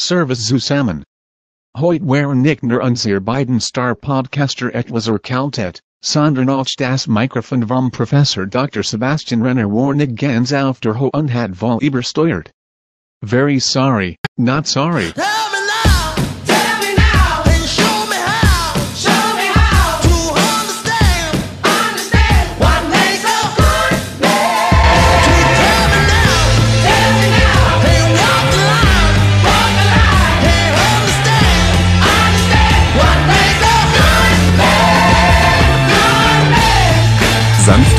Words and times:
Service 0.00 0.46
zusammen. 0.46 1.04
Heute 1.76 2.04
waren 2.06 2.42
nicht 2.42 2.62
nur 2.62 2.82
unsere 2.82 3.20
beiden 3.20 3.60
Star-Podcaster 3.60 4.74
etwas 4.74 5.06
erkaltet, 5.06 5.80
sondern 6.02 6.48
auch 6.48 6.66
das 6.76 7.06
Mikrofon 7.06 7.68
vom 7.68 7.90
Professor 7.90 8.46
Dr. 8.46 8.82
Sebastian 8.82 9.42
Renner 9.42 9.70
warnig 9.70 10.16
ganz 10.16 10.52
auf 10.52 10.80
der 10.80 10.98
Ho 10.98 11.10
und 11.12 11.32
hat 11.32 11.56
voll 11.56 11.78
übersteuert. 11.82 12.50
Very 13.22 13.60
sorry, 13.60 14.16
not 14.36 14.66
sorry. 14.66 15.12
Ah! 15.16 15.39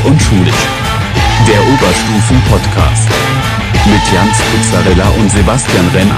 Und 0.04 0.20
schulisch. 0.20 0.54
Der 1.46 1.60
Oberstufen-Podcast. 1.60 3.08
Mit 3.86 4.00
Jans 4.12 4.38
Pizzarella 4.52 5.08
und 5.10 5.30
Sebastian 5.30 5.88
Renner. 5.88 6.16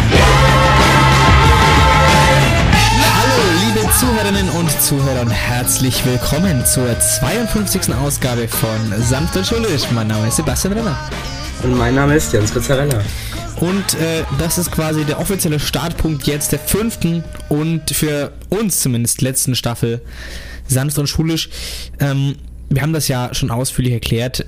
Hallo, 3.15 3.43
liebe 3.67 3.91
Zuhörerinnen 3.93 4.49
und 4.51 4.71
Zuhörer 4.83 5.21
und 5.23 5.31
herzlich 5.31 6.05
willkommen 6.07 6.65
zur 6.65 6.99
52. 6.99 7.95
Ausgabe 7.95 8.49
von 8.49 9.03
Sanft 9.03 9.37
und 9.37 9.47
Schulisch. 9.47 9.91
Mein 9.91 10.09
Name 10.09 10.29
ist 10.29 10.37
Sebastian 10.37 10.75
Renner. 10.75 10.97
Und 11.63 11.77
mein 11.77 11.95
Name 11.95 12.17
ist 12.17 12.33
Jens 12.33 12.53
Pizzarella. 12.53 13.03
Und 13.61 13.95
äh, 13.95 14.25
das 14.39 14.59
ist 14.59 14.73
quasi 14.73 15.05
der 15.05 15.21
offizielle 15.21 15.61
Startpunkt 15.61 16.27
jetzt 16.27 16.53
der 16.53 16.59
fünften 16.59 17.23
und 17.49 17.91
für 17.91 18.33
uns 18.49 18.81
zumindest 18.81 19.21
letzten 19.23 19.55
Staffel 19.55 20.01
Sanft 20.67 20.99
und 20.99 21.07
Schulisch. 21.07 21.51
Ähm, 22.01 22.37
wir 22.71 22.83
haben 22.83 22.93
das 22.93 23.09
ja 23.09 23.31
schon 23.35 23.51
ausführlich 23.51 23.93
erklärt, 23.93 24.47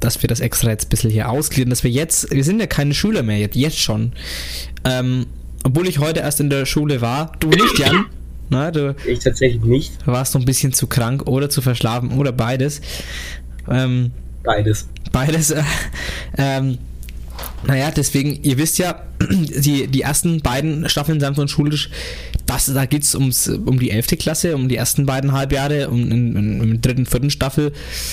dass 0.00 0.22
wir 0.22 0.28
das 0.28 0.40
extra 0.40 0.70
jetzt 0.70 0.86
ein 0.86 0.88
bisschen 0.90 1.10
hier 1.10 1.28
ausgliedern, 1.30 1.70
dass 1.70 1.82
wir 1.84 1.90
jetzt, 1.90 2.30
wir 2.30 2.44
sind 2.44 2.60
ja 2.60 2.66
keine 2.66 2.94
Schüler 2.94 3.22
mehr, 3.22 3.38
jetzt, 3.38 3.56
jetzt 3.56 3.78
schon. 3.78 4.12
Ähm, 4.84 5.26
obwohl 5.64 5.88
ich 5.88 5.98
heute 5.98 6.20
erst 6.20 6.40
in 6.40 6.50
der 6.50 6.64
Schule 6.66 7.00
war, 7.00 7.32
du 7.40 7.48
nicht, 7.48 7.78
Jan? 7.78 8.06
Na, 8.50 8.70
du 8.70 8.94
Ich 9.06 9.18
tatsächlich 9.18 9.62
nicht. 9.64 10.06
warst 10.06 10.34
noch 10.34 10.40
ein 10.42 10.44
bisschen 10.44 10.72
zu 10.72 10.86
krank 10.86 11.26
oder 11.26 11.50
zu 11.50 11.60
verschlafen 11.62 12.12
oder 12.12 12.30
beides. 12.32 12.80
Ähm, 13.68 14.12
Beides. 14.44 14.86
Beides. 15.10 15.50
Äh, 15.50 15.62
ähm, 16.38 16.78
naja, 17.66 17.90
deswegen, 17.90 18.42
ihr 18.42 18.58
wisst 18.58 18.78
ja, 18.78 19.02
die, 19.30 19.86
die 19.86 20.02
ersten 20.02 20.40
beiden 20.40 20.88
Staffeln 20.88 21.20
Sanft 21.20 21.40
und 21.40 21.50
Schulisch, 21.50 21.90
das, 22.46 22.66
da 22.66 22.86
geht 22.86 23.02
es 23.02 23.14
um 23.14 23.30
die 23.78 23.90
11. 23.90 24.18
Klasse, 24.18 24.54
um 24.54 24.68
die 24.68 24.76
ersten 24.76 25.04
beiden 25.06 25.32
Halbjahre. 25.32 25.88
Und 25.88 26.10
in, 26.10 26.36
in, 26.36 26.60
in 26.60 26.70
der 26.70 26.78
dritten, 26.78 27.06
vierten 27.06 27.30
Staffel 27.30 27.72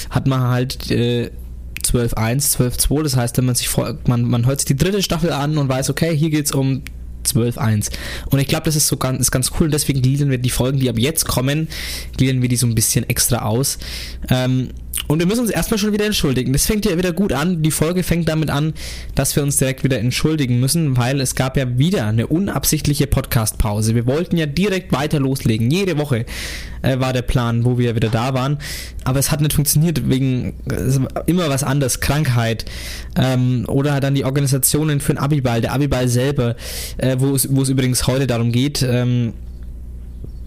hat 0.09 0.27
man 0.27 0.41
halt 0.41 0.89
äh, 0.89 1.29
12.1, 1.83 2.57
12.2. 2.57 3.03
Das 3.03 3.15
heißt, 3.15 3.37
wenn 3.37 3.45
man 3.45 3.55
sich 3.55 3.69
vor, 3.69 3.97
man, 4.07 4.23
man 4.23 4.45
hört 4.45 4.59
sich 4.59 4.65
die 4.65 4.75
dritte 4.75 5.03
Staffel 5.03 5.31
an 5.31 5.57
und 5.57 5.69
weiß, 5.69 5.89
okay, 5.89 6.15
hier 6.15 6.31
geht 6.31 6.45
es 6.45 6.51
um 6.51 6.81
12.1. 7.25 7.91
Und 8.31 8.39
ich 8.39 8.47
glaube, 8.47 8.65
das 8.65 8.75
ist 8.75 8.87
so 8.87 8.97
ganz, 8.97 9.19
ist 9.19 9.31
ganz 9.31 9.51
cool. 9.59 9.65
Und 9.65 9.73
deswegen 9.73 10.01
gliedern 10.01 10.29
wir 10.29 10.37
die 10.37 10.49
Folgen, 10.49 10.79
die 10.79 10.89
ab 10.89 10.97
jetzt 10.97 11.25
kommen, 11.25 11.67
gliedern 12.17 12.41
wir 12.41 12.49
die 12.49 12.55
so 12.55 12.67
ein 12.67 12.75
bisschen 12.75 13.07
extra 13.09 13.43
aus. 13.43 13.77
Ähm, 14.29 14.69
und 15.07 15.19
wir 15.19 15.25
müssen 15.25 15.41
uns 15.41 15.49
erstmal 15.49 15.77
schon 15.77 15.93
wieder 15.93 16.05
entschuldigen. 16.05 16.53
Das 16.53 16.65
fängt 16.65 16.85
ja 16.85 16.97
wieder 16.97 17.11
gut 17.11 17.33
an. 17.33 17.61
Die 17.61 17.71
Folge 17.71 18.03
fängt 18.03 18.29
damit 18.29 18.49
an, 18.49 18.73
dass 19.15 19.35
wir 19.35 19.43
uns 19.43 19.57
direkt 19.57 19.83
wieder 19.83 19.99
entschuldigen 19.99 20.59
müssen, 20.59 20.97
weil 20.97 21.19
es 21.21 21.35
gab 21.35 21.57
ja 21.57 21.77
wieder 21.77 22.05
eine 22.05 22.27
unabsichtliche 22.27 23.07
Podcast-Pause. 23.07 23.95
Wir 23.95 24.05
wollten 24.05 24.37
ja 24.37 24.45
direkt 24.45 24.91
weiter 24.91 25.19
loslegen. 25.19 25.69
Jede 25.69 25.97
Woche 25.97 26.25
äh, 26.81 26.99
war 26.99 27.13
der 27.13 27.21
Plan, 27.21 27.65
wo 27.65 27.77
wir 27.77 27.95
wieder 27.95 28.09
da 28.09 28.33
waren. 28.33 28.57
Aber 29.03 29.19
es 29.19 29.31
hat 29.31 29.41
nicht 29.41 29.53
funktioniert 29.53 30.09
wegen 30.09 30.53
immer 31.25 31.49
was 31.49 31.63
anderes, 31.63 31.99
Krankheit. 31.99 32.65
Ähm, 33.17 33.65
oder 33.67 33.99
dann 33.99 34.15
die 34.15 34.25
Organisationen 34.25 35.01
für 35.01 35.13
den 35.13 35.19
Abiball, 35.19 35.61
der 35.61 35.73
Abiball 35.73 36.07
selber, 36.07 36.55
äh, 36.97 37.17
wo 37.19 37.35
es 37.35 37.53
wo 37.53 37.61
es 37.61 37.69
übrigens 37.69 38.07
heute 38.07 38.27
darum 38.27 38.51
geht. 38.51 38.81
Ähm, 38.81 39.33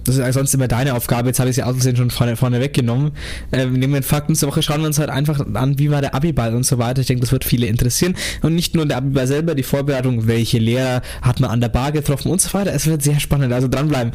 das 0.06 0.16
ist 0.16 0.20
ja 0.20 0.32
sonst 0.32 0.54
immer 0.54 0.68
deine 0.68 0.94
Aufgabe, 0.94 1.28
jetzt 1.28 1.40
habe 1.40 1.50
ich 1.50 1.56
sie 1.56 1.62
aus 1.62 1.74
Versehen 1.74 1.96
schon 1.96 2.10
vorne, 2.10 2.36
vorne 2.36 2.60
weggenommen. 2.60 3.12
Äh, 3.50 3.66
nehmen 3.66 3.92
wir 3.92 4.00
den 4.00 4.02
Fakt 4.02 4.28
nächste 4.28 4.46
Woche, 4.46 4.62
schauen 4.62 4.80
wir 4.80 4.86
uns 4.86 4.98
halt 4.98 5.10
einfach 5.10 5.40
an, 5.54 5.78
wie 5.78 5.90
war 5.90 6.00
der 6.00 6.14
Abiball 6.14 6.54
und 6.54 6.64
so 6.64 6.78
weiter. 6.78 7.00
Ich 7.00 7.06
denke, 7.06 7.22
das 7.22 7.32
wird 7.32 7.44
viele 7.44 7.66
interessieren. 7.66 8.14
Und 8.42 8.54
nicht 8.54 8.74
nur 8.74 8.86
der 8.86 8.98
Abiball 8.98 9.26
selber, 9.26 9.54
die 9.54 9.62
Vorbereitung, 9.62 10.26
welche 10.26 10.58
Lehrer 10.58 11.02
hat 11.22 11.40
man 11.40 11.50
an 11.50 11.60
der 11.60 11.68
Bar 11.68 11.92
getroffen 11.92 12.30
und 12.30 12.40
so 12.40 12.54
weiter. 12.54 12.72
Es 12.72 12.86
wird 12.86 13.02
sehr 13.02 13.20
spannend, 13.20 13.52
also 13.52 13.68
dranbleiben. 13.68 14.12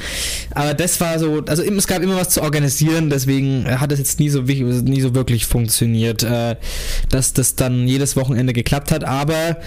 Aber 0.51 0.73
das 0.73 0.99
war 1.01 1.19
so, 1.19 1.43
also 1.45 1.63
es 1.63 1.87
gab 1.87 2.01
immer 2.01 2.15
was 2.15 2.29
zu 2.29 2.41
organisieren, 2.41 3.09
deswegen 3.09 3.65
hat 3.67 3.91
es 3.91 3.99
jetzt 3.99 4.19
nie 4.19 4.29
so, 4.29 4.41
nie 4.41 5.01
so 5.01 5.13
wirklich 5.13 5.45
funktioniert, 5.45 6.23
äh, 6.23 6.55
dass 7.09 7.33
das 7.33 7.55
dann 7.55 7.87
jedes 7.87 8.15
Wochenende 8.15 8.53
geklappt 8.53 8.91
hat. 8.91 9.03
Aber 9.03 9.57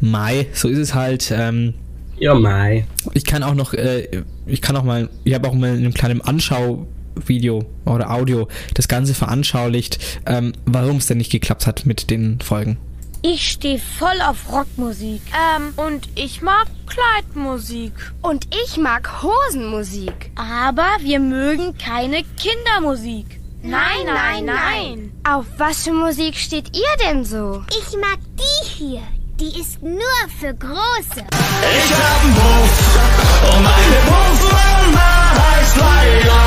Mai, 0.00 0.46
so 0.54 0.68
ist 0.68 0.78
es 0.78 0.94
halt. 0.94 1.32
Ähm, 1.34 1.74
Ja, 2.20 2.34
Mai. 2.34 2.86
ich 3.14 3.24
kann 3.24 3.42
auch 3.42 3.54
noch, 3.54 3.72
äh, 3.72 4.22
ich 4.46 4.60
kann 4.60 4.76
auch 4.76 4.84
mal, 4.84 5.08
ich 5.24 5.34
habe 5.34 5.48
auch 5.48 5.54
mal 5.54 5.70
in 5.70 5.78
einem 5.78 5.94
kleinen 5.94 6.20
Anschauvideo 6.20 7.64
oder 7.86 8.10
Audio 8.10 8.46
das 8.74 8.88
Ganze 8.88 9.14
veranschaulicht, 9.14 10.20
ähm, 10.26 10.52
warum 10.66 10.98
es 10.98 11.06
denn 11.06 11.18
nicht 11.18 11.32
geklappt 11.32 11.66
hat 11.66 11.86
mit 11.86 12.10
den 12.10 12.40
Folgen. 12.40 12.78
Ich 13.22 13.50
stehe 13.50 13.78
voll 13.78 14.20
auf 14.26 14.50
Rockmusik. 14.50 15.20
Ähm, 15.34 15.74
und 15.76 16.08
ich 16.14 16.40
mag 16.40 16.66
Kleidmusik. 16.86 17.92
Und 18.22 18.46
ich 18.64 18.78
mag 18.78 19.22
Hosenmusik. 19.22 20.30
Aber 20.36 20.88
wir 21.00 21.20
mögen 21.20 21.76
keine 21.76 22.22
Kindermusik. 22.36 23.40
Nein, 23.62 24.06
nein, 24.06 24.44
nein. 24.46 25.12
Auf 25.22 25.44
was 25.58 25.84
für 25.84 25.92
Musik 25.92 26.34
steht 26.36 26.74
ihr 26.74 27.06
denn 27.06 27.24
so? 27.26 27.62
Ich 27.70 27.94
mag 27.98 28.18
die 28.38 28.66
hier. 28.66 29.02
Die 29.40 29.58
ist 29.58 29.82
nur 29.82 29.98
für 30.38 30.52
Große. 30.54 31.24
Ich 31.24 31.92
hab 31.94 32.22
einen 32.24 32.34
Puff 32.34 33.54
und 33.56 33.62
meine 33.62 33.96
Puffmama 34.06 35.10
heißt 35.34 35.76
Laila. 35.78 36.42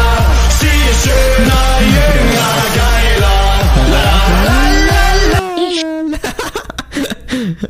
Sie 0.59 0.68
ist 0.92 1.03
schöner, 1.03 1.66
jünger, 1.82 2.56
geiler. 2.76 3.40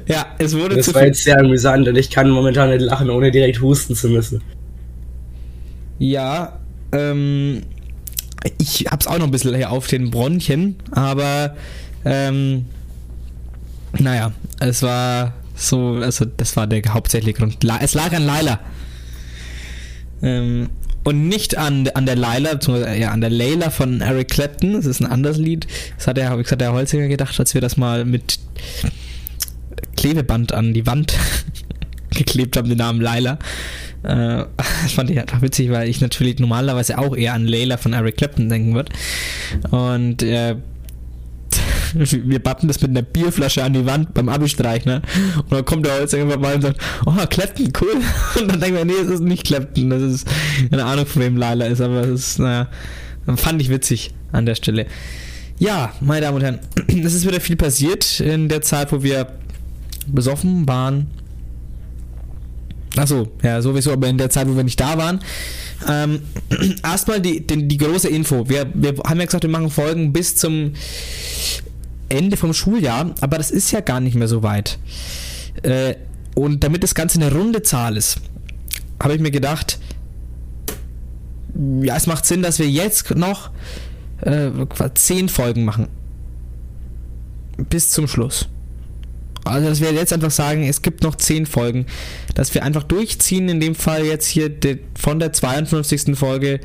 Ja, 0.07 0.25
es 0.39 0.55
wurde 0.57 0.75
Das 0.75 0.85
zu 0.87 0.93
war 0.93 1.01
viel. 1.01 1.07
jetzt 1.09 1.23
sehr 1.23 1.39
amüsant 1.39 1.87
und 1.87 1.95
ich 1.95 2.09
kann 2.09 2.29
momentan 2.29 2.69
nicht 2.69 2.81
lachen, 2.81 3.09
ohne 3.09 3.31
direkt 3.31 3.61
husten 3.61 3.95
zu 3.95 4.09
müssen. 4.09 4.41
Ja, 5.99 6.59
ähm, 6.91 7.63
ich 8.59 8.87
hab's 8.91 9.07
auch 9.07 9.17
noch 9.17 9.25
ein 9.25 9.31
bisschen 9.31 9.55
hier 9.55 9.71
auf 9.71 9.87
den 9.87 10.11
Bronchien, 10.11 10.75
aber 10.91 11.55
ähm, 12.03 12.65
naja, 13.97 14.33
es 14.59 14.81
war 14.81 15.33
so, 15.55 15.99
also 16.01 16.25
das 16.25 16.55
war 16.55 16.67
der 16.67 16.81
hauptsächliche 16.93 17.37
Grund. 17.37 17.57
Es 17.81 17.93
lag 17.93 18.13
an 18.13 18.25
Laila. 18.25 18.59
Ähm, 20.21 20.69
und 21.03 21.27
nicht 21.27 21.57
an, 21.57 21.87
an 21.93 22.05
der 22.05 22.15
Laila, 22.15 22.53
beziehungsweise 22.53 22.97
ja, 22.97 23.11
an 23.11 23.21
der 23.21 23.29
Layla 23.29 23.69
von 23.69 24.01
Eric 24.01 24.29
Clapton. 24.29 24.73
Das 24.73 24.85
ist 24.85 25.01
ein 25.01 25.05
anderes 25.05 25.37
Lied. 25.37 25.67
Das 25.97 26.07
hat 26.07 26.17
der, 26.17 26.29
habe 26.29 26.43
gesagt, 26.43 26.61
der 26.61 26.73
Holzinger 26.73 27.07
gedacht, 27.07 27.37
als 27.39 27.53
wir 27.53 27.61
das 27.61 27.75
mal 27.77 28.05
mit 28.05 28.39
Klebeband 29.97 30.53
an 30.53 30.73
die 30.73 30.85
Wand 30.85 31.13
geklebt 32.11 32.55
haben, 32.55 32.69
den 32.69 32.77
Namen 32.77 33.01
Laila. 33.01 33.37
Äh, 34.03 34.45
das 34.83 34.93
fand 34.93 35.09
ich 35.09 35.19
einfach 35.19 35.41
witzig, 35.41 35.71
weil 35.71 35.89
ich 35.89 35.99
natürlich 35.99 36.39
normalerweise 36.39 36.97
auch 36.97 37.15
eher 37.15 37.33
an 37.33 37.45
Layla 37.45 37.77
von 37.77 37.93
Eric 37.93 38.17
Clapton 38.17 38.47
denken 38.47 38.73
würde. 38.73 38.91
Und 39.71 40.23
äh, 40.23 40.55
wir 42.27 42.39
bappen 42.39 42.67
das 42.67 42.81
mit 42.81 42.91
einer 42.91 43.01
Bierflasche 43.01 43.63
an 43.63 43.73
die 43.73 43.85
Wand 43.85 44.13
beim 44.13 44.29
Abi-Streich, 44.29 44.85
ne? 44.85 45.01
Und 45.37 45.51
dann 45.51 45.65
kommt 45.65 45.85
der 45.85 45.99
Holzinger 45.99 46.29
vorbei 46.29 46.55
und 46.55 46.61
sagt, 46.61 46.81
oh, 47.05 47.13
Clapton, 47.29 47.71
cool. 47.81 48.01
Und 48.41 48.51
dann 48.51 48.59
denken 48.59 48.77
wir, 48.77 48.85
nee, 48.85 49.01
es 49.01 49.09
ist 49.09 49.21
nicht 49.21 49.45
Clapton, 49.45 49.89
das 49.89 50.01
ist 50.01 50.27
eine 50.71 50.85
Ahnung, 50.85 51.05
von 51.05 51.21
wem 51.21 51.37
Laila 51.37 51.65
ist, 51.65 51.81
aber 51.81 52.01
es 52.01 52.29
ist, 52.29 52.39
naja, 52.39 52.67
fand 53.35 53.61
ich 53.61 53.69
witzig 53.69 54.11
an 54.31 54.45
der 54.45 54.55
Stelle. 54.55 54.87
Ja, 55.59 55.93
meine 56.01 56.21
Damen 56.25 56.37
und 56.37 56.43
Herren, 56.43 56.59
es 56.87 57.13
ist 57.13 57.25
wieder 57.27 57.39
viel 57.39 57.55
passiert 57.55 58.19
in 58.19 58.49
der 58.49 58.61
Zeit, 58.61 58.91
wo 58.91 59.03
wir 59.03 59.27
besoffen 60.07 60.67
waren. 60.67 61.07
Achso, 62.95 63.27
ja, 63.41 63.61
sowieso, 63.61 63.91
aber 63.91 64.07
in 64.07 64.17
der 64.17 64.29
Zeit, 64.29 64.47
wo 64.47 64.55
wir 64.55 64.63
nicht 64.63 64.79
da 64.79 64.97
waren. 64.97 65.19
Ähm, 65.87 66.21
erstmal 66.83 67.21
die, 67.21 67.45
die, 67.45 67.67
die 67.67 67.77
große 67.77 68.07
Info. 68.09 68.47
Wir, 68.47 68.67
wir 68.73 68.95
haben 69.05 69.19
ja 69.19 69.25
gesagt, 69.25 69.43
wir 69.43 69.49
machen 69.49 69.69
Folgen 69.69 70.13
bis 70.13 70.35
zum 70.35 70.73
Ende 72.13 72.37
vom 72.37 72.53
Schuljahr, 72.53 73.13
aber 73.21 73.37
das 73.37 73.51
ist 73.51 73.71
ja 73.71 73.81
gar 73.81 73.99
nicht 73.99 74.15
mehr 74.15 74.27
so 74.27 74.43
weit. 74.43 74.79
Äh, 75.63 75.95
und 76.35 76.63
damit 76.63 76.83
das 76.83 76.95
Ganze 76.95 77.19
eine 77.19 77.33
runde 77.33 77.61
Zahl 77.61 77.97
ist, 77.97 78.17
habe 79.01 79.15
ich 79.15 79.19
mir 79.19 79.31
gedacht, 79.31 79.79
ja, 81.81 81.95
es 81.95 82.07
macht 82.07 82.25
Sinn, 82.25 82.41
dass 82.41 82.59
wir 82.59 82.67
jetzt 82.67 83.11
noch 83.15 83.51
äh, 84.21 84.49
zehn 84.95 85.29
Folgen 85.29 85.65
machen. 85.65 85.87
Bis 87.69 87.91
zum 87.91 88.07
Schluss. 88.07 88.47
also 89.43 89.69
dass 89.69 89.81
wir 89.81 89.91
jetzt 89.91 90.13
einfach 90.13 90.31
sagen, 90.31 90.63
es 90.63 90.81
gibt 90.81 91.03
noch 91.03 91.15
10 91.15 91.45
Folgen, 91.45 91.85
dass 92.33 92.53
wir 92.55 92.63
einfach 92.63 92.83
durchziehen, 92.83 93.47
in 93.49 93.59
dem 93.59 93.75
Fall 93.75 94.05
jetzt 94.05 94.25
hier 94.25 94.49
von 94.97 95.19
der 95.19 95.33
52. 95.33 96.17
Folge 96.17 96.61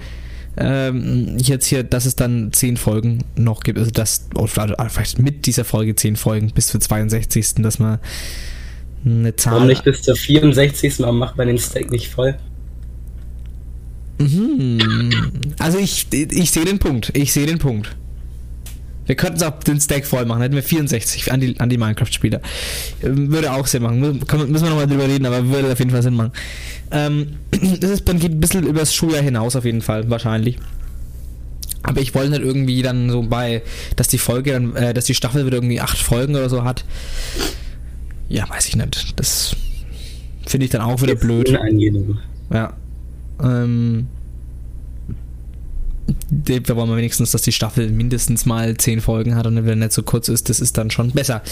ähm, 0.58 1.36
jetzt 1.38 1.66
hier, 1.66 1.82
dass 1.84 2.04
es 2.04 2.16
dann 2.16 2.52
10 2.52 2.76
Folgen 2.76 3.24
noch 3.36 3.60
gibt, 3.60 3.78
also 3.78 3.90
das, 3.90 4.28
oder 4.34 4.48
vielleicht 4.90 5.18
mit 5.18 5.46
dieser 5.46 5.64
Folge 5.64 5.94
10 5.94 6.16
Folgen 6.16 6.50
bis 6.52 6.66
zur 6.68 6.80
62. 6.80 7.54
dass 7.58 7.78
man 7.78 7.98
eine 9.04 9.36
Zahl... 9.36 9.54
Warum 9.54 9.68
nicht 9.68 9.84
bis 9.84 10.02
zur 10.02 10.16
64. 10.16 11.00
Warum 11.00 11.18
macht 11.18 11.36
man 11.36 11.46
den 11.46 11.58
Stack 11.58 11.90
nicht 11.90 12.08
voll? 12.08 12.36
Mhm. 14.18 15.40
Also 15.58 15.78
ich, 15.78 16.06
ich 16.12 16.50
sehe 16.50 16.64
den 16.64 16.78
Punkt. 16.78 17.12
Ich 17.14 17.32
sehe 17.32 17.46
den 17.46 17.58
Punkt. 17.58 17.96
Wir 19.08 19.16
könnten 19.16 19.38
es 19.38 19.42
auch 19.42 19.58
den 19.62 19.80
Stack 19.80 20.04
voll 20.04 20.26
machen, 20.26 20.42
hätten 20.42 20.54
wir 20.54 20.62
64 20.62 21.32
an 21.32 21.40
die, 21.40 21.58
an 21.58 21.70
die 21.70 21.78
Minecraft-Spieler. 21.78 22.42
Ähm, 23.02 23.32
Würde 23.32 23.52
auch 23.52 23.66
Sinn 23.66 23.82
machen. 23.82 24.00
Müssen 24.00 24.20
wir 24.28 24.68
nochmal 24.68 24.86
drüber 24.86 25.08
reden, 25.08 25.24
aber 25.24 25.48
würde 25.48 25.72
auf 25.72 25.78
jeden 25.78 25.90
Fall 25.90 26.02
Sinn 26.02 26.14
machen. 26.14 26.32
Ähm, 26.90 27.36
das 27.80 27.90
ist, 27.90 28.06
man 28.06 28.18
geht 28.18 28.32
ein 28.32 28.40
bisschen 28.40 28.66
übers 28.66 28.94
Schuljahr 28.94 29.22
hinaus 29.22 29.56
auf 29.56 29.64
jeden 29.64 29.80
Fall, 29.80 30.10
wahrscheinlich. 30.10 30.58
Aber 31.82 32.02
ich 32.02 32.14
wollte 32.14 32.32
nicht 32.32 32.42
irgendwie 32.42 32.82
dann 32.82 33.08
so 33.08 33.22
bei, 33.22 33.62
dass 33.96 34.08
die 34.08 34.18
Folge 34.18 34.52
dann, 34.52 34.76
äh, 34.76 34.92
dass 34.92 35.06
die 35.06 35.14
Staffel 35.14 35.46
wieder 35.46 35.56
irgendwie 35.56 35.80
acht 35.80 35.96
Folgen 35.96 36.36
oder 36.36 36.50
so 36.50 36.64
hat. 36.64 36.84
Ja, 38.28 38.46
weiß 38.48 38.68
ich 38.68 38.76
nicht. 38.76 39.18
Das 39.18 39.56
finde 40.46 40.66
ich 40.66 40.70
dann 40.70 40.82
auch 40.82 41.00
wieder 41.00 41.14
blöd. 41.14 41.48
Ja. 42.52 42.74
Ähm, 43.42 44.08
da 46.30 46.76
wollen 46.76 46.90
wir 46.90 46.96
wenigstens, 46.96 47.30
dass 47.30 47.42
die 47.42 47.52
Staffel 47.52 47.90
mindestens 47.90 48.44
mal 48.44 48.76
10 48.76 49.00
Folgen 49.00 49.34
hat 49.34 49.46
und 49.46 49.56
wenn 49.56 49.66
er 49.66 49.76
nicht 49.76 49.92
so 49.92 50.02
kurz 50.02 50.28
ist, 50.28 50.48
das 50.48 50.60
ist 50.60 50.76
dann 50.76 50.90
schon 50.90 51.10
besser. 51.12 51.42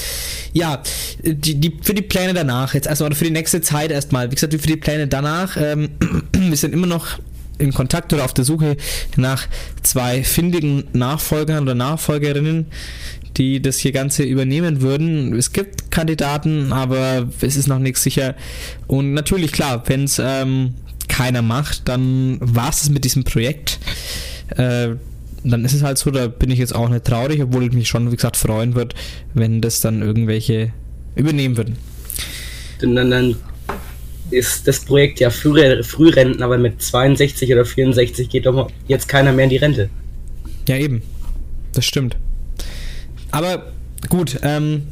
Ja, 0.52 0.82
die, 1.22 1.54
die, 1.54 1.78
für 1.80 1.94
die 1.94 2.02
Pläne 2.02 2.34
danach, 2.34 2.74
jetzt 2.74 2.86
erstmal, 2.86 3.08
oder 3.08 3.16
für 3.16 3.24
die 3.24 3.30
nächste 3.30 3.60
Zeit 3.62 3.90
erstmal, 3.90 4.30
wie 4.30 4.34
gesagt, 4.34 4.52
für 4.52 4.66
die 4.66 4.76
Pläne 4.76 5.08
danach, 5.08 5.56
ähm, 5.56 5.90
wir 6.32 6.56
sind 6.56 6.74
immer 6.74 6.86
noch 6.86 7.18
in 7.58 7.72
Kontakt 7.72 8.12
oder 8.12 8.24
auf 8.24 8.34
der 8.34 8.44
Suche 8.44 8.76
nach 9.16 9.46
zwei 9.82 10.22
findigen 10.22 10.84
Nachfolgern 10.92 11.62
oder 11.62 11.74
Nachfolgerinnen, 11.74 12.66
die 13.38 13.62
das 13.62 13.78
hier 13.78 13.92
Ganze 13.92 14.24
übernehmen 14.24 14.82
würden. 14.82 15.34
Es 15.34 15.52
gibt 15.52 15.90
Kandidaten, 15.90 16.72
aber 16.72 17.28
es 17.40 17.56
ist 17.56 17.66
noch 17.66 17.78
nichts 17.78 18.02
sicher. 18.02 18.34
Und 18.86 19.14
natürlich, 19.14 19.52
klar, 19.52 19.82
wenn 19.86 20.04
es 20.04 20.20
ähm, 20.22 20.74
keiner 21.08 21.42
macht, 21.42 21.88
dann 21.88 22.38
war 22.40 22.70
es 22.70 22.88
mit 22.90 23.04
diesem 23.04 23.24
Projekt. 23.24 23.78
Äh, 24.50 24.96
dann 25.44 25.64
ist 25.64 25.74
es 25.74 25.82
halt 25.82 25.98
so, 25.98 26.10
da 26.10 26.26
bin 26.26 26.50
ich 26.50 26.58
jetzt 26.58 26.74
auch 26.74 26.88
nicht 26.88 27.04
traurig, 27.04 27.42
obwohl 27.42 27.64
ich 27.64 27.72
mich 27.72 27.88
schon, 27.88 28.10
wie 28.10 28.16
gesagt, 28.16 28.36
freuen 28.36 28.74
würde, 28.74 28.96
wenn 29.34 29.60
das 29.60 29.80
dann 29.80 30.02
irgendwelche 30.02 30.72
übernehmen 31.14 31.56
würden. 31.56 31.76
Denn 32.82 32.96
dann, 32.96 33.10
dann 33.10 33.36
ist 34.30 34.66
das 34.66 34.80
Projekt 34.80 35.20
ja 35.20 35.30
Früh 35.30 35.82
Frührenten, 35.82 36.42
aber 36.42 36.58
mit 36.58 36.82
62 36.82 37.52
oder 37.52 37.64
64 37.64 38.28
geht 38.28 38.46
doch 38.46 38.70
jetzt 38.88 39.08
keiner 39.08 39.32
mehr 39.32 39.44
in 39.44 39.50
die 39.50 39.56
Rente. 39.56 39.88
Ja, 40.68 40.76
eben. 40.76 41.02
Das 41.72 41.84
stimmt. 41.84 42.16
Aber 43.30 43.72
gut, 44.08 44.38
ähm. 44.42 44.82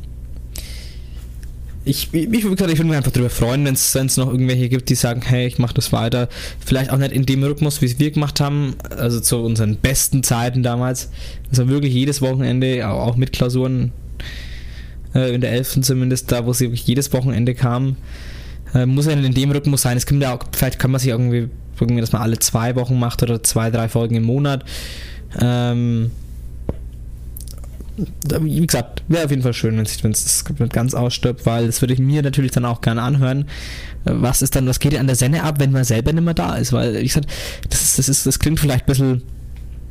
Ich, 1.87 2.09
ich, 2.15 2.31
gesagt, 2.31 2.51
ich 2.71 2.79
würde 2.79 2.85
mich 2.85 2.97
einfach 2.97 3.11
darüber 3.13 3.29
freuen, 3.29 3.65
wenn 3.65 3.75
es 3.75 4.17
noch 4.17 4.29
irgendwelche 4.31 4.71
gibt, 4.71 4.89
die 4.89 4.95
sagen, 4.95 5.21
hey, 5.23 5.47
ich 5.47 5.59
mache 5.59 5.75
das 5.75 5.93
weiter. 5.93 6.29
Vielleicht 6.65 6.91
auch 6.91 6.97
nicht 6.97 7.13
in 7.13 7.27
dem 7.27 7.43
Rhythmus, 7.43 7.83
wie 7.83 7.87
es 7.87 7.99
wir 7.99 8.11
gemacht 8.11 8.41
haben, 8.41 8.75
also 8.97 9.21
zu 9.21 9.37
unseren 9.45 9.77
besten 9.77 10.23
Zeiten 10.23 10.63
damals. 10.63 11.11
Also 11.51 11.69
wirklich 11.69 11.93
jedes 11.93 12.23
Wochenende, 12.23 12.89
au- 12.89 13.01
auch 13.01 13.17
mit 13.17 13.33
Klausuren, 13.35 13.93
äh, 15.15 15.35
in 15.35 15.43
der 15.43 15.53
11. 15.53 15.83
zumindest, 15.83 16.33
da 16.33 16.47
wo 16.47 16.55
sie 16.55 16.65
wirklich 16.67 16.87
jedes 16.87 17.13
Wochenende 17.13 17.55
kamen. 17.55 17.97
Äh, 18.75 18.87
muss 18.87 19.05
ja 19.07 19.15
nicht 19.15 19.27
in 19.27 19.35
dem 19.35 19.51
Rhythmus 19.51 19.83
sein. 19.83 19.97
Es 19.99 20.07
kommt 20.07 20.23
ja 20.23 20.35
auch, 20.35 20.43
vielleicht 20.53 20.79
kann 20.79 20.91
man 20.91 21.01
sich 21.01 21.11
irgendwie, 21.11 21.49
irgendwie, 21.79 22.01
dass 22.01 22.13
man 22.13 22.23
alle 22.23 22.39
zwei 22.39 22.77
Wochen 22.77 22.99
macht 22.99 23.23
oder 23.23 23.43
zwei, 23.43 23.71
drei 23.71 23.89
Folgen 23.91 24.15
im 24.15 24.25
Monat. 24.25 24.65
Ähm, 25.39 26.11
wie 27.97 28.67
gesagt, 28.67 29.05
wäre 29.09 29.25
auf 29.25 29.31
jeden 29.31 29.43
Fall 29.43 29.53
schön, 29.53 29.77
wenn 29.77 29.85
es 29.85 29.99
das 30.01 30.45
nicht 30.59 30.73
ganz 30.73 30.95
ausstirbt, 30.95 31.47
weil 31.47 31.67
das 31.67 31.81
würde 31.81 31.95
ich 31.95 32.01
mir 32.01 32.23
natürlich 32.23 32.51
dann 32.51 32.65
auch 32.65 32.81
gerne 32.81 33.03
anhören. 33.03 33.47
Was 34.05 34.43
ist 34.43 34.57
dann, 34.57 34.67
was 34.67 34.81
geht 34.81 34.99
an 34.99 35.07
der 35.07 35.17
Senne 35.17 35.45
ab, 35.45 35.57
wenn 35.59 35.71
man 35.71 35.85
selber 35.85 36.13
nicht 36.13 36.25
mehr 36.25 36.35
da 36.35 36.57
ist? 36.57 36.73
Weil, 36.73 36.95
wie 36.99 37.07
gesagt, 37.07 37.29
das, 37.71 37.83
ist, 37.83 37.99
das, 37.99 38.09
ist, 38.09 38.27
das 38.27 38.39
klingt 38.39 38.59
vielleicht 38.59 38.85
ein 38.85 38.87
bisschen, 38.87 39.23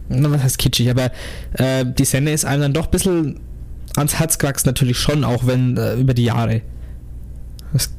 na, 0.09 0.29
was 0.31 0.43
heißt 0.43 0.57
kitschig, 0.57 0.89
aber 0.89 1.11
äh, 1.53 1.85
die 1.85 2.05
Senne 2.05 2.33
ist 2.33 2.45
einem 2.45 2.61
dann 2.61 2.73
doch 2.73 2.85
ein 2.85 2.91
bisschen 2.91 3.39
ans 3.95 4.19
Herz 4.19 4.37
gewachsen, 4.37 4.67
natürlich 4.67 4.97
schon, 4.97 5.23
auch 5.23 5.47
wenn 5.47 5.77
äh, 5.77 5.95
über 5.95 6.13
die 6.13 6.25
Jahre. 6.25 6.61
Das 7.71 7.91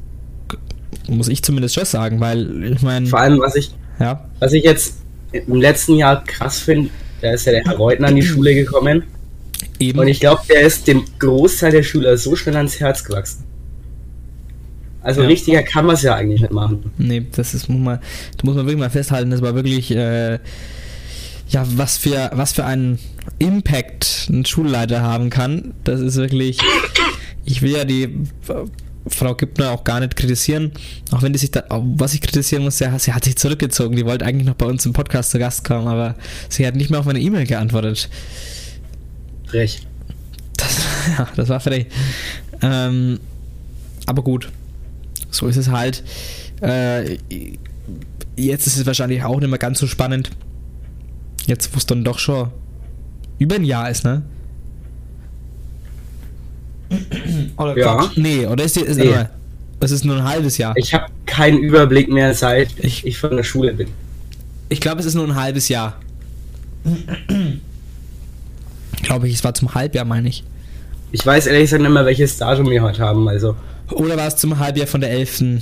muss 1.07 1.27
ich 1.27 1.43
zumindest 1.43 1.75
schon 1.75 1.85
sagen, 1.85 2.19
weil 2.19 2.63
ich 2.63 2.81
meine, 2.81 3.07
Vor 3.07 3.19
allem, 3.19 3.39
was 3.39 3.55
ich, 3.55 3.71
ja, 3.99 4.23
was 4.39 4.53
ich 4.53 4.63
jetzt 4.63 4.97
im 5.31 5.55
letzten 5.55 5.95
Jahr 5.95 6.23
krass 6.23 6.59
finde, 6.59 6.89
da 7.21 7.31
ist 7.31 7.45
ja 7.45 7.53
der 7.53 7.63
Herr 7.63 7.75
Reutner 7.75 8.09
an 8.09 8.15
die 8.15 8.21
Schule 8.21 8.53
gekommen. 8.53 9.03
Eben. 9.79 9.99
Und 9.99 10.07
ich 10.07 10.19
glaube, 10.19 10.41
der 10.49 10.61
ist 10.61 10.87
dem 10.87 11.03
Großteil 11.19 11.71
der 11.71 11.83
Schüler 11.83 12.17
so 12.17 12.35
schnell 12.35 12.55
ans 12.57 12.79
Herz 12.79 13.03
gewachsen. 13.03 13.43
Also 15.01 15.21
Ja. 15.21 15.27
richtiger 15.27 15.61
kann 15.63 15.85
man 15.85 15.95
es 15.95 16.01
ja 16.01 16.15
eigentlich 16.15 16.41
nicht 16.41 16.53
machen. 16.53 16.91
Nee, 16.97 17.25
das 17.35 17.53
ist 17.53 17.69
muss 17.69 17.79
man, 17.79 17.99
da 17.99 18.43
muss 18.43 18.55
man 18.55 18.65
wirklich 18.65 18.79
mal 18.79 18.89
festhalten, 18.89 19.29
das 19.29 19.41
war 19.41 19.53
wirklich 19.53 19.91
äh, 19.91 20.39
ja, 21.49 21.63
was 21.75 21.97
für 21.97 22.31
was 22.33 22.53
für 22.53 22.65
einen 22.65 22.97
Impact 23.37 24.27
ein 24.31 24.45
Schulleiter 24.45 25.01
haben 25.01 25.29
kann. 25.29 25.73
Das 25.83 25.99
ist 26.01 26.15
wirklich 26.15 26.57
ich 27.45 27.61
will 27.61 27.71
ja 27.73 27.85
die 27.85 28.17
Frau 29.07 29.35
Gibner 29.35 29.69
auch 29.69 29.83
gar 29.83 29.99
nicht 29.99 30.15
kritisieren, 30.15 30.71
auch 31.11 31.21
wenn 31.21 31.31
die 31.33 31.37
sich 31.37 31.51
da 31.51 31.63
was 31.69 32.15
ich 32.15 32.21
kritisieren 32.21 32.63
muss, 32.63 32.79
sie, 32.79 32.87
hat- 32.87 32.99
sie 33.01 33.13
hat 33.13 33.23
sich 33.25 33.35
zurückgezogen. 33.35 33.95
Die 33.95 34.05
wollte 34.07 34.25
eigentlich 34.25 34.47
noch 34.47 34.55
bei 34.55 34.65
uns 34.65 34.83
im 34.87 34.93
Podcast 34.93 35.29
zu 35.29 35.37
Gast 35.37 35.63
kommen, 35.63 35.87
aber 35.87 36.15
sie 36.49 36.65
hat 36.65 36.75
nicht 36.75 36.89
mehr 36.89 36.99
auf 36.99 37.05
meine 37.05 37.19
E-Mail 37.19 37.45
geantwortet. 37.45 38.09
Frech. 39.47 39.81
Das, 40.57 40.77
ja, 41.17 41.27
das 41.35 41.49
war 41.49 41.59
frech. 41.59 41.87
Ähm, 42.61 43.19
aber 44.05 44.23
gut. 44.23 44.49
So 45.31 45.47
ist 45.47 45.57
es 45.57 45.69
halt. 45.69 46.03
Äh, 46.61 47.17
jetzt 48.37 48.67
ist 48.67 48.77
es 48.77 48.85
wahrscheinlich 48.85 49.23
auch 49.23 49.39
nicht 49.39 49.49
mehr 49.49 49.59
ganz 49.59 49.79
so 49.79 49.87
spannend. 49.87 50.31
Jetzt, 51.45 51.73
wo 51.73 51.77
es 51.77 51.85
dann 51.85 52.03
doch 52.03 52.17
schon 52.19 52.49
über 53.37 53.55
ein 53.55 53.65
Jahr 53.65 53.89
ist, 53.89 54.03
ne? 54.05 54.23
Oder 57.57 57.77
Ja. 57.77 58.11
Nee, 58.15 58.45
oder 58.45 58.63
ist 58.63 58.75
die, 58.75 58.81
ist, 58.81 58.97
Nee. 58.97 59.05
nee. 59.15 59.25
es 59.79 59.91
ist 59.91 60.05
nur 60.05 60.15
ein 60.17 60.23
halbes 60.23 60.57
Jahr. 60.57 60.75
Ich 60.77 60.93
habe 60.93 61.07
keinen 61.25 61.57
Überblick 61.59 62.09
mehr, 62.09 62.33
seit 62.33 62.69
Ich- 62.83 63.05
ich, 63.05 63.17
von 63.17 63.35
der 63.35 63.43
Schule 63.43 63.73
bin. 63.73 63.87
Ich 64.69 64.79
glaube, 64.79 64.99
es 65.01 65.05
ist 65.05 65.15
nur 65.15 65.25
ein 65.27 65.35
halbes 65.35 65.67
Jahr. 65.69 65.99
glaube 69.01 69.27
ich, 69.27 69.35
es 69.35 69.43
war 69.43 69.53
zum 69.53 69.73
Halbjahr, 69.73 70.05
meine 70.05 70.29
ich. 70.29 70.43
Ich 71.11 71.25
weiß 71.25 71.47
ehrlich 71.47 71.63
gesagt 71.63 71.81
nicht 71.81 71.91
mehr, 71.91 72.05
welches 72.05 72.37
Datum 72.37 72.69
wir 72.69 72.81
heute 72.81 73.01
haben. 73.01 73.27
Also 73.27 73.55
Oder 73.91 74.17
war 74.17 74.27
es 74.27 74.35
zum 74.35 74.59
Halbjahr 74.59 74.87
von 74.87 75.01
der 75.01 75.11
11.? 75.11 75.61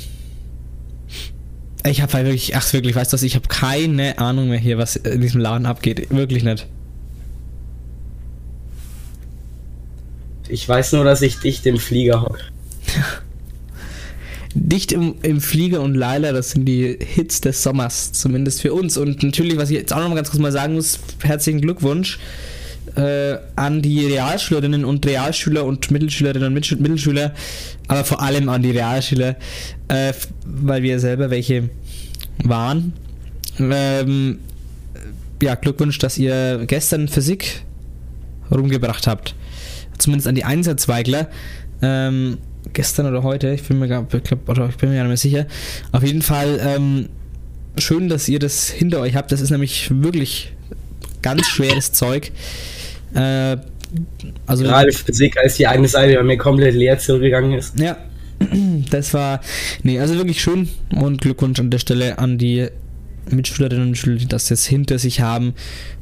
Ich 1.86 2.02
habe 2.02 2.14
halt 2.14 2.26
wirklich, 2.26 2.56
ach 2.56 2.72
wirklich, 2.74 2.96
weißt 2.96 3.12
du 3.12 3.16
was, 3.16 3.24
ich 3.24 3.36
habe 3.36 3.48
keine 3.50 4.18
Ahnung 4.18 4.50
mehr 4.50 4.60
hier, 4.60 4.78
was 4.78 4.96
in 4.96 5.22
diesem 5.22 5.42
Laden 5.42 5.66
abgeht. 5.66 6.10
Wirklich 6.10 6.44
nicht. 6.44 6.66
ich 10.54 10.70
weiß 10.70 10.92
nur, 10.94 11.04
dass 11.04 11.22
ich 11.24 11.40
dicht 11.40 11.66
im 11.66 11.80
Flieger 11.80 12.22
hocke. 12.22 12.40
Dicht 14.56 14.92
im, 14.92 15.16
im 15.24 15.42
Flieger 15.42 15.82
und 15.82 15.96
Laila, 15.96 16.32
das 16.32 16.52
sind 16.52 16.66
die 16.66 16.96
Hits 17.00 17.42
des 17.42 17.64
Sommers, 17.64 18.12
zumindest 18.12 18.62
für 18.62 18.72
uns. 18.72 18.98
Und 18.98 19.24
natürlich, 19.24 19.58
was 19.58 19.72
ich 19.72 19.78
jetzt 19.78 19.92
auch 19.92 20.00
noch 20.00 20.10
mal 20.10 20.16
ganz 20.16 20.30
kurz 20.30 20.40
mal 20.40 20.52
sagen 20.52 20.76
muss, 20.76 21.00
herzlichen 21.24 21.60
Glückwunsch 21.60 22.20
äh, 22.96 23.38
an 23.56 23.82
die 23.82 24.06
Realschülerinnen 24.06 24.86
und 24.86 25.06
Realschüler 25.06 25.66
und 25.66 25.90
Mittelschülerinnen 25.92 26.48
und 26.48 26.54
Mittel- 26.54 26.78
Mittelschüler, 26.78 27.34
aber 27.88 28.04
vor 28.04 28.22
allem 28.22 28.50
an 28.50 28.62
die 28.62 28.72
Realschüler, 28.72 29.36
äh, 29.88 30.14
weil 30.46 30.84
wir 30.84 31.00
selber 31.00 31.30
welche 31.30 31.70
waren. 32.44 32.94
Ähm, 33.60 34.40
ja, 35.42 35.56
Glückwunsch, 35.56 35.98
dass 36.00 36.18
ihr 36.18 36.64
gestern 36.68 37.08
Physik 37.08 37.64
rumgebracht 38.52 39.08
habt. 39.08 39.36
Zumindest 39.98 40.28
an 40.28 40.36
die 40.36 40.44
Einsatzweigler. 40.44 41.30
Ähm, 41.82 42.38
gestern 42.72 43.08
oder 43.08 43.24
heute, 43.24 43.54
ich 43.54 43.64
bin 43.64 43.80
mir 43.80 43.88
gar, 43.88 44.08
ich 44.12 44.24
glaub, 44.24 44.48
oder 44.48 44.70
ich 44.70 44.78
bin 44.78 44.90
mir 44.90 44.96
gar 44.96 45.04
nicht 45.04 45.10
mehr 45.10 45.18
sicher. 45.18 45.48
Auf 45.92 46.04
jeden 46.04 46.22
Fall 46.22 46.60
ähm, 46.64 47.10
schön, 47.78 48.10
dass 48.10 48.30
ihr 48.30 48.40
das 48.40 48.70
hinter 48.70 49.00
euch 49.00 49.16
habt. 49.16 49.32
Das 49.32 49.42
ist 49.42 49.50
nämlich 49.50 49.92
wirklich 49.92 50.54
ganz 51.22 51.48
schweres 51.48 51.92
Zeug. 51.92 52.32
Äh, 53.14 53.58
also 54.48 54.64
Gerade 54.64 54.92
Physik, 54.92 55.38
als 55.38 55.58
die 55.58 55.68
eine 55.68 55.88
Seite 55.88 56.16
bei 56.16 56.24
mir 56.24 56.38
komplett 56.38 56.76
leer 56.76 56.98
zurückgegangen 56.98 57.54
ist. 57.54 57.80
ja, 57.80 57.98
das 58.90 59.14
war. 59.14 59.42
Nee, 59.84 60.00
also 60.00 60.16
wirklich 60.16 60.42
schön 60.42 60.70
und 60.96 61.22
Glückwunsch 61.22 61.60
an 61.60 61.70
der 61.70 61.80
Stelle 61.80 62.18
an 62.18 62.38
die 62.38 62.68
Mitschülerinnen 63.30 63.90
und 63.90 63.96
Schüler, 63.96 64.18
die 64.18 64.28
das 64.28 64.50
jetzt 64.50 64.66
hinter 64.66 65.00
sich 65.00 65.22
haben. 65.22 65.54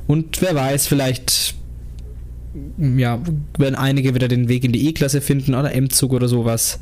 Und 0.08 0.42
wer 0.42 0.56
weiß, 0.56 0.88
vielleicht 0.88 1.56
ja, 2.78 3.20
werden 3.58 3.76
einige 3.76 4.16
wieder 4.16 4.28
den 4.28 4.50
Weg 4.50 4.64
in 4.64 4.72
die 4.72 4.88
E-Klasse 4.88 5.22
finden 5.22 5.56
oder 5.56 5.74
M-Zug 5.74 6.14
oder 6.14 6.28
sowas. 6.28 6.80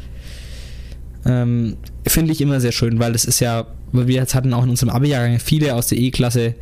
Ähm, 1.26 1.78
Finde 2.08 2.32
ich 2.32 2.42
immer 2.42 2.60
sehr 2.60 2.72
schön, 2.72 3.00
weil 3.00 3.14
das 3.14 3.26
ist 3.26 3.40
ja, 3.40 3.68
weil 3.92 4.08
wir 4.08 4.16
jetzt 4.16 4.36
hatten 4.36 4.54
auch 4.54 4.64
in 4.64 4.70
unserem 4.70 4.90
Abi-Jahrgang 4.90 5.40
viele 5.40 5.76
aus 5.76 5.88
der 5.88 5.98
E-Klasse, 5.98 6.56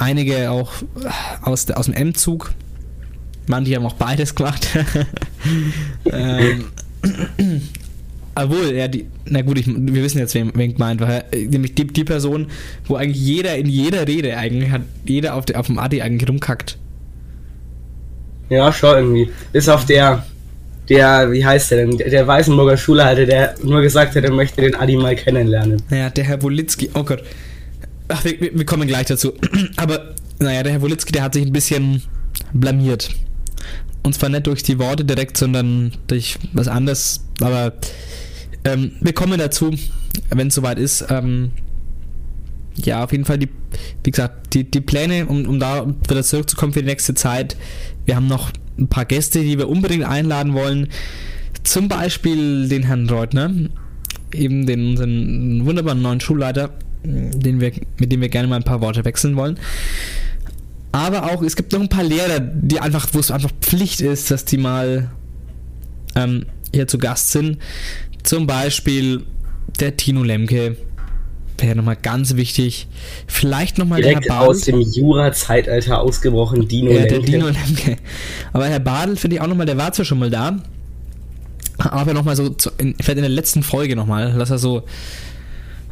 einige 0.00 0.50
auch 0.50 0.72
aus, 1.42 1.66
der, 1.66 1.78
aus 1.78 1.86
dem 1.86 1.94
M-Zug. 1.94 2.52
Manche 3.46 3.76
haben 3.76 3.86
auch 3.86 3.94
beides 3.94 4.34
gemacht. 4.34 4.68
ähm, 6.12 6.66
obwohl, 8.34 8.74
ja, 8.74 8.88
die, 8.88 9.06
na 9.26 9.42
gut, 9.42 9.58
ich, 9.58 9.66
wir 9.66 10.02
wissen 10.02 10.18
jetzt, 10.18 10.34
wen, 10.34 10.52
wen 10.54 10.74
gemeint 10.74 11.00
war. 11.00 11.32
Äh, 11.32 11.46
Nämlich 11.46 11.74
die, 11.74 11.86
die 11.86 12.04
Person, 12.04 12.46
wo 12.84 12.96
eigentlich 12.96 13.20
jeder 13.20 13.56
in 13.56 13.66
jeder 13.66 14.06
Rede 14.06 14.36
eigentlich 14.36 14.70
hat, 14.70 14.82
jeder 15.04 15.34
auf, 15.34 15.46
der, 15.46 15.58
auf 15.58 15.66
dem 15.66 15.78
Adi 15.78 16.00
eigentlich 16.00 16.28
rumkackt. 16.28 16.78
Ja, 18.48 18.72
schon 18.72 18.96
irgendwie. 18.96 19.30
Bis 19.52 19.68
auf 19.68 19.84
der, 19.84 20.24
der, 20.88 21.30
wie 21.32 21.44
heißt 21.44 21.70
der 21.70 21.86
denn? 21.86 21.98
Der, 21.98 22.10
der 22.10 22.26
Weißenburger 22.26 22.76
Schulleiter, 22.76 23.26
der 23.26 23.54
nur 23.62 23.80
gesagt 23.80 24.14
hat, 24.16 24.24
er 24.24 24.32
möchte 24.32 24.60
den 24.60 24.74
Adi 24.74 24.96
mal 24.96 25.16
kennenlernen. 25.16 25.82
Naja, 25.90 26.10
der 26.10 26.24
Herr 26.24 26.42
Wolitzki, 26.42 26.90
oh 26.94 27.04
Gott. 27.04 27.22
Ach, 28.10 28.24
wir, 28.24 28.40
wir 28.40 28.64
kommen 28.66 28.88
gleich 28.88 29.06
dazu. 29.06 29.32
Aber, 29.76 30.14
naja, 30.38 30.62
der 30.62 30.72
Herr 30.72 30.82
Wolitzki, 30.82 31.12
der 31.12 31.22
hat 31.22 31.34
sich 31.34 31.46
ein 31.46 31.52
bisschen 31.52 32.02
blamiert. 32.52 33.10
Und 34.02 34.14
zwar 34.14 34.28
nicht 34.30 34.46
durch 34.46 34.62
die 34.62 34.78
Worte 34.78 35.04
direkt, 35.04 35.36
sondern 35.36 35.92
durch 36.06 36.38
was 36.52 36.68
anderes. 36.68 37.24
Aber 37.40 37.74
ähm, 38.64 38.92
wir 39.00 39.12
kommen 39.12 39.38
dazu, 39.38 39.70
wenn 40.30 40.48
es 40.48 40.54
soweit 40.54 40.78
ist. 40.78 41.06
Ähm, 41.10 41.52
ja, 42.76 43.04
auf 43.04 43.12
jeden 43.12 43.24
Fall 43.24 43.38
die, 43.38 43.48
wie 44.04 44.10
gesagt, 44.10 44.54
die, 44.54 44.68
die 44.68 44.80
Pläne, 44.80 45.26
um, 45.26 45.46
um 45.46 45.60
da 45.60 45.86
wieder 46.08 46.22
zurückzukommen 46.22 46.72
für 46.72 46.80
die 46.80 46.88
nächste 46.88 47.14
Zeit. 47.14 47.56
Wir 48.06 48.16
haben 48.16 48.26
noch 48.26 48.50
ein 48.78 48.88
paar 48.88 49.04
Gäste, 49.04 49.40
die 49.40 49.58
wir 49.58 49.68
unbedingt 49.68 50.04
einladen 50.04 50.54
wollen. 50.54 50.88
Zum 51.62 51.88
Beispiel 51.88 52.68
den 52.68 52.84
Herrn 52.84 53.08
Reutner, 53.08 53.52
eben 54.32 54.66
den 54.66 54.90
unseren 54.90 55.66
wunderbaren 55.66 56.00
neuen 56.00 56.20
Schulleiter, 56.20 56.70
den 57.02 57.60
wir, 57.60 57.72
mit 57.98 58.12
dem 58.12 58.20
wir 58.20 58.28
gerne 58.28 58.48
mal 58.48 58.56
ein 58.56 58.64
paar 58.64 58.80
Worte 58.80 59.04
wechseln 59.04 59.36
wollen. 59.36 59.58
Aber 60.92 61.30
auch, 61.32 61.42
es 61.42 61.56
gibt 61.56 61.72
noch 61.72 61.80
ein 61.80 61.88
paar 61.88 62.04
Lehrer, 62.04 62.40
die 62.40 62.80
einfach, 62.80 63.08
wo 63.12 63.20
es 63.20 63.30
einfach 63.30 63.50
Pflicht 63.60 64.00
ist, 64.00 64.30
dass 64.30 64.44
die 64.44 64.58
mal 64.58 65.10
ähm, 66.16 66.46
hier 66.74 66.88
zu 66.88 66.98
Gast 66.98 67.30
sind. 67.30 67.58
Zum 68.22 68.46
Beispiel 68.46 69.22
der 69.78 69.96
Tino 69.96 70.22
Lemke, 70.22 70.76
wäre 71.58 71.76
nochmal 71.76 71.96
ganz 71.96 72.36
wichtig. 72.36 72.88
Vielleicht 73.26 73.78
nochmal 73.78 74.02
der 74.02 74.14
Herr 74.14 74.20
Badl. 74.20 74.48
aus 74.48 74.62
dem 74.62 74.80
Jura-Zeitalter 74.80 76.00
ausgebrochen, 76.00 76.66
Dino 76.66 76.90
Ja, 76.90 77.02
der 77.02 77.18
Lemke. 77.18 77.30
Dino 77.30 77.46
Lemke. 77.46 77.96
Aber 78.52 78.66
Herr 78.66 78.80
Badl 78.80 79.16
finde 79.16 79.36
ich 79.36 79.42
auch 79.42 79.46
nochmal, 79.46 79.66
der 79.66 79.76
war 79.76 79.92
zwar 79.92 80.04
schon 80.04 80.18
mal 80.18 80.30
da, 80.30 80.56
aber 81.78 82.14
nochmal 82.14 82.36
so, 82.36 82.54
in, 82.78 82.94
vielleicht 82.94 83.10
in 83.10 83.22
der 83.22 83.28
letzten 83.28 83.62
Folge 83.62 83.96
nochmal, 83.96 84.32
dass 84.32 84.50
er 84.50 84.58
so 84.58 84.82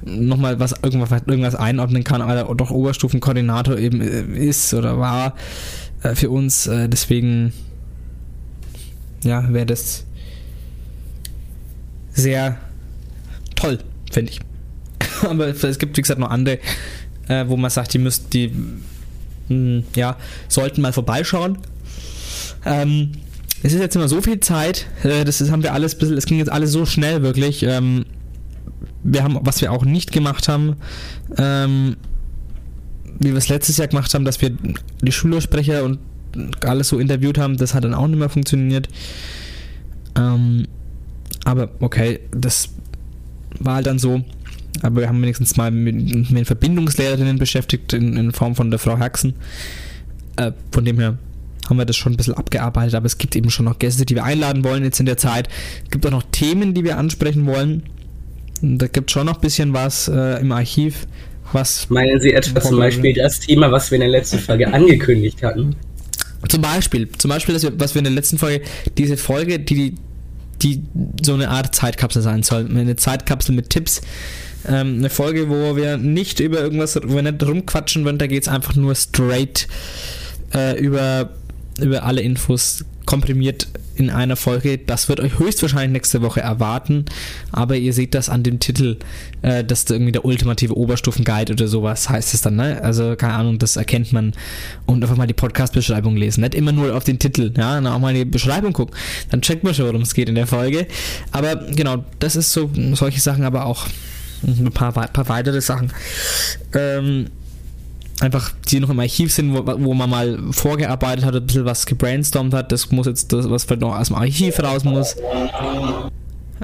nochmal 0.04 0.58
was, 0.60 0.74
irgendwas, 0.82 1.10
irgendwas 1.26 1.54
einordnen 1.54 2.04
kann, 2.04 2.26
weil 2.26 2.36
er 2.36 2.54
doch 2.54 2.70
Oberstufenkoordinator 2.70 3.78
eben 3.78 4.00
äh, 4.00 4.22
ist 4.22 4.74
oder 4.74 4.98
war 4.98 5.34
äh, 6.02 6.14
für 6.14 6.30
uns. 6.30 6.66
Äh, 6.66 6.88
deswegen, 6.88 7.52
ja, 9.22 9.52
wäre 9.52 9.66
das 9.66 10.04
sehr 12.12 12.58
toll, 13.54 13.78
finde 14.10 14.32
ich. 14.32 14.40
aber 15.28 15.48
es 15.48 15.78
gibt, 15.78 15.96
wie 15.96 16.02
gesagt, 16.02 16.20
noch 16.20 16.30
andere, 16.30 16.58
wo 17.46 17.58
man 17.58 17.70
sagt, 17.70 17.92
die 17.92 17.98
müssten, 17.98 18.30
die, 18.30 18.52
mh, 19.48 19.82
ja, 19.94 20.16
sollten 20.48 20.80
mal 20.80 20.94
vorbeischauen. 20.94 21.58
Ähm, 22.64 23.12
es 23.62 23.74
ist 23.74 23.80
jetzt 23.80 23.96
immer 23.96 24.08
so 24.08 24.22
viel 24.22 24.40
Zeit, 24.40 24.86
das 25.02 25.50
haben 25.50 25.62
wir 25.62 25.74
alles, 25.74 25.94
es 25.94 26.26
ging 26.26 26.38
jetzt 26.38 26.50
alles 26.50 26.72
so 26.72 26.86
schnell 26.86 27.22
wirklich. 27.22 27.64
Ähm, 27.64 28.06
wir 29.02 29.22
haben, 29.22 29.38
was 29.42 29.60
wir 29.60 29.72
auch 29.72 29.84
nicht 29.84 30.12
gemacht 30.12 30.48
haben, 30.48 30.76
ähm, 31.36 31.96
wie 33.18 33.30
wir 33.30 33.36
es 33.36 33.48
letztes 33.48 33.76
Jahr 33.76 33.88
gemacht 33.88 34.12
haben, 34.14 34.24
dass 34.24 34.40
wir 34.40 34.50
die 35.02 35.12
Schülersprecher 35.12 35.84
und 35.84 35.98
alles 36.64 36.88
so 36.88 36.98
interviewt 36.98 37.38
haben, 37.38 37.56
das 37.56 37.74
hat 37.74 37.84
dann 37.84 37.94
auch 37.94 38.06
nicht 38.06 38.18
mehr 38.18 38.28
funktioniert. 38.28 38.88
Ähm, 40.16 40.66
aber 41.44 41.70
okay, 41.80 42.20
das 42.30 42.70
war 43.58 43.76
halt 43.76 43.86
dann 43.86 43.98
so. 43.98 44.22
Aber 44.82 45.00
wir 45.00 45.08
haben 45.08 45.20
wenigstens 45.22 45.56
mal 45.56 45.70
mit, 45.70 46.30
mit 46.30 46.46
Verbindungslehrerinnen 46.46 47.38
beschäftigt, 47.38 47.92
in, 47.92 48.16
in 48.16 48.32
Form 48.32 48.54
von 48.54 48.70
der 48.70 48.78
Frau 48.78 48.98
Haxen. 48.98 49.34
Äh, 50.36 50.52
von 50.70 50.84
dem 50.84 50.98
her 50.98 51.18
haben 51.68 51.78
wir 51.78 51.84
das 51.84 51.96
schon 51.96 52.12
ein 52.12 52.16
bisschen 52.16 52.34
abgearbeitet, 52.34 52.94
aber 52.94 53.06
es 53.06 53.18
gibt 53.18 53.34
eben 53.36 53.50
schon 53.50 53.64
noch 53.64 53.78
Gäste, 53.78 54.06
die 54.06 54.14
wir 54.14 54.24
einladen 54.24 54.64
wollen 54.64 54.84
jetzt 54.84 55.00
in 55.00 55.06
der 55.06 55.16
Zeit. 55.16 55.48
Es 55.84 55.90
gibt 55.90 56.06
auch 56.06 56.10
noch 56.10 56.22
Themen, 56.30 56.74
die 56.74 56.84
wir 56.84 56.96
ansprechen 56.98 57.46
wollen. 57.46 57.82
Da 58.62 58.86
gibt 58.86 59.10
es 59.10 59.12
schon 59.12 59.26
noch 59.26 59.36
ein 59.36 59.40
bisschen 59.40 59.72
was 59.72 60.08
äh, 60.08 60.40
im 60.40 60.52
Archiv, 60.52 61.06
was 61.52 61.88
Meinen 61.90 62.20
Sie 62.20 62.32
etwa 62.32 62.60
zum 62.60 62.78
Beispiel 62.78 63.14
das 63.14 63.40
Thema, 63.40 63.70
was 63.72 63.90
wir 63.90 63.96
in 63.96 64.00
der 64.00 64.10
letzten 64.10 64.38
Folge 64.38 64.72
angekündigt 64.72 65.42
hatten? 65.42 65.76
Zum 66.48 66.62
Beispiel, 66.62 67.08
zum 67.18 67.30
Beispiel, 67.30 67.54
dass 67.54 67.62
wir, 67.62 67.78
was 67.80 67.94
wir 67.94 68.00
in 68.00 68.04
der 68.04 68.12
letzten 68.12 68.38
Folge, 68.38 68.64
diese 68.96 69.16
Folge, 69.16 69.58
die, 69.58 69.94
die 70.62 70.82
so 71.22 71.34
eine 71.34 71.48
Art 71.48 71.74
Zeitkapsel 71.74 72.22
sein 72.22 72.42
soll. 72.42 72.68
Eine 72.68 72.96
Zeitkapsel 72.96 73.54
mit 73.54 73.70
Tipps. 73.70 74.02
Ähm, 74.66 74.98
eine 74.98 75.10
Folge, 75.10 75.48
wo 75.48 75.76
wir 75.76 75.96
nicht 75.96 76.40
über 76.40 76.60
irgendwas, 76.60 76.96
wo 77.02 77.14
wir 77.14 77.22
nicht 77.22 77.42
rumquatschen 77.42 78.04
wollen, 78.04 78.18
da 78.18 78.26
geht 78.26 78.42
es 78.42 78.48
einfach 78.48 78.76
nur 78.76 78.94
straight 78.94 79.68
äh, 80.54 80.78
über, 80.78 81.30
über 81.80 82.04
alle 82.04 82.20
Infos 82.20 82.84
komprimiert 83.04 83.68
in 83.98 84.10
einer 84.10 84.36
Folge. 84.36 84.78
Das 84.78 85.08
wird 85.08 85.20
euch 85.20 85.38
höchstwahrscheinlich 85.38 85.92
nächste 85.92 86.22
Woche 86.22 86.40
erwarten, 86.40 87.04
aber 87.52 87.76
ihr 87.76 87.92
seht 87.92 88.14
das 88.14 88.28
an 88.28 88.42
dem 88.42 88.60
Titel, 88.60 88.96
äh, 89.42 89.64
dass 89.64 89.84
da 89.84 89.94
irgendwie 89.94 90.12
der 90.12 90.24
ultimative 90.24 90.76
Oberstufenguide 90.76 91.52
oder 91.52 91.68
sowas 91.68 92.08
heißt 92.08 92.34
es 92.34 92.42
dann, 92.42 92.56
ne? 92.56 92.82
Also 92.82 93.16
keine 93.16 93.34
Ahnung, 93.34 93.58
das 93.58 93.76
erkennt 93.76 94.12
man 94.12 94.32
und 94.86 95.02
einfach 95.02 95.16
mal 95.16 95.26
die 95.26 95.34
Podcast-Beschreibung 95.34 96.16
lesen. 96.16 96.42
Nicht 96.42 96.54
immer 96.54 96.72
nur 96.72 96.94
auf 96.94 97.04
den 97.04 97.18
Titel, 97.18 97.52
ja, 97.56 97.74
dann 97.74 97.86
auch 97.86 97.98
mal 97.98 98.10
in 98.10 98.16
die 98.16 98.24
Beschreibung 98.24 98.72
gucken. 98.72 98.96
Dann 99.30 99.42
checkt 99.42 99.64
man 99.64 99.74
schon, 99.74 99.86
worum 99.86 100.02
es 100.02 100.14
geht 100.14 100.28
in 100.28 100.34
der 100.34 100.46
Folge. 100.46 100.86
Aber 101.32 101.56
genau, 101.56 102.04
das 102.18 102.36
ist 102.36 102.52
so 102.52 102.70
solche 102.94 103.20
Sachen, 103.20 103.44
aber 103.44 103.66
auch 103.66 103.86
ein 104.46 104.70
paar, 104.72 104.92
paar 104.92 105.28
weitere 105.28 105.60
Sachen. 105.60 105.92
Ähm, 106.74 107.26
einfach, 108.20 108.52
die 108.68 108.80
noch 108.80 108.90
im 108.90 109.00
Archiv 109.00 109.32
sind, 109.32 109.54
wo, 109.54 109.66
wo 109.66 109.94
man 109.94 110.10
mal 110.10 110.38
vorgearbeitet 110.50 111.24
hat, 111.24 111.34
ein 111.34 111.46
bisschen 111.46 111.64
was 111.64 111.86
gebrainstormt 111.86 112.52
hat. 112.54 112.70
Das 112.72 112.90
muss 112.90 113.06
jetzt, 113.06 113.32
das, 113.32 113.48
was 113.48 113.64
vielleicht 113.64 113.82
noch 113.82 113.96
aus 113.96 114.08
dem 114.08 114.16
Archiv 114.16 114.60
raus 114.62 114.84
muss. 114.84 115.16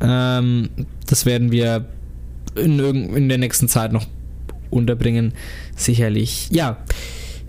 Ähm, 0.00 0.68
das 1.06 1.24
werden 1.26 1.52
wir 1.52 1.84
in, 2.56 2.80
in 3.14 3.28
der 3.28 3.38
nächsten 3.38 3.68
Zeit 3.68 3.92
noch 3.92 4.06
unterbringen, 4.70 5.34
sicherlich. 5.76 6.48
Ja, 6.50 6.78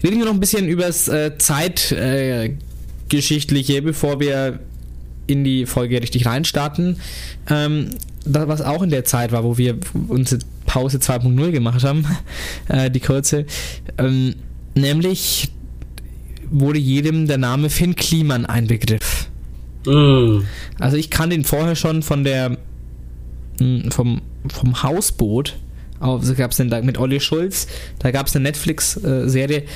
reden 0.03 0.19
wir 0.19 0.25
noch 0.25 0.33
ein 0.33 0.39
bisschen 0.39 0.67
über 0.67 0.83
das 0.83 1.07
äh, 1.07 1.35
Zeitgeschichtliche, 1.37 3.77
äh, 3.77 3.81
bevor 3.81 4.19
wir 4.19 4.59
in 5.27 5.43
die 5.43 5.65
Folge 5.65 6.01
richtig 6.01 6.25
reinstarten. 6.25 6.97
Ähm, 7.49 7.89
das, 8.25 8.47
was 8.47 8.61
auch 8.61 8.81
in 8.81 8.89
der 8.89 9.05
Zeit 9.05 9.31
war, 9.31 9.43
wo 9.43 9.57
wir 9.57 9.77
unsere 10.07 10.41
Pause 10.65 10.97
2.0 10.97 11.51
gemacht 11.51 11.83
haben, 11.83 12.05
äh, 12.67 12.89
die 12.89 12.99
kurze, 12.99 13.45
ähm, 13.97 14.35
nämlich 14.75 15.51
wurde 16.49 16.79
jedem 16.79 17.27
der 17.27 17.37
Name 17.37 17.69
Finn 17.69 17.95
Kliman 17.95 18.45
ein 18.45 18.67
Begriff. 18.67 19.27
Mm. 19.85 20.41
Also 20.79 20.97
ich 20.97 21.09
kannte 21.09 21.35
ihn 21.35 21.43
vorher 21.43 21.75
schon 21.75 22.01
von 22.01 22.23
der 22.23 22.57
mh, 23.59 23.91
vom, 23.91 24.21
vom 24.51 24.83
Hausboot. 24.83 25.57
Also 25.99 26.35
gab 26.35 26.51
es 26.51 26.57
da 26.57 26.81
mit 26.81 26.97
Olli 26.97 27.19
Schulz, 27.19 27.67
da 27.99 28.11
gab 28.11 28.27
es 28.27 28.35
eine 28.35 28.43
Netflix-Serie. 28.43 29.59
Ähm, 29.59 29.67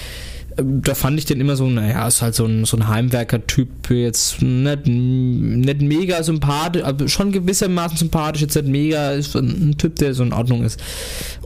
Da 0.64 0.96
fand 0.96 1.18
ich 1.20 1.26
den 1.26 1.40
immer 1.42 1.56
so, 1.56 1.68
naja, 1.68 2.08
ist 2.08 2.22
halt 2.22 2.36
so 2.36 2.46
ein, 2.46 2.66
so 2.66 2.78
ein 2.78 2.88
Heimwerker-Typ, 2.88 3.90
jetzt 3.90 4.42
nicht, 4.42 4.88
nicht 4.88 5.82
mega 5.82 6.22
sympathisch, 6.24 6.84
aber 6.84 7.08
schon 7.08 7.32
gewissermaßen 7.32 7.98
sympathisch, 7.98 8.42
jetzt 8.42 8.56
nicht 8.56 8.68
mega, 8.68 9.12
ist 9.12 9.36
ein 9.36 9.76
Typ, 9.78 9.96
der 9.98 10.14
so 10.14 10.24
in 10.24 10.34
Ordnung 10.34 10.64
ist. 10.64 10.82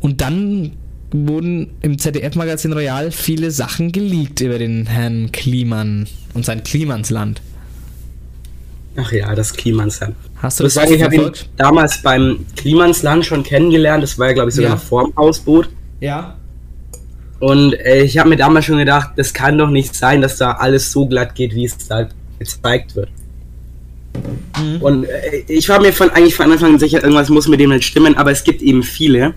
Und 0.02 0.22
dann 0.22 0.72
wurden 1.12 1.70
im 1.82 1.98
ZDF-Magazin 2.00 2.74
Royal 2.74 3.12
viele 3.12 3.52
Sachen 3.52 3.92
geleakt 3.92 4.42
über 4.42 4.58
den 4.58 4.86
Herrn 4.88 5.32
Kliman 5.32 6.08
und 6.34 6.46
sein 6.46 6.64
Klimansland. 6.64 7.42
Ach 8.96 9.12
ja, 9.12 9.34
das 9.34 9.54
Klimansland. 9.54 10.16
Hast 10.36 10.56
Ich 10.56 10.58
du 10.58 10.64
muss 10.66 10.74
das 10.76 10.84
sagen, 10.84 10.96
ich 10.96 11.04
habe 11.04 11.16
ihn 11.16 11.32
damals 11.58 12.02
beim 12.02 12.46
Klimansland 12.56 13.26
schon 13.26 13.44
kennengelernt. 13.44 14.04
Das 14.04 14.20
war 14.20 14.28
ja, 14.28 14.34
glaube 14.34 14.50
ich, 14.50 14.56
sogar 14.56 14.72
Ja. 14.72 14.76
noch 14.76 14.84
vor 14.84 15.04
dem 15.06 15.16
Hausboot. 15.16 15.70
Ja. 16.00 16.36
Und 17.44 17.74
äh, 17.74 18.04
ich 18.04 18.18
habe 18.18 18.30
mir 18.30 18.38
damals 18.38 18.64
schon 18.64 18.78
gedacht, 18.78 19.10
das 19.18 19.34
kann 19.34 19.58
doch 19.58 19.70
nicht 19.70 19.94
sein, 19.94 20.22
dass 20.22 20.38
da 20.38 20.54
alles 20.54 20.94
so 20.94 21.06
glatt 21.06 21.36
geht, 21.36 21.54
wie 21.54 21.66
es 21.66 21.78
da 21.78 22.08
gezeigt 22.40 22.96
wird. 22.96 23.10
Mhm. 24.58 24.82
Und 24.82 25.04
äh, 25.04 25.44
ich 25.50 25.68
war 25.68 25.82
mir 25.82 25.92
von 25.92 26.10
eigentlich 26.12 26.36
von 26.36 26.50
Anfang 26.50 26.72
an 26.72 26.80
sicher, 26.80 27.04
irgendwas 27.04 27.28
muss 27.28 27.50
mit 27.50 27.60
dem 27.60 27.72
nicht 27.72 27.84
stimmen, 27.84 28.16
aber 28.16 28.32
es 28.32 28.46
gibt 28.46 28.62
eben 28.62 28.82
viele, 28.82 29.34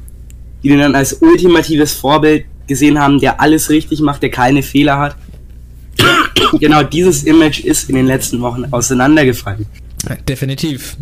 die 0.62 0.68
den 0.68 0.78
dann 0.78 0.94
als 0.94 1.14
ultimatives 1.14 1.94
Vorbild 1.94 2.44
gesehen 2.68 2.96
haben, 2.96 3.18
der 3.18 3.40
alles 3.40 3.70
richtig 3.70 3.98
macht, 3.98 4.22
der 4.22 4.30
keine 4.30 4.62
Fehler 4.62 4.98
hat. 5.00 5.16
genau 6.60 6.84
dieses 6.84 7.24
Image 7.24 7.64
ist 7.64 7.90
in 7.90 7.96
den 7.96 8.06
letzten 8.06 8.40
Wochen 8.40 8.66
auseinandergefallen. 8.70 9.66
Definitiv. 10.28 10.96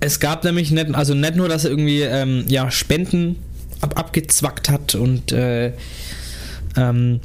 Es 0.00 0.18
gab 0.20 0.42
nämlich 0.42 0.70
nicht, 0.70 0.94
also 0.94 1.12
nicht 1.12 1.36
nur, 1.36 1.50
dass 1.50 1.66
irgendwie 1.66 2.00
ähm, 2.00 2.46
ja, 2.48 2.70
Spenden 2.70 3.36
ab, 3.82 3.98
abgezwackt 3.98 4.70
hat 4.70 4.94
und 4.94 5.32
äh, 5.32 5.72
ähm, 6.76 7.20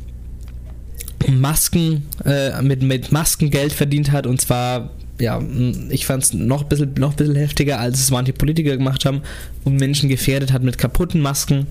Masken 1.30 2.04
äh, 2.26 2.62
mit, 2.62 2.84
mit 2.84 3.12
Masken 3.12 3.50
Geld 3.50 3.74
verdient 3.74 4.12
hat 4.12 4.28
und 4.28 4.42
zwar 4.42 4.92
ja, 5.20 5.42
ich 5.90 6.06
fand 6.06 6.24
es 6.24 6.34
noch 6.34 6.64
ein 6.64 6.70
bisschen, 6.70 6.94
noch 6.96 7.16
bisschen 7.16 7.36
heftiger, 7.36 7.80
als 7.80 8.00
es 8.00 8.12
manche 8.12 8.34
Politiker 8.34 8.78
gemacht 8.78 9.06
haben 9.06 9.22
und 9.64 9.78
Menschen 9.78 10.10
gefährdet 10.10 10.52
hat 10.54 10.62
mit 10.62 10.78
kaputten 10.78 11.22
Masken. 11.22 11.66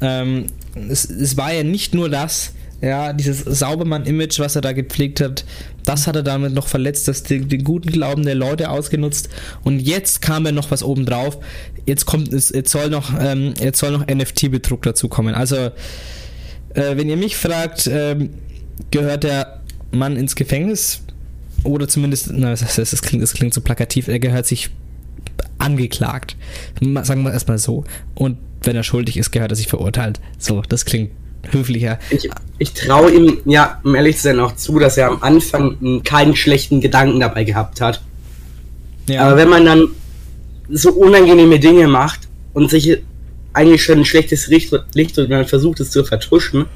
Ähm, 0.00 0.46
es, 0.88 1.10
es 1.10 1.36
war 1.36 1.52
ja 1.52 1.64
nicht 1.64 1.92
nur 1.92 2.08
das, 2.08 2.52
ja, 2.80 3.12
dieses 3.12 3.40
Saubermann-Image, 3.40 4.38
was 4.38 4.54
er 4.54 4.62
da 4.62 4.72
gepflegt 4.72 5.20
hat, 5.20 5.44
das 5.84 6.06
hat 6.06 6.16
er 6.16 6.22
damit 6.22 6.52
noch 6.52 6.68
verletzt, 6.68 7.08
das 7.08 7.22
den, 7.22 7.48
den 7.48 7.64
guten 7.64 7.90
Glauben 7.90 8.24
der 8.24 8.34
Leute 8.34 8.70
ausgenutzt. 8.70 9.28
Und 9.64 9.80
jetzt 9.80 10.22
kam 10.22 10.46
er 10.46 10.52
noch 10.52 10.70
was 10.70 10.82
obendrauf. 10.82 11.38
Jetzt 11.86 12.06
kommt 12.06 12.32
es, 12.32 12.50
jetzt 12.50 12.70
soll 12.70 12.90
noch, 12.90 13.12
ähm, 13.18 13.54
jetzt 13.60 13.78
soll 13.78 13.92
noch 13.92 14.06
NFT-Betrug 14.06 14.82
dazu 14.82 15.08
kommen. 15.08 15.34
Also, 15.34 15.56
äh, 15.56 15.70
wenn 16.74 17.08
ihr 17.08 17.16
mich 17.16 17.36
fragt, 17.36 17.88
ähm, 17.90 18.30
gehört 18.90 19.24
der 19.24 19.60
Mann 19.90 20.16
ins 20.16 20.36
Gefängnis? 20.36 21.02
Oder 21.64 21.88
zumindest, 21.88 22.30
na, 22.32 22.50
das, 22.50 22.60
das, 22.60 22.90
das, 22.90 23.02
klingt, 23.02 23.22
das 23.22 23.32
klingt 23.32 23.52
so 23.52 23.60
plakativ, 23.60 24.06
er 24.06 24.20
gehört 24.20 24.46
sich 24.46 24.70
angeklagt. 25.58 26.36
Sagen 27.02 27.22
wir 27.22 27.32
erstmal 27.32 27.58
so. 27.58 27.82
Und 28.14 28.38
wenn 28.62 28.76
er 28.76 28.84
schuldig 28.84 29.16
ist, 29.16 29.32
gehört 29.32 29.50
er 29.50 29.56
sich 29.56 29.66
verurteilt. 29.66 30.20
So, 30.38 30.62
das 30.62 30.84
klingt 30.84 31.10
höflicher. 31.50 31.98
Ich, 32.10 32.28
ich 32.58 32.72
traue 32.72 33.10
ihm, 33.10 33.38
ja, 33.44 33.80
um 33.84 33.94
ehrlich 33.94 34.16
zu 34.16 34.22
sein, 34.24 34.40
auch 34.40 34.56
zu, 34.56 34.78
dass 34.78 34.96
er 34.96 35.08
am 35.08 35.22
Anfang 35.22 36.02
keinen 36.04 36.36
schlechten 36.36 36.80
Gedanken 36.80 37.20
dabei 37.20 37.44
gehabt 37.44 37.80
hat. 37.80 38.02
Ja, 39.08 39.26
Aber 39.26 39.36
wenn 39.36 39.48
man 39.48 39.64
dann 39.64 39.88
so 40.68 40.90
unangenehme 40.92 41.58
Dinge 41.58 41.88
macht 41.88 42.28
und 42.52 42.70
sich 42.70 42.98
eigentlich 43.52 43.82
schon 43.82 43.98
ein 43.98 44.04
schlechtes 44.04 44.48
Licht, 44.48 44.72
Licht 44.94 45.18
und 45.18 45.30
dann 45.30 45.46
versucht 45.46 45.80
es 45.80 45.90
zu 45.90 46.04
vertuschen, 46.04 46.66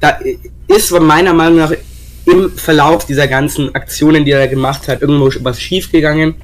da 0.00 0.18
ist 0.66 0.90
meiner 0.92 1.32
Meinung 1.32 1.58
nach 1.58 1.72
im 2.26 2.50
Verlauf 2.52 3.06
dieser 3.06 3.26
ganzen 3.26 3.74
Aktionen, 3.74 4.24
die 4.24 4.32
er 4.32 4.48
gemacht 4.48 4.88
hat, 4.88 5.00
irgendwo 5.00 5.30
was 5.42 5.60
schiefgegangen 5.60 6.34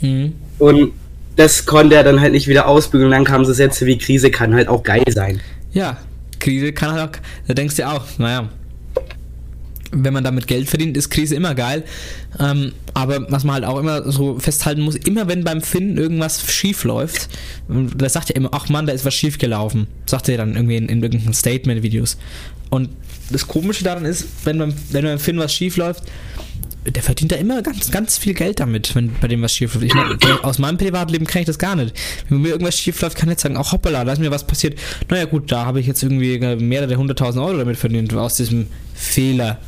mhm. 0.00 0.34
und 0.58 0.92
das 1.36 1.66
konnte 1.66 1.94
er 1.94 2.02
dann 2.02 2.20
halt 2.20 2.32
nicht 2.32 2.48
wieder 2.48 2.66
ausbügeln. 2.66 3.10
Dann 3.10 3.24
kamen 3.24 3.44
so 3.44 3.52
Sätze 3.52 3.84
wie 3.86 3.98
Krise 3.98 4.30
kann 4.30 4.54
halt 4.54 4.68
auch 4.68 4.82
geil 4.82 5.04
sein. 5.08 5.40
Ja 5.76 5.98
Krise 6.38 6.72
kann 6.72 6.92
halt 6.92 7.16
auch, 7.16 7.20
da 7.46 7.54
denkst 7.54 7.76
du 7.76 7.88
auch, 7.88 8.04
naja, 8.18 8.48
wenn 9.92 10.12
man 10.12 10.24
damit 10.24 10.46
Geld 10.46 10.68
verdient, 10.68 10.96
ist 10.96 11.10
Krise 11.10 11.34
immer 11.34 11.54
geil. 11.54 11.84
Ähm, 12.38 12.72
aber 12.92 13.30
was 13.30 13.44
man 13.44 13.54
halt 13.54 13.64
auch 13.64 13.78
immer 13.78 14.10
so 14.10 14.38
festhalten 14.38 14.82
muss, 14.82 14.96
immer 14.96 15.28
wenn 15.28 15.44
beim 15.44 15.62
Finn 15.62 15.96
irgendwas 15.96 16.44
schief 16.50 16.84
läuft, 16.84 17.28
da 17.68 18.08
sagt 18.08 18.30
er 18.30 18.36
immer, 18.36 18.50
ach 18.52 18.68
Mann, 18.68 18.86
da 18.86 18.92
ist 18.92 19.04
was 19.04 19.14
schief 19.14 19.38
gelaufen. 19.38 19.86
Sagt 20.06 20.28
er 20.28 20.36
dann 20.38 20.54
irgendwie 20.54 20.76
in, 20.76 20.88
in 20.88 21.02
irgendwelchen 21.02 21.34
Statement-Videos. 21.34 22.18
Und 22.70 22.90
das 23.30 23.46
Komische 23.46 23.84
daran 23.84 24.04
ist, 24.04 24.26
wenn 24.44 24.58
beim, 24.58 24.74
wenn 24.90 25.04
beim 25.04 25.18
Finn 25.18 25.38
was 25.38 25.54
schief 25.54 25.76
läuft, 25.76 26.04
der 26.86 27.02
verdient 27.02 27.32
da 27.32 27.36
immer 27.36 27.62
ganz, 27.62 27.90
ganz 27.90 28.18
viel 28.18 28.34
Geld 28.34 28.60
damit, 28.60 28.94
wenn 28.94 29.12
bei 29.20 29.28
dem 29.28 29.42
was 29.42 29.54
schief 29.54 29.74
läuft. 29.74 29.86
Ich 29.86 29.94
mein, 29.94 30.18
aus 30.42 30.58
meinem 30.58 30.78
Privatleben 30.78 31.26
kenne 31.26 31.42
ich 31.42 31.46
das 31.46 31.58
gar 31.58 31.76
nicht. 31.76 31.94
Wenn 32.28 32.42
mir 32.42 32.48
irgendwas 32.50 32.78
schief 32.78 33.00
läuft, 33.00 33.16
kann 33.16 33.28
ich 33.28 33.36
nicht 33.36 33.40
sagen, 33.40 33.56
auch 33.56 33.72
hoppala, 33.72 34.04
da 34.04 34.12
ist 34.12 34.18
mir 34.18 34.30
was 34.30 34.46
passiert. 34.46 34.78
Naja 35.08 35.24
gut, 35.24 35.50
da 35.50 35.66
habe 35.66 35.80
ich 35.80 35.86
jetzt 35.86 36.02
irgendwie 36.02 36.38
mehrere 36.56 36.96
hunderttausend 36.96 37.44
Euro 37.44 37.58
damit 37.58 37.76
verdient, 37.76 38.14
aus 38.14 38.36
diesem 38.36 38.68
Fehler. 38.94 39.58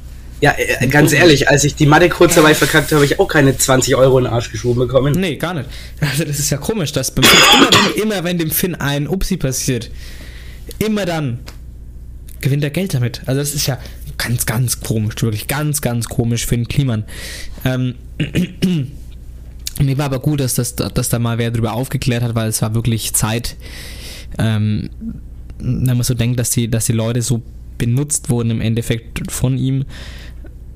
Ja, 0.41 0.55
äh, 0.57 0.87
ganz 0.87 1.13
ehrlich, 1.13 1.49
als 1.49 1.65
ich 1.65 1.75
die 1.75 1.87
Mathe-Kurzarbeit 1.87 2.57
verkackt 2.57 2.87
habe, 2.87 2.97
habe 2.97 3.05
ich 3.05 3.19
auch 3.19 3.27
keine 3.27 3.57
20 3.57 3.97
Euro 3.97 4.19
in 4.19 4.25
den 4.25 4.33
Arsch 4.33 4.53
geschoben 4.53 4.79
bekommen. 4.79 5.15
Nee, 5.19 5.37
gar 5.37 5.55
nicht. 5.55 5.69
Also 6.01 6.25
das 6.25 6.39
ist 6.39 6.51
ja 6.51 6.59
komisch, 6.59 6.93
dass 6.93 7.11
beim 7.11 7.25
Finn, 7.25 7.41
immer, 7.59 7.71
wenn, 7.73 8.03
immer 8.03 8.25
wenn 8.25 8.39
dem 8.39 8.51
Finn 8.51 8.75
ein 8.77 9.09
Upsi 9.09 9.37
passiert, 9.37 9.91
immer 10.79 11.07
dann 11.07 11.41
gewinnt 12.41 12.63
er 12.63 12.71
Geld 12.71 12.95
damit. 12.95 13.23
Also 13.27 13.41
das 13.41 13.55
ist 13.55 13.67
ja 13.67 13.79
ganz, 14.19 14.47
ganz 14.47 14.81
komisch, 14.81 15.15
wirklich 15.23 15.49
ganz, 15.49 15.81
ganz 15.81 16.09
komisch 16.09 16.47
für 16.47 16.57
den 16.57 16.69
Kliman. 16.69 17.05
Ähm, 17.65 17.95
mir 19.81 19.99
war 19.99 20.07
aber 20.07 20.19
gut, 20.19 20.41
dass, 20.41 20.55
das, 20.55 20.75
dass 20.77 21.09
da 21.09 21.19
mal 21.19 21.39
wer 21.39 21.51
drüber 21.51 21.73
aufgeklärt 21.73 22.23
hat, 22.23 22.35
weil 22.35 22.49
es 22.49 22.61
war 22.63 22.75
wirklich 22.75 23.15
Zeit, 23.15 23.57
ähm, 24.39 24.91
wenn 25.59 25.97
man 25.97 26.03
so 26.03 26.15
denkt, 26.15 26.39
dass 26.39 26.51
die, 26.51 26.69
dass 26.69 26.87
die 26.87 26.93
Leute 26.93 27.23
so 27.23 27.43
benutzt 27.79 28.29
wurden 28.31 28.51
im 28.51 28.61
Endeffekt 28.61 29.31
von 29.31 29.57
ihm. 29.57 29.85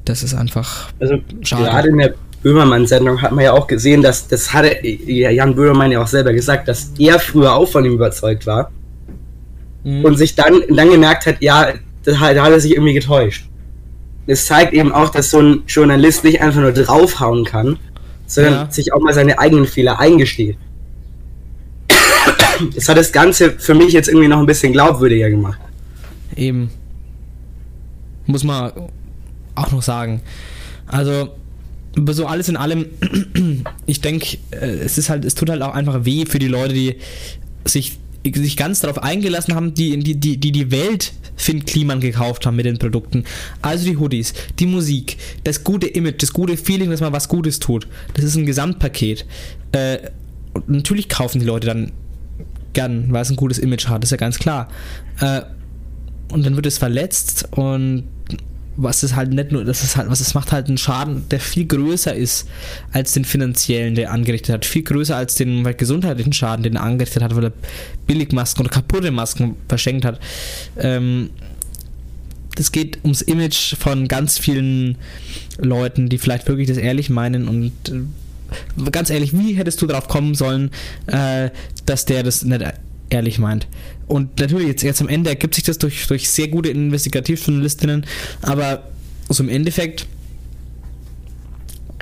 Das 0.05 0.23
ist 0.23 0.35
einfach 0.35 0.93
Also 1.01 1.19
Schade. 1.43 1.65
gerade 1.65 1.89
in 1.89 1.99
der 1.99 2.15
Böhmermann-Sendung 2.43 3.23
hat 3.23 3.33
man 3.33 3.45
ja 3.45 3.53
auch 3.53 3.67
gesehen, 3.69 4.03
dass 4.03 4.27
das 4.27 4.53
hatte 4.53 4.85
ja, 4.87 5.31
Jan 5.31 5.55
Böhmermann 5.55 5.93
ja 5.93 6.03
auch 6.03 6.09
selber 6.09 6.33
gesagt, 6.33 6.67
dass 6.67 6.91
er 6.99 7.19
früher 7.21 7.55
auch 7.55 7.69
von 7.69 7.85
ihm 7.85 7.93
überzeugt 7.93 8.47
war 8.47 8.71
Mhm. 9.85 10.05
und 10.05 10.17
sich 10.17 10.37
dann, 10.37 10.63
dann 10.71 10.91
gemerkt 10.91 11.27
hat, 11.27 11.37
ja, 11.41 11.73
da, 12.05 12.19
hat- 12.21 12.37
da 12.37 12.45
hat 12.45 12.53
er 12.53 12.61
sich 12.61 12.73
irgendwie 12.73 12.95
getäuscht. 12.95 13.47
Es 14.27 14.47
zeigt 14.47 14.73
eben 14.73 14.93
auch, 14.93 15.09
dass 15.11 15.31
so 15.31 15.41
ein 15.41 15.63
Journalist 15.67 16.23
nicht 16.25 16.41
einfach 16.41 16.61
nur 16.61 16.73
draufhauen 16.73 17.45
kann, 17.45 17.79
sondern 18.27 18.53
Ja. 18.55 18.71
sich 18.71 18.93
auch 18.93 19.01
mal 19.01 19.13
seine 19.13 19.39
eigenen 19.39 19.67
Fehler 19.67 19.99
eingesteht. 19.99 20.57
Das 22.75 22.89
hat 22.89 22.97
das 22.97 23.11
Ganze 23.13 23.53
für 23.59 23.75
mich 23.75 23.93
jetzt 23.93 24.09
irgendwie 24.09 24.29
noch 24.29 24.39
ein 24.39 24.47
bisschen 24.47 24.73
glaubwürdiger 24.73 25.31
gemacht. 25.31 25.59
Eben. 26.37 26.71
Muss 28.27 28.45
man 28.45 28.71
auch 29.57 29.73
noch 29.73 29.83
sagen. 29.83 30.21
Also, 30.87 31.31
so 32.11 32.27
alles 32.27 32.49
in 32.49 32.57
allem, 32.57 32.87
ich 33.87 34.01
denke, 34.01 34.39
es 34.51 34.97
ist 34.99 35.11
halt, 35.11 35.25
es 35.25 35.35
tut 35.35 35.51
halt 35.51 35.63
auch 35.63 35.75
einfach 35.75 36.05
weh 36.05 36.25
für 36.27 36.39
die 36.39 36.47
Leute, 36.49 36.73
die 36.75 36.97
sich, 37.65 37.99
sich 38.25 38.57
ganz 38.57 38.81
darauf 38.81 39.03
eingelassen 39.03 39.55
haben, 39.55 39.75
die 39.75 39.99
die, 39.99 40.15
die, 40.15 40.37
die, 40.37 40.53
die 40.53 40.71
Welt 40.71 41.13
Finn 41.37 41.65
Kliman 41.65 42.01
gekauft 42.01 42.47
haben 42.47 42.57
mit 42.57 42.67
den 42.67 42.79
Produkten. 42.79 43.25
Also 43.63 43.85
die 43.85 43.97
Hoodies, 43.97 44.35
die 44.59 44.67
Musik, 44.67 45.17
das 45.45 45.65
gute 45.65 45.87
Image, 45.87 46.23
das 46.23 46.33
gute 46.33 46.57
Feeling, 46.57 46.91
dass 46.91 47.01
man 47.01 47.13
was 47.13 47.29
Gutes 47.29 47.59
tut. 47.59 47.87
Das 48.15 48.25
ist 48.25 48.37
ein 48.37 48.47
Gesamtpaket. 48.47 49.27
Äh, 49.73 49.99
und 50.55 50.69
natürlich 50.69 51.09
kaufen 51.09 51.41
die 51.41 51.47
Leute 51.47 51.67
dann 51.67 51.93
gern, 52.73 53.13
weil 53.13 53.23
es 53.23 53.31
ein 53.31 53.37
gutes 53.37 53.59
Image 53.59 53.89
hat, 53.89 54.05
ist 54.05 54.11
ja 54.11 54.17
ganz 54.17 54.39
klar. 54.39 54.69
Äh, 55.21 55.43
und 56.31 56.47
dann 56.47 56.57
wird 56.57 56.67
es 56.67 56.79
verletzt 56.79 57.49
und 57.53 58.05
was 58.77 59.03
ist 59.03 59.15
halt 59.15 59.33
nicht 59.33 59.53
nur, 59.53 59.65
das 59.65 59.83
ist 59.85 59.97
halt, 59.97 60.09
was 60.09 60.21
es 60.21 60.35
macht 60.35 60.53
halt 60.53 60.69
einen 60.69 60.79
Schaden, 60.79 61.29
der 61.31 61.41
viel 61.41 61.67
größer 61.67 62.15
ist 62.15 62.49
als 62.93 63.13
den 63.13 63.25
finanziellen, 63.25 63.95
der 63.95 64.07
er 64.07 64.13
angerichtet 64.13 64.55
hat, 64.55 64.65
viel 64.65 64.83
größer 64.83 65.17
als 65.17 65.35
den 65.35 65.65
halt, 65.65 65.79
gesundheitlichen 65.79 66.33
Schaden, 66.33 66.63
den 66.63 66.77
er 66.77 66.83
angerichtet 66.83 67.23
hat, 67.23 67.37
weil 67.37 67.45
er 67.45 67.53
Billigmasken 68.07 68.65
oder 68.65 68.75
kaputte 68.75 69.11
Masken 69.11 69.57
verschenkt 69.69 70.05
hat. 70.05 70.21
Ähm, 70.79 71.31
das 72.55 72.73
geht 72.73 72.99
ums 73.03 73.23
Image 73.23 73.77
von 73.77 74.09
ganz 74.09 74.39
vielen 74.39 74.97
Leuten, 75.59 76.09
die 76.09 76.19
vielleicht 76.19 76.49
wirklich 76.49 76.69
das 76.69 76.77
ehrlich 76.77 77.11
meinen 77.11 77.49
und 77.49 77.73
äh, 77.89 78.91
ganz 78.91 79.11
ehrlich, 79.11 79.33
wie 79.33 79.55
hättest 79.55 79.81
du 79.81 79.87
darauf 79.87 80.09
kommen 80.09 80.35
sollen, 80.35 80.71
äh, 81.07 81.51
dass 81.87 82.05
der 82.05 82.23
das 82.23 82.43
nicht 82.45 82.63
ehrlich 83.11 83.39
meint? 83.39 83.67
Und 84.07 84.39
natürlich, 84.41 84.67
jetzt, 84.67 84.83
jetzt 84.83 85.01
am 85.01 85.09
Ende 85.09 85.31
ergibt 85.31 85.55
sich 85.55 85.65
das 85.65 85.79
durch, 85.79 86.07
durch 86.07 86.29
sehr 86.29 86.49
gute 86.49 86.71
Investigativjournalistinnen, 86.71 88.05
aber 88.43 88.91
so 89.29 89.43
im 89.43 89.49
Endeffekt, 89.49 90.07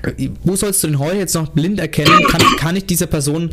äh, 0.03 0.31
wo 0.45 0.57
sollst 0.57 0.83
du 0.83 0.89
denn 0.89 0.99
heute 0.99 1.19
jetzt 1.19 1.35
noch 1.35 1.49
blind 1.49 1.79
erkennen? 1.79 2.25
Kann, 2.29 2.43
kann 2.59 2.77
ich 2.77 2.87
dieser 2.87 3.07
Person 3.07 3.51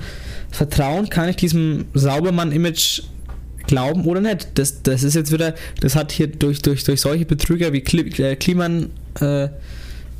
vertrauen? 0.51 1.09
Kann 1.09 1.29
ich 1.29 1.35
diesem 1.35 1.85
Saubermann-Image 1.93 3.03
glauben 3.67 4.05
oder 4.05 4.21
nicht? 4.21 4.47
Das, 4.55 4.81
das 4.81 5.03
ist 5.03 5.13
jetzt 5.13 5.31
wieder, 5.31 5.55
das 5.81 5.95
hat 5.95 6.11
hier 6.11 6.27
durch, 6.27 6.61
durch, 6.61 6.83
durch 6.83 7.01
solche 7.01 7.25
Betrüger 7.25 7.73
wie 7.73 7.79
äh, 7.79 8.35
Kliman 8.35 8.89
äh, 9.19 9.49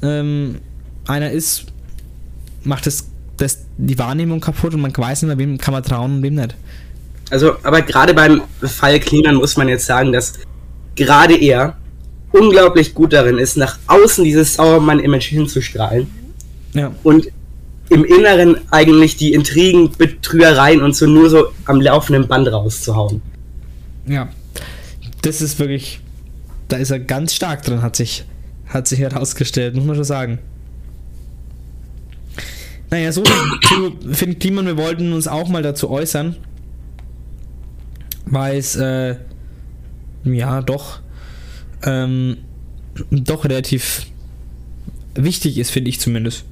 ähm, 0.02 0.60
einer 1.08 1.32
ist, 1.32 1.66
macht 2.64 2.86
das, 2.86 3.08
das 3.38 3.66
die 3.78 3.98
Wahrnehmung 3.98 4.42
kaputt 4.42 4.74
und 4.74 4.82
man 4.82 4.96
weiß 4.96 5.24
nicht 5.24 5.28
mehr, 5.28 5.38
wem 5.38 5.58
kann 5.58 5.74
man 5.74 5.84
trauen 5.84 6.18
und 6.18 6.24
wem 6.24 6.36
nicht. 6.36 6.56
Also, 7.30 7.56
aber 7.64 7.82
gerade 7.82 8.14
beim 8.14 8.42
Fall 8.62 9.00
Cleanan 9.00 9.36
muss 9.36 9.58
man 9.58 9.68
jetzt 9.68 9.86
sagen, 9.86 10.14
dass 10.14 10.34
gerade 10.96 11.36
er 11.36 11.76
unglaublich 12.32 12.94
gut 12.94 13.14
darin 13.14 13.38
ist, 13.38 13.58
nach 13.58 13.78
außen 13.88 14.24
dieses 14.24 14.56
Sauermann-Image 14.56 15.28
hinzustrahlen 15.28 16.08
Ja. 16.74 16.94
und 17.04 17.28
im 17.90 18.04
Inneren 18.04 18.58
eigentlich 18.72 19.16
die 19.16 19.34
Intrigen, 19.34 19.92
Betrügereien 19.98 20.82
und 20.82 20.96
so 20.96 21.06
nur 21.06 21.30
so 21.30 21.48
am 21.66 21.80
laufenden 21.80 22.28
Band 22.28 22.52
rauszuhauen. 22.52 23.22
Ja. 24.06 24.28
Das 25.22 25.42
ist 25.42 25.58
wirklich, 25.60 26.02
da 26.68 26.78
ist 26.78 26.92
er 26.92 27.00
ganz 27.00 27.34
stark 27.34 27.64
drin, 27.64 27.82
hat 27.82 27.96
sich, 27.96 28.26
hat 28.68 28.88
sich 28.88 29.00
herausgestellt, 29.00 29.76
muss 29.76 29.86
man 29.86 29.96
schon 29.96 30.04
sagen. 30.04 30.40
Naja, 32.90 33.12
so 33.12 33.24
Finn 34.12 34.40
Kliman, 34.40 34.66
wir 34.66 34.78
wollten 34.78 35.12
uns 35.14 35.28
auch 35.28 35.50
mal 35.50 35.62
dazu 35.62 35.90
äußern, 35.90 36.38
weil 38.30 38.58
es, 38.58 38.76
äh, 38.76 39.16
ja, 40.24 40.62
doch 40.62 41.00
ähm, 41.84 42.38
doch 43.12 43.46
relativ 43.46 44.08
wichtig 45.16 45.58
ist, 45.58 45.72
finde 45.72 45.90
ich 45.90 46.00
zumindest. 46.00 46.46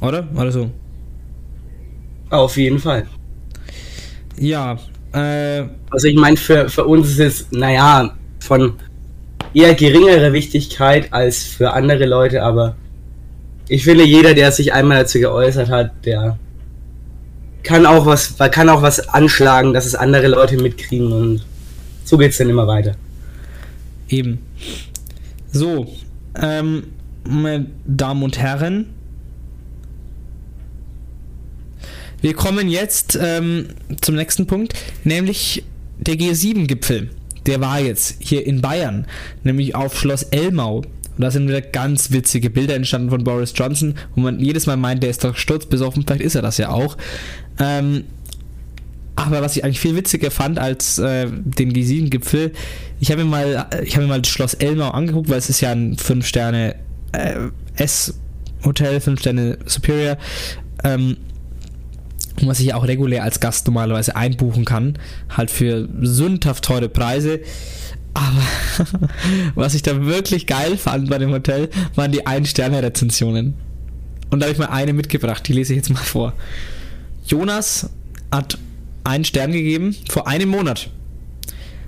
Oder? 0.00 0.28
Oder 0.34 0.52
so? 0.52 0.70
Auf 2.30 2.56
jeden 2.56 2.78
Fall. 2.78 3.06
Ja, 4.38 4.78
äh, 5.12 5.64
Also 5.90 6.08
ich 6.08 6.16
meine, 6.16 6.36
für, 6.36 6.68
für 6.68 6.84
uns 6.84 7.10
ist 7.10 7.18
es, 7.18 7.46
naja, 7.52 8.16
von 8.40 8.74
eher 9.54 9.74
geringerer 9.74 10.32
Wichtigkeit 10.32 11.12
als 11.12 11.44
für 11.44 11.72
andere 11.72 12.06
Leute, 12.06 12.42
aber 12.42 12.76
ich 13.68 13.84
finde, 13.84 14.04
jeder, 14.04 14.34
der 14.34 14.50
sich 14.50 14.72
einmal 14.72 14.98
dazu 14.98 15.18
geäußert 15.18 15.70
hat, 15.70 15.92
der 16.04 16.38
kann 17.62 17.86
auch 17.86 18.06
was, 18.06 18.36
kann 18.50 18.68
auch 18.68 18.82
was 18.82 19.08
anschlagen, 19.08 19.72
dass 19.72 19.86
es 19.86 19.94
andere 19.94 20.28
Leute 20.28 20.56
mitkriegen 20.56 21.12
und 21.12 21.44
so 22.04 22.18
geht's 22.18 22.38
dann 22.38 22.50
immer 22.50 22.66
weiter. 22.66 22.94
Eben. 24.08 24.38
So, 25.50 25.92
ähm, 26.40 26.84
meine 27.24 27.66
Damen 27.86 28.22
und 28.22 28.38
Herren, 28.38 28.86
wir 32.20 32.34
kommen 32.34 32.68
jetzt 32.68 33.18
ähm, 33.20 33.68
zum 34.00 34.14
nächsten 34.14 34.46
Punkt, 34.46 34.74
nämlich 35.04 35.64
der 35.98 36.14
G7-Gipfel. 36.14 37.10
Der 37.46 37.60
war 37.60 37.80
jetzt 37.80 38.16
hier 38.20 38.46
in 38.46 38.60
Bayern, 38.60 39.06
nämlich 39.42 39.74
auf 39.74 39.98
Schloss 39.98 40.22
Elmau. 40.24 40.76
Und 40.78 40.86
da 41.18 41.30
sind 41.30 41.48
wieder 41.48 41.60
ganz 41.60 42.10
witzige 42.12 42.48
Bilder 42.48 42.74
entstanden 42.74 43.10
von 43.10 43.24
Boris 43.24 43.52
Johnson, 43.54 43.96
wo 44.14 44.20
man 44.22 44.38
jedes 44.38 44.66
Mal 44.66 44.76
meint, 44.76 45.02
der 45.02 45.10
ist 45.10 45.24
doch 45.24 45.36
sturzbesoffen, 45.36 46.04
vielleicht 46.04 46.22
ist 46.22 46.36
er 46.36 46.42
das 46.42 46.58
ja 46.58 46.70
auch. 46.70 46.96
Ähm, 47.62 48.04
aber 49.14 49.40
was 49.40 49.56
ich 49.56 49.64
eigentlich 49.64 49.80
viel 49.80 49.94
witziger 49.94 50.30
fand 50.30 50.58
als 50.58 50.98
äh, 50.98 51.28
den 51.30 51.72
G7-Gipfel, 51.72 52.52
ich 52.98 53.10
habe 53.10 53.24
mir 53.24 53.30
mal, 53.30 53.68
ich 53.84 53.94
habe 53.94 54.06
mir 54.06 54.10
mal 54.10 54.20
das 54.20 54.30
Schloss 54.32 54.54
Elmau 54.54 54.90
angeguckt, 54.90 55.28
weil 55.28 55.38
es 55.38 55.48
ist 55.48 55.60
ja 55.60 55.70
ein 55.70 55.96
5 55.96 56.26
Sterne 56.26 56.74
äh, 57.12 57.36
S-Hotel, 57.76 59.00
5 59.00 59.20
Sterne 59.20 59.58
Superior, 59.66 60.18
ähm, 60.82 61.18
was 62.40 62.58
ich 62.58 62.74
auch 62.74 62.86
regulär 62.86 63.22
als 63.22 63.38
Gast 63.38 63.66
normalerweise 63.66 64.16
einbuchen 64.16 64.64
kann, 64.64 64.98
halt 65.28 65.50
für 65.50 65.88
sündhaft 66.00 66.64
teure 66.64 66.88
Preise. 66.88 67.40
Aber 68.14 68.42
was 69.54 69.74
ich 69.74 69.82
da 69.82 70.04
wirklich 70.04 70.46
geil 70.46 70.76
fand 70.76 71.10
bei 71.10 71.18
dem 71.18 71.30
Hotel, 71.30 71.68
waren 71.94 72.10
die 72.10 72.26
Ein-Sterne-Rezensionen. 72.26 73.54
Und 74.30 74.40
da 74.40 74.46
habe 74.46 74.52
ich 74.52 74.58
mal 74.58 74.66
eine 74.66 74.94
mitgebracht, 74.94 75.46
die 75.46 75.52
lese 75.52 75.74
ich 75.74 75.76
jetzt 75.76 75.90
mal 75.90 76.02
vor. 76.02 76.32
Jonas 77.32 77.88
hat 78.30 78.58
einen 79.04 79.24
Stern 79.24 79.52
gegeben 79.52 79.96
vor 80.10 80.28
einem 80.28 80.50
Monat. 80.50 80.90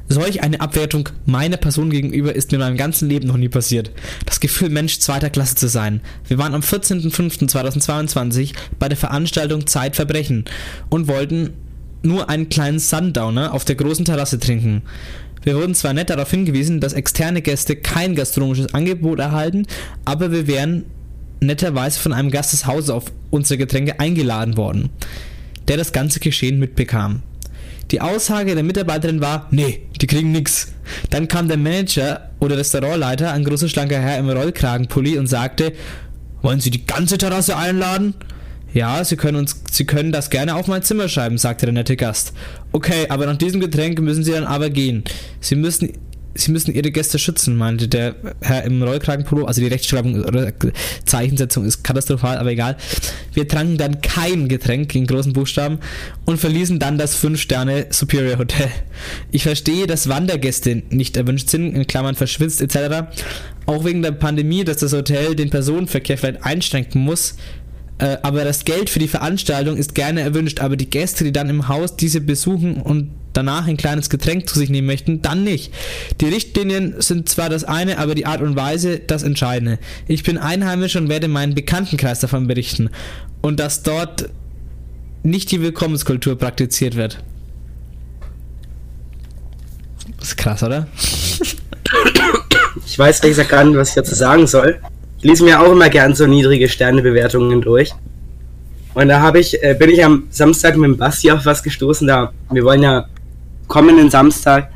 Solch 0.09 0.42
eine 0.42 0.62
Abwertung 0.62 1.11
meiner 1.26 1.59
Person 1.59 1.90
gegenüber 1.90 2.35
ist 2.35 2.50
mir 2.50 2.57
in 2.57 2.62
meinem 2.62 2.78
ganzen 2.78 3.11
Leben 3.11 3.28
noch 3.28 3.37
nie 3.37 3.50
passiert. 3.50 3.90
Das 4.24 4.40
Gefühl, 4.40 4.70
Mensch 4.70 5.00
zweiter 5.00 5.28
Klasse 5.28 5.54
zu 5.54 5.68
sein. 5.68 6.00
Wir 6.26 6.38
waren 6.38 6.54
am 6.54 6.62
14.05.2022 6.62 8.54
bei 8.78 8.88
der 8.88 8.96
Veranstaltung 8.96 9.66
Zeitverbrechen 9.66 10.46
und 10.88 11.09
wollten 11.09 11.50
nur 12.02 12.30
einen 12.30 12.48
kleinen 12.48 12.78
Sundowner 12.78 13.52
auf 13.52 13.66
der 13.66 13.76
großen 13.76 14.07
Terrasse 14.07 14.38
trinken. 14.38 14.80
Wir 15.42 15.57
wurden 15.57 15.74
zwar 15.74 15.92
nett 15.92 16.09
darauf 16.09 16.30
hingewiesen, 16.30 16.80
dass 16.80 16.94
externe 16.94 17.42
Gäste 17.42 17.76
kein 17.76 18.14
gastronomisches 18.14 18.72
Angebot 18.72 19.18
erhalten, 19.18 19.66
aber 20.07 20.33
wir 20.33 20.46
wären 20.46 20.87
netterweise 21.40 22.00
von 22.00 22.14
einem 22.14 22.30
Gast 22.30 22.54
des 22.54 22.66
Hauses 22.66 22.88
auf 22.88 23.04
unsere 23.30 23.59
Getränke 23.59 24.00
eingeladen 24.00 24.57
worden, 24.57 24.90
der 25.68 25.77
das 25.77 25.92
ganze 25.92 26.20
Geschehen 26.20 26.59
mitbekam. 26.59 27.22
Die 27.90 28.00
Aussage 28.00 28.55
der 28.55 28.64
Mitarbeiterin 28.64 29.20
war, 29.20 29.46
nee, 29.50 29.83
die 30.00 30.07
kriegen 30.07 30.33
nix. 30.33 30.72
Dann 31.11 31.29
kam 31.29 31.48
der 31.48 31.57
Manager 31.57 32.31
oder 32.40 32.57
Restaurantleiter, 32.57 33.33
ein 33.33 33.44
großer 33.44 33.68
schlanker 33.68 33.98
Herr 33.98 34.18
im 34.18 34.29
Rollkragenpulli 34.29 35.18
und 35.18 35.27
sagte, 35.27 35.72
wollen 36.42 36.61
Sie 36.61 36.70
die 36.70 36.87
ganze 36.87 37.18
Terrasse 37.18 37.57
einladen? 37.57 38.14
Ja, 38.72 39.05
Sie 39.05 39.16
können 39.16 39.37
uns, 39.37 39.62
Sie 39.70 39.85
können 39.85 40.12
das 40.12 40.31
gerne 40.31 40.57
auf 40.57 40.66
mein 40.66 40.83
Zimmer 40.83 41.09
schreiben, 41.09 41.38
sagte 41.38 41.66
der 41.66 41.72
nette 41.72 41.96
Gast. 41.96 42.33
Okay, 42.72 43.07
aber 43.09 43.27
nach 43.27 43.37
diesem 43.37 43.61
Getränk 43.61 44.00
müssen 44.00 44.24
Sie 44.24 44.33
dann 44.33 44.44
aber 44.44 44.68
gehen. 44.70 45.05
Sie 45.40 45.55
müssen 45.55 45.92
Sie 46.34 46.50
müssen 46.50 46.74
ihre 46.74 46.90
Gäste 46.90 47.18
schützen, 47.18 47.56
meinte 47.56 47.86
der 47.86 48.16
Herr 48.40 48.64
im 48.64 48.82
Rollkragenpullo. 48.82 49.44
Also 49.44 49.60
die 49.60 49.68
Rechtschreibung 49.68 50.24
oder 50.24 50.52
Zeichensetzung 51.04 51.64
ist 51.64 51.84
katastrophal, 51.84 52.38
aber 52.38 52.50
egal. 52.50 52.76
Wir 53.32 53.46
tranken 53.46 53.78
dann 53.78 54.00
kein 54.00 54.48
Getränk 54.48 54.94
in 54.94 55.06
großen 55.06 55.32
Buchstaben 55.32 55.78
und 56.24 56.38
verließen 56.38 56.78
dann 56.78 56.98
das 56.98 57.16
5-Sterne 57.16 57.86
Superior 57.90 58.38
Hotel. 58.38 58.68
Ich 59.30 59.44
verstehe, 59.44 59.86
dass 59.86 60.08
Wandergäste 60.08 60.82
nicht 60.90 61.16
erwünscht 61.16 61.50
sind, 61.50 61.74
in 61.74 61.86
Klammern 61.86 62.16
verschwitzt 62.16 62.60
etc. 62.60 63.06
Auch 63.66 63.84
wegen 63.84 64.02
der 64.02 64.12
Pandemie, 64.12 64.64
dass 64.64 64.78
das 64.78 64.92
Hotel 64.92 65.36
den 65.36 65.50
Personenverkehr 65.50 66.18
vielleicht 66.18 66.44
einschränken 66.44 67.02
muss. 67.02 67.36
Äh, 67.98 68.16
aber 68.22 68.44
das 68.44 68.64
Geld 68.64 68.90
für 68.90 68.98
die 68.98 69.08
Veranstaltung 69.08 69.76
ist 69.76 69.94
gerne 69.94 70.20
erwünscht, 70.20 70.60
aber 70.60 70.76
die 70.76 70.90
Gäste, 70.90 71.24
die 71.24 71.32
dann 71.32 71.48
im 71.48 71.68
Haus 71.68 71.96
diese 71.96 72.20
besuchen 72.20 72.76
und 72.82 73.10
danach 73.34 73.66
ein 73.66 73.76
kleines 73.76 74.08
Getränk 74.08 74.48
zu 74.48 74.58
sich 74.58 74.70
nehmen 74.70 74.86
möchten, 74.86 75.22
dann 75.22 75.44
nicht. 75.44 75.72
Die 76.20 76.28
Richtlinien 76.28 76.94
sind 77.00 77.28
zwar 77.28 77.50
das 77.50 77.64
eine, 77.64 77.98
aber 77.98 78.14
die 78.14 78.26
Art 78.26 78.40
und 78.40 78.56
Weise 78.56 78.98
das 78.98 79.22
Entscheidende. 79.22 79.78
Ich 80.08 80.22
bin 80.22 80.38
Einheimisch 80.38 80.96
und 80.96 81.08
werde 81.08 81.28
meinen 81.28 81.54
Bekanntenkreis 81.54 82.20
davon 82.20 82.46
berichten. 82.46 82.90
Und 83.42 83.60
dass 83.60 83.82
dort 83.82 84.30
nicht 85.22 85.50
die 85.50 85.60
Willkommenskultur 85.60 86.38
praktiziert 86.38 86.96
wird. 86.96 87.22
Das 90.18 90.28
ist 90.28 90.36
krass, 90.36 90.62
oder? 90.62 90.86
Ich 92.86 92.98
weiß 92.98 93.20
ehrlich 93.20 93.36
gesagt 93.36 93.50
gar 93.50 93.64
nicht, 93.64 93.76
was 93.76 93.90
ich 93.90 93.94
dazu 93.94 94.14
sagen 94.14 94.46
soll. 94.46 94.80
Ich 95.18 95.24
lese 95.24 95.44
mir 95.44 95.60
auch 95.60 95.72
immer 95.72 95.88
gern 95.88 96.14
so 96.14 96.26
niedrige 96.26 96.68
Sternebewertungen 96.68 97.60
durch. 97.60 97.92
Und 98.94 99.08
da 99.08 99.20
habe 99.20 99.40
ich, 99.40 99.62
äh, 99.62 99.74
bin 99.74 99.90
ich 99.90 100.04
am 100.04 100.24
Samstag 100.30 100.76
mit 100.76 100.88
dem 100.88 100.96
Basti 100.96 101.30
auf 101.30 101.44
was 101.44 101.62
gestoßen. 101.62 102.06
Da 102.06 102.32
wir 102.50 102.64
wollen 102.64 102.82
ja 102.82 103.06
kommenden 103.68 104.11
Samstag 104.11 104.70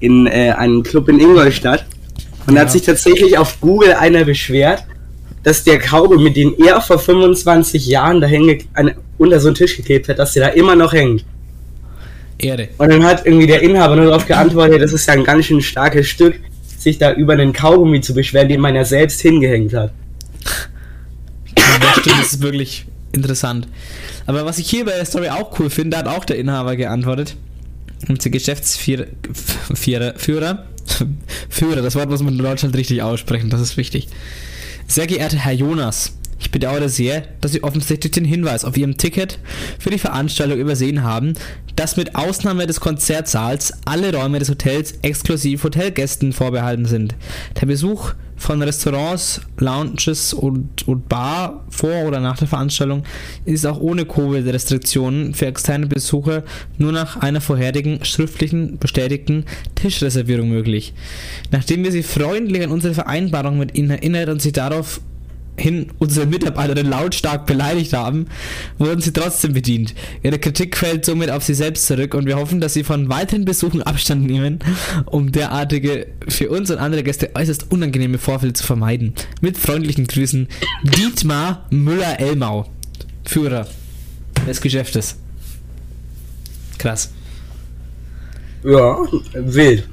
in 0.00 0.26
äh, 0.26 0.52
einen 0.56 0.82
Club 0.82 1.08
in 1.08 1.20
Ingolstadt. 1.20 1.86
Und 2.46 2.54
da 2.54 2.60
Ja. 2.60 2.66
hat 2.66 2.72
sich 2.72 2.82
tatsächlich 2.82 3.36
auf 3.38 3.60
Google 3.60 3.92
einer 3.94 4.24
beschwert, 4.24 4.84
dass 5.42 5.64
der 5.64 5.78
Kaugummi, 5.78 6.32
den 6.32 6.54
er 6.58 6.80
vor 6.80 6.98
25 6.98 7.86
Jahren 7.86 8.20
da 8.20 8.28
an, 8.74 8.92
unter 9.18 9.40
so 9.40 9.48
einen 9.48 9.54
Tisch 9.54 9.76
geklebt 9.76 10.08
hat, 10.08 10.18
dass 10.18 10.32
der 10.34 10.48
da 10.48 10.52
immer 10.54 10.74
noch 10.76 10.92
hängt. 10.92 11.24
Ehre. 12.38 12.68
Und 12.78 12.90
dann 12.90 13.04
hat 13.04 13.26
irgendwie 13.26 13.46
der 13.46 13.62
Inhaber 13.62 13.96
nur 13.96 14.06
darauf 14.06 14.26
geantwortet, 14.26 14.80
das 14.82 14.92
ist 14.92 15.06
ja 15.06 15.14
ein 15.14 15.24
ganz 15.24 15.46
schön 15.46 15.60
starkes 15.60 16.08
Stück, 16.08 16.40
sich 16.78 16.96
da 16.98 17.12
über 17.12 17.34
einen 17.34 17.52
Kaugummi 17.52 18.00
zu 18.00 18.14
beschweren, 18.14 18.48
den 18.48 18.60
man 18.60 18.74
ja 18.74 18.84
selbst 18.84 19.20
hingehängt 19.20 19.74
hat. 19.74 19.92
Das 21.54 21.98
stimmt, 22.00 22.18
das 22.20 22.32
ist 22.32 22.42
wirklich 22.42 22.86
interessant. 23.12 23.68
Aber 24.26 24.44
was 24.44 24.58
ich 24.58 24.68
hier 24.70 24.84
bei 24.84 24.92
der 24.92 25.04
Story 25.04 25.28
auch 25.28 25.58
cool 25.58 25.70
finde, 25.70 25.96
hat 25.98 26.08
auch 26.08 26.24
der 26.24 26.38
Inhaber 26.38 26.76
geantwortet. 26.76 27.36
Und 28.08 28.24
der 28.24 28.30
Geschäftsführer, 28.30 29.06
Führer, 29.74 30.14
Führer, 30.16 30.66
Führer, 31.48 31.82
das 31.82 31.94
Wort 31.94 32.10
muss 32.10 32.22
man 32.22 32.34
in 32.34 32.42
Deutschland 32.42 32.74
richtig 32.74 33.02
aussprechen, 33.02 33.50
das 33.50 33.60
ist 33.60 33.76
wichtig. 33.76 34.08
Sehr 34.86 35.06
geehrter 35.06 35.38
Herr 35.38 35.52
Jonas, 35.52 36.16
ich 36.40 36.50
bedauere 36.50 36.88
sehr, 36.88 37.22
dass 37.40 37.52
Sie 37.52 37.62
offensichtlich 37.62 38.12
den 38.12 38.24
Hinweis 38.24 38.64
auf 38.64 38.76
Ihrem 38.76 38.96
Ticket 38.96 39.38
für 39.78 39.90
die 39.90 39.98
Veranstaltung 39.98 40.58
übersehen 40.58 41.02
haben, 41.02 41.34
dass 41.76 41.96
mit 41.96 42.16
Ausnahme 42.16 42.66
des 42.66 42.80
Konzertsaals 42.80 43.74
alle 43.84 44.14
Räume 44.14 44.38
des 44.38 44.48
Hotels 44.50 44.94
exklusiv 45.02 45.64
Hotelgästen 45.64 46.32
vorbehalten 46.32 46.86
sind. 46.86 47.14
Der 47.60 47.66
Besuch 47.66 48.14
von 48.40 48.62
Restaurants, 48.62 49.42
Lounges 49.58 50.32
und, 50.32 50.88
und 50.88 51.08
Bar 51.10 51.66
vor 51.68 52.04
oder 52.06 52.20
nach 52.20 52.38
der 52.38 52.48
Veranstaltung 52.48 53.02
ist 53.44 53.66
auch 53.66 53.78
ohne 53.78 54.06
Covid-Restriktionen 54.06 55.34
für 55.34 55.46
externe 55.46 55.86
Besucher 55.86 56.42
nur 56.78 56.90
nach 56.90 57.18
einer 57.18 57.42
vorherigen 57.42 58.02
schriftlichen 58.02 58.78
bestätigten 58.78 59.44
Tischreservierung 59.74 60.48
möglich. 60.48 60.94
Nachdem 61.50 61.84
wir 61.84 61.92
Sie 61.92 62.02
freundlich 62.02 62.64
an 62.64 62.70
unsere 62.70 62.94
Vereinbarung 62.94 63.58
mit 63.58 63.76
Ihnen 63.76 63.90
erinnert 63.90 64.30
und 64.30 64.40
Sie 64.40 64.52
darauf 64.52 65.02
hin 65.60 65.92
unsere 65.98 66.26
Mitarbeiterin 66.26 66.88
lautstark 66.88 67.46
beleidigt 67.46 67.92
haben, 67.92 68.26
wurden 68.78 69.00
sie 69.00 69.12
trotzdem 69.12 69.52
bedient. 69.52 69.94
Ihre 70.22 70.38
Kritik 70.38 70.76
fällt 70.76 71.04
somit 71.04 71.30
auf 71.30 71.44
sie 71.44 71.54
selbst 71.54 71.86
zurück 71.86 72.14
und 72.14 72.26
wir 72.26 72.36
hoffen, 72.36 72.60
dass 72.60 72.74
sie 72.74 72.84
von 72.84 73.08
weiteren 73.08 73.44
Besuchen 73.44 73.82
Abstand 73.82 74.26
nehmen, 74.26 74.60
um 75.06 75.32
derartige 75.32 76.06
für 76.28 76.50
uns 76.50 76.70
und 76.70 76.78
andere 76.78 77.02
Gäste 77.02 77.30
äußerst 77.34 77.70
unangenehme 77.70 78.18
Vorfälle 78.18 78.52
zu 78.52 78.64
vermeiden. 78.64 79.14
Mit 79.40 79.58
freundlichen 79.58 80.06
Grüßen, 80.06 80.48
Dietmar 80.82 81.66
Müller-Elmau, 81.70 82.66
Führer 83.24 83.66
des 84.46 84.60
Geschäftes. 84.60 85.16
Krass. 86.78 87.10
Ja, 88.64 88.98
wild. 89.34 89.88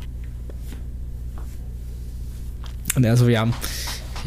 Und 2.95 3.03
er 3.03 3.15
so, 3.15 3.27
ja, 3.27 3.47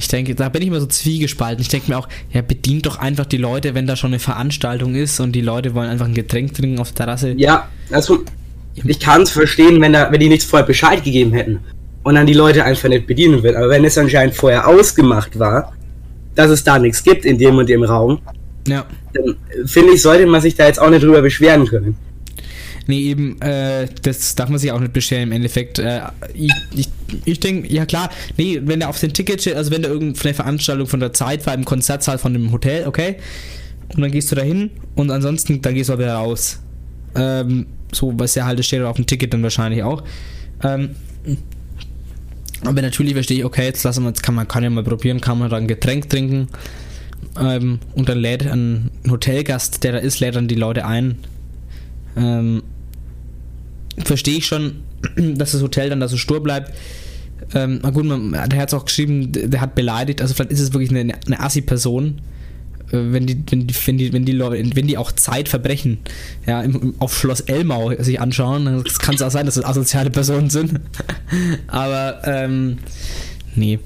ich 0.00 0.08
denke, 0.08 0.34
da 0.34 0.48
bin 0.48 0.62
ich 0.62 0.68
immer 0.68 0.80
so 0.80 0.86
zwiegespalten. 0.86 1.60
Ich 1.62 1.68
denke 1.68 1.90
mir 1.90 1.98
auch, 1.98 2.08
ja, 2.32 2.42
bedient 2.42 2.86
doch 2.86 2.98
einfach 2.98 3.26
die 3.26 3.36
Leute, 3.36 3.74
wenn 3.74 3.86
da 3.86 3.94
schon 3.96 4.10
eine 4.10 4.18
Veranstaltung 4.18 4.94
ist 4.94 5.20
und 5.20 5.32
die 5.32 5.40
Leute 5.42 5.74
wollen 5.74 5.88
einfach 5.90 6.06
ein 6.06 6.14
Getränk 6.14 6.54
trinken 6.54 6.78
auf 6.80 6.92
der 6.92 7.06
Terrasse. 7.06 7.34
Ja, 7.36 7.68
also 7.90 8.24
ich 8.74 8.98
kann 8.98 9.22
es 9.22 9.30
verstehen, 9.30 9.80
wenn, 9.80 9.92
da, 9.92 10.10
wenn 10.10 10.20
die 10.20 10.28
nichts 10.28 10.44
vorher 10.46 10.66
Bescheid 10.66 11.04
gegeben 11.04 11.32
hätten. 11.32 11.60
und 12.02 12.14
dann 12.14 12.26
die 12.26 12.32
Leute 12.32 12.64
einfach 12.64 12.88
nicht 12.88 13.06
bedienen 13.06 13.42
will. 13.42 13.54
Aber 13.54 13.68
wenn 13.68 13.84
es 13.84 13.98
anscheinend 13.98 14.34
vorher 14.34 14.66
ausgemacht 14.66 15.38
war, 15.38 15.72
dass 16.34 16.48
es 16.50 16.64
da 16.64 16.78
nichts 16.78 17.02
gibt 17.02 17.26
in 17.26 17.36
dem 17.36 17.56
und 17.58 17.68
dem 17.68 17.82
Raum, 17.82 18.20
Ja. 18.66 18.86
dann 19.12 19.24
äh, 19.50 19.66
finde 19.66 19.92
ich, 19.92 20.00
sollte 20.02 20.24
man 20.26 20.40
sich 20.40 20.54
da 20.54 20.66
jetzt 20.66 20.80
auch 20.80 20.88
nicht 20.88 21.02
drüber 21.02 21.20
beschweren 21.20 21.66
können. 21.66 21.96
Nee, 22.90 23.02
eben, 23.02 23.40
äh, 23.40 23.86
das 24.02 24.34
darf 24.34 24.48
man 24.48 24.58
sich 24.58 24.72
auch 24.72 24.80
nicht 24.80 24.92
beschweren 24.92 25.22
im 25.22 25.32
Endeffekt. 25.32 25.78
Äh, 25.78 26.00
ich 26.34 26.50
ich, 26.74 26.88
ich 27.24 27.38
denke, 27.38 27.72
ja 27.72 27.86
klar, 27.86 28.10
nee, 28.36 28.60
wenn 28.64 28.80
der 28.80 28.88
auf 28.88 28.98
den 28.98 29.12
Ticket 29.12 29.40
steht, 29.40 29.54
also 29.54 29.70
wenn 29.70 29.82
da 29.82 29.88
irgendeine 29.88 30.34
Veranstaltung 30.34 30.88
von 30.88 30.98
der 30.98 31.12
Zeit 31.12 31.46
war 31.46 31.54
im 31.54 31.64
Konzertsaal 31.64 32.18
von 32.18 32.32
dem 32.32 32.50
Hotel, 32.50 32.88
okay, 32.88 33.14
und 33.94 34.00
dann 34.00 34.10
gehst 34.10 34.32
du 34.32 34.34
da 34.34 34.42
hin 34.42 34.72
und 34.96 35.12
ansonsten, 35.12 35.62
dann 35.62 35.74
gehst 35.74 35.88
du 35.88 35.94
auch 35.94 35.98
wieder 36.00 36.14
raus. 36.14 36.58
Ähm, 37.14 37.66
so, 37.92 38.12
was 38.18 38.34
ja 38.34 38.44
halt, 38.44 38.64
steht 38.64 38.82
auf 38.82 38.96
dem 38.96 39.06
Ticket 39.06 39.32
dann 39.32 39.44
wahrscheinlich 39.44 39.84
auch. 39.84 40.02
Ähm, 40.64 40.96
aber 42.64 42.82
natürlich 42.82 43.12
verstehe 43.12 43.38
ich, 43.38 43.44
okay, 43.44 43.66
jetzt 43.66 43.84
lassen 43.84 44.02
wir, 44.02 44.08
jetzt 44.08 44.24
kann 44.24 44.34
man, 44.34 44.48
kann 44.48 44.64
ja 44.64 44.70
mal 44.70 44.82
probieren, 44.82 45.20
kann 45.20 45.38
man 45.38 45.48
da 45.48 45.58
ein 45.58 45.68
Getränk 45.68 46.10
trinken. 46.10 46.48
Ähm, 47.40 47.78
und 47.94 48.08
dann 48.08 48.18
lädt 48.18 48.44
ein 48.48 48.90
Hotelgast, 49.08 49.84
der 49.84 49.92
da 49.92 49.98
ist, 49.98 50.18
lädt 50.18 50.34
dann 50.34 50.48
die 50.48 50.56
Leute 50.56 50.84
ein. 50.84 51.18
Ähm, 52.16 52.64
verstehe 54.04 54.38
ich 54.38 54.46
schon, 54.46 54.82
dass 55.16 55.52
das 55.52 55.62
Hotel 55.62 55.90
dann 55.90 56.00
da 56.00 56.08
so 56.08 56.16
stur 56.16 56.42
bleibt. 56.42 56.72
Ähm, 57.54 57.80
gut, 57.92 58.04
man, 58.04 58.32
der 58.32 58.60
hat 58.60 58.68
es 58.68 58.74
auch 58.74 58.84
geschrieben, 58.84 59.32
der 59.32 59.60
hat 59.60 59.74
beleidigt, 59.74 60.22
also 60.22 60.34
vielleicht 60.34 60.52
ist 60.52 60.60
es 60.60 60.72
wirklich 60.72 60.90
eine, 60.90 61.14
eine 61.26 61.40
Assi-Person, 61.40 62.20
äh, 62.92 63.12
wenn 63.12 63.26
die, 63.26 63.42
wenn 63.50 63.66
die, 63.66 63.74
wenn 63.86 63.98
die, 63.98 64.12
wenn 64.12 64.24
die 64.24 64.76
wenn 64.76 64.86
die 64.86 64.98
auch 64.98 65.12
Zeitverbrechen 65.12 65.98
ja, 66.46 66.62
im, 66.62 66.94
auf 66.98 67.16
Schloss 67.16 67.40
Elmau 67.40 67.92
sich 67.98 68.20
anschauen, 68.20 68.64
dann 68.66 68.84
kann 68.84 69.14
es 69.14 69.22
auch 69.22 69.30
sein, 69.30 69.46
dass 69.46 69.56
das 69.56 69.64
asoziale 69.64 70.10
Personen 70.10 70.50
sind. 70.50 70.80
Aber 71.66 72.22
ähm, 72.24 72.78
nee. 73.54 73.78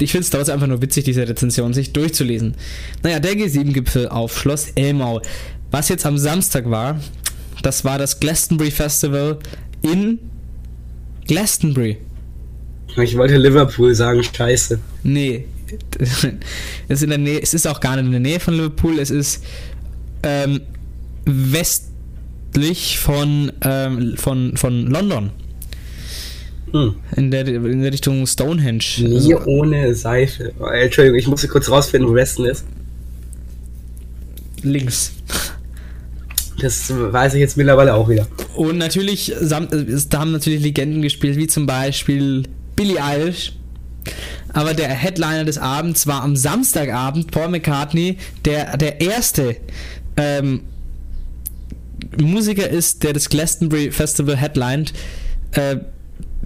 Ich 0.00 0.12
finde 0.12 0.24
es 0.24 0.30
trotzdem 0.30 0.54
einfach 0.54 0.68
nur 0.68 0.80
witzig, 0.80 1.04
diese 1.04 1.28
Rezension 1.28 1.74
sich 1.74 1.92
durchzulesen. 1.92 2.54
Naja, 3.02 3.18
der 3.18 3.32
G7-Gipfel 3.32 4.08
auf 4.08 4.38
Schloss 4.38 4.68
Elmau. 4.76 5.20
Was 5.72 5.88
jetzt 5.88 6.06
am 6.06 6.16
Samstag 6.16 6.70
war, 6.70 7.00
das 7.62 7.84
war 7.84 7.98
das 7.98 8.20
Glastonbury 8.20 8.70
Festival 8.70 9.38
in 9.82 10.18
Glastonbury. 11.26 11.98
Ich 12.96 13.16
wollte 13.16 13.36
Liverpool 13.36 13.94
sagen, 13.94 14.22
scheiße. 14.22 14.78
Nee. 15.02 15.44
Es 16.88 17.00
ist, 17.00 17.02
in 17.02 17.10
der 17.10 17.18
Nähe, 17.18 17.42
es 17.42 17.52
ist 17.52 17.66
auch 17.66 17.78
gar 17.80 17.96
nicht 17.96 18.06
in 18.06 18.12
der 18.12 18.20
Nähe 18.20 18.40
von 18.40 18.54
Liverpool, 18.54 18.98
es 18.98 19.10
ist 19.10 19.44
ähm, 20.22 20.62
westlich 21.26 22.98
von, 22.98 23.52
ähm, 23.60 24.14
von, 24.16 24.56
von 24.56 24.86
London. 24.86 25.28
Hm. 26.72 26.94
In 27.16 27.30
der, 27.30 27.46
in 27.46 27.82
der 27.82 27.92
Richtung 27.92 28.26
Stonehenge. 28.26 28.82
Nie 28.98 29.34
Also, 29.34 29.44
ohne 29.44 29.94
Seife. 29.94 30.52
Oh, 30.58 30.66
Entschuldigung, 30.66 31.18
ich 31.18 31.26
musste 31.26 31.48
kurz 31.48 31.70
rausfinden, 31.70 32.10
wo 32.10 32.14
Westen 32.14 32.46
ist. 32.46 32.64
links. 34.62 35.12
Das 36.60 36.90
weiß 36.90 37.34
ich 37.34 37.40
jetzt 37.40 37.56
mittlerweile 37.56 37.94
auch 37.94 38.08
wieder. 38.08 38.26
Und 38.56 38.78
natürlich, 38.78 39.32
da 39.40 39.60
haben 39.60 40.32
natürlich 40.32 40.62
Legenden 40.62 41.02
gespielt, 41.02 41.36
wie 41.36 41.46
zum 41.46 41.66
Beispiel 41.66 42.44
Billie 42.74 43.02
Eilish. 43.02 43.52
Aber 44.52 44.74
der 44.74 44.88
Headliner 44.88 45.44
des 45.44 45.58
Abends 45.58 46.06
war 46.06 46.22
am 46.22 46.34
Samstagabend 46.34 47.30
Paul 47.30 47.48
McCartney, 47.48 48.16
der 48.44 48.76
der 48.76 49.00
erste 49.00 49.56
ähm, 50.16 50.62
Musiker 52.20 52.68
ist, 52.68 53.04
der 53.04 53.12
das 53.12 53.28
Glastonbury 53.28 53.90
Festival 53.90 54.36
headlined. 54.36 54.92
Äh, 55.52 55.76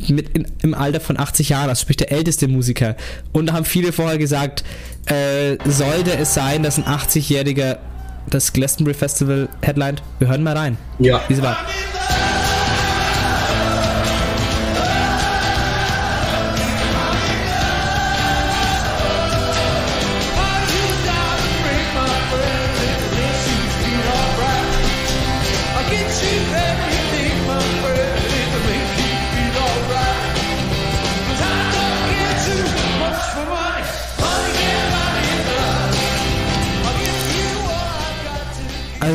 mit 0.08 0.30
in, 0.30 0.46
im 0.62 0.74
Alter 0.74 1.00
von 1.00 1.18
80 1.18 1.50
Jahren, 1.50 1.68
also 1.68 1.82
sprich 1.82 1.98
der 1.98 2.10
älteste 2.10 2.48
Musiker. 2.48 2.96
Und 3.32 3.46
da 3.46 3.52
haben 3.52 3.64
viele 3.64 3.92
vorher 3.92 4.18
gesagt, 4.18 4.64
äh, 5.06 5.56
sollte 5.64 6.16
es 6.16 6.34
sein, 6.34 6.62
dass 6.62 6.78
ein 6.78 6.84
80-Jähriger 6.84 7.78
das 8.28 8.52
Glastonbury 8.52 8.94
Festival 8.94 9.48
headlined? 9.62 10.02
Wir 10.18 10.28
hören 10.28 10.42
mal 10.42 10.56
rein. 10.56 10.76
Ja. 10.98 11.20
Diese 11.28 11.42
war. 11.42 11.56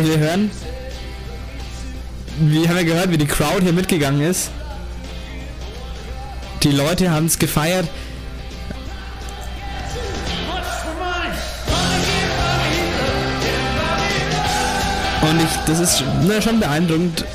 Wir 0.08 0.20
hören. 0.20 0.50
Wir 2.40 2.70
haben 2.70 2.78
ja 2.78 2.84
gehört, 2.84 3.12
wie 3.12 3.18
die 3.18 3.26
Crowd 3.26 3.62
hier 3.62 3.74
mitgegangen 3.74 4.22
ist. 4.22 4.52
Die 6.64 6.72
Leute 6.72 7.12
haben 7.12 7.26
es 7.26 7.38
gefeiert. 7.38 7.90
Und 15.24 15.42
ich, 15.42 15.50
das 15.66 15.80
ist 15.82 16.04
na, 16.26 16.42
schon 16.42 16.62
beeindruckend. 16.62 17.26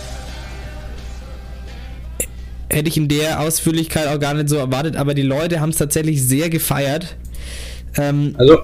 Hätte 2.71 2.89
ich 2.89 2.97
in 2.97 3.09
der 3.09 3.41
Ausführlichkeit 3.41 4.07
auch 4.09 4.19
gar 4.19 4.33
nicht 4.33 4.49
so 4.49 4.57
erwartet, 4.57 4.97
aber 4.97 5.13
die 5.13 5.21
Leute 5.21 5.61
haben 5.61 5.71
es 5.71 5.77
tatsächlich 5.77 6.23
sehr 6.23 6.49
gefeiert. 6.49 7.17
Ähm, 7.99 8.35
Also, 8.39 8.61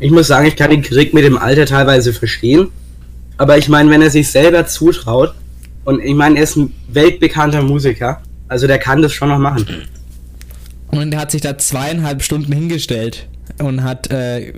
ich 0.00 0.10
muss 0.10 0.26
sagen, 0.26 0.48
ich 0.48 0.56
kann 0.56 0.70
den 0.70 0.82
Krieg 0.82 1.14
mit 1.14 1.22
dem 1.22 1.38
Alter 1.38 1.64
teilweise 1.64 2.12
verstehen. 2.12 2.72
Aber 3.38 3.58
ich 3.58 3.68
meine, 3.68 3.90
wenn 3.90 4.02
er 4.02 4.10
sich 4.10 4.30
selber 4.30 4.66
zutraut, 4.66 5.34
und 5.84 6.02
ich 6.02 6.14
meine, 6.14 6.36
er 6.38 6.42
ist 6.42 6.56
ein 6.56 6.72
weltbekannter 6.88 7.62
Musiker, 7.62 8.20
also 8.48 8.66
der 8.66 8.78
kann 8.78 9.02
das 9.02 9.12
schon 9.12 9.28
noch 9.28 9.38
machen. 9.38 9.66
Und 10.88 11.12
er 11.12 11.20
hat 11.20 11.30
sich 11.30 11.42
da 11.42 11.58
zweieinhalb 11.58 12.22
Stunden 12.22 12.52
hingestellt 12.52 13.28
und 13.58 13.82
hat, 13.82 14.10
äh, 14.10 14.52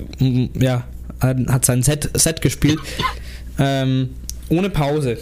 ja, 0.58 0.84
hat 1.20 1.38
hat 1.48 1.64
sein 1.64 1.82
Set, 1.82 2.10
Set 2.14 2.40
gespielt. 2.40 2.78
Ähm, 3.58 4.10
ohne 4.48 4.70
Pause. 4.70 5.18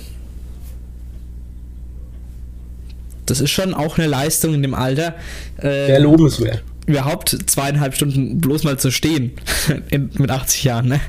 Das 3.24 3.40
ist 3.40 3.50
schon 3.50 3.74
auch 3.74 3.98
eine 3.98 4.06
Leistung 4.06 4.54
in 4.54 4.62
dem 4.62 4.74
Alter. 4.74 5.14
Äh, 5.56 5.86
Sehr 5.86 6.00
lobenswert. 6.00 6.62
Überhaupt 6.86 7.36
zweieinhalb 7.46 7.94
Stunden 7.94 8.40
bloß 8.40 8.62
mal 8.64 8.78
zu 8.78 8.90
stehen 8.90 9.32
in, 9.90 10.10
mit 10.18 10.30
80 10.30 10.64
Jahren, 10.64 10.88
ne? 10.88 11.00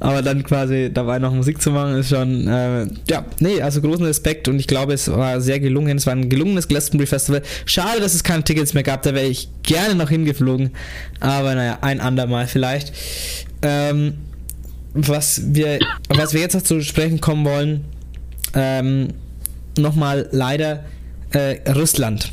Aber 0.00 0.20
dann 0.20 0.42
quasi 0.42 0.90
dabei 0.92 1.20
noch 1.20 1.32
Musik 1.32 1.62
zu 1.62 1.70
machen, 1.70 1.94
ist 1.94 2.10
schon, 2.10 2.48
äh, 2.48 2.86
ja, 3.08 3.24
nee, 3.38 3.62
also 3.62 3.80
großen 3.80 4.04
Respekt 4.04 4.48
und 4.48 4.58
ich 4.58 4.66
glaube, 4.66 4.92
es 4.92 5.08
war 5.10 5.40
sehr 5.40 5.60
gelungen. 5.60 5.96
Es 5.96 6.06
war 6.06 6.14
ein 6.14 6.28
gelungenes 6.28 6.66
Glastonbury 6.66 7.06
Festival. 7.06 7.42
Schade, 7.66 8.00
dass 8.00 8.14
es 8.14 8.24
keine 8.24 8.42
Tickets 8.42 8.74
mehr 8.74 8.82
gab, 8.82 9.02
da 9.02 9.14
wäre 9.14 9.26
ich 9.26 9.48
gerne 9.62 9.94
noch 9.94 10.10
hingeflogen. 10.10 10.70
Aber 11.20 11.54
naja, 11.54 11.78
ein 11.82 12.00
andermal 12.00 12.48
vielleicht. 12.48 12.92
Ähm, 13.62 14.14
was 14.92 15.54
wir, 15.54 15.78
was 16.08 16.34
wir 16.34 16.40
jetzt 16.40 16.54
noch 16.54 16.62
zu 16.62 16.80
sprechen 16.82 17.20
kommen 17.20 17.44
wollen, 17.44 17.84
ähm, 18.54 19.08
nochmal 19.78 20.28
leider 20.32 20.84
äh, 21.30 21.70
Russland 21.70 22.32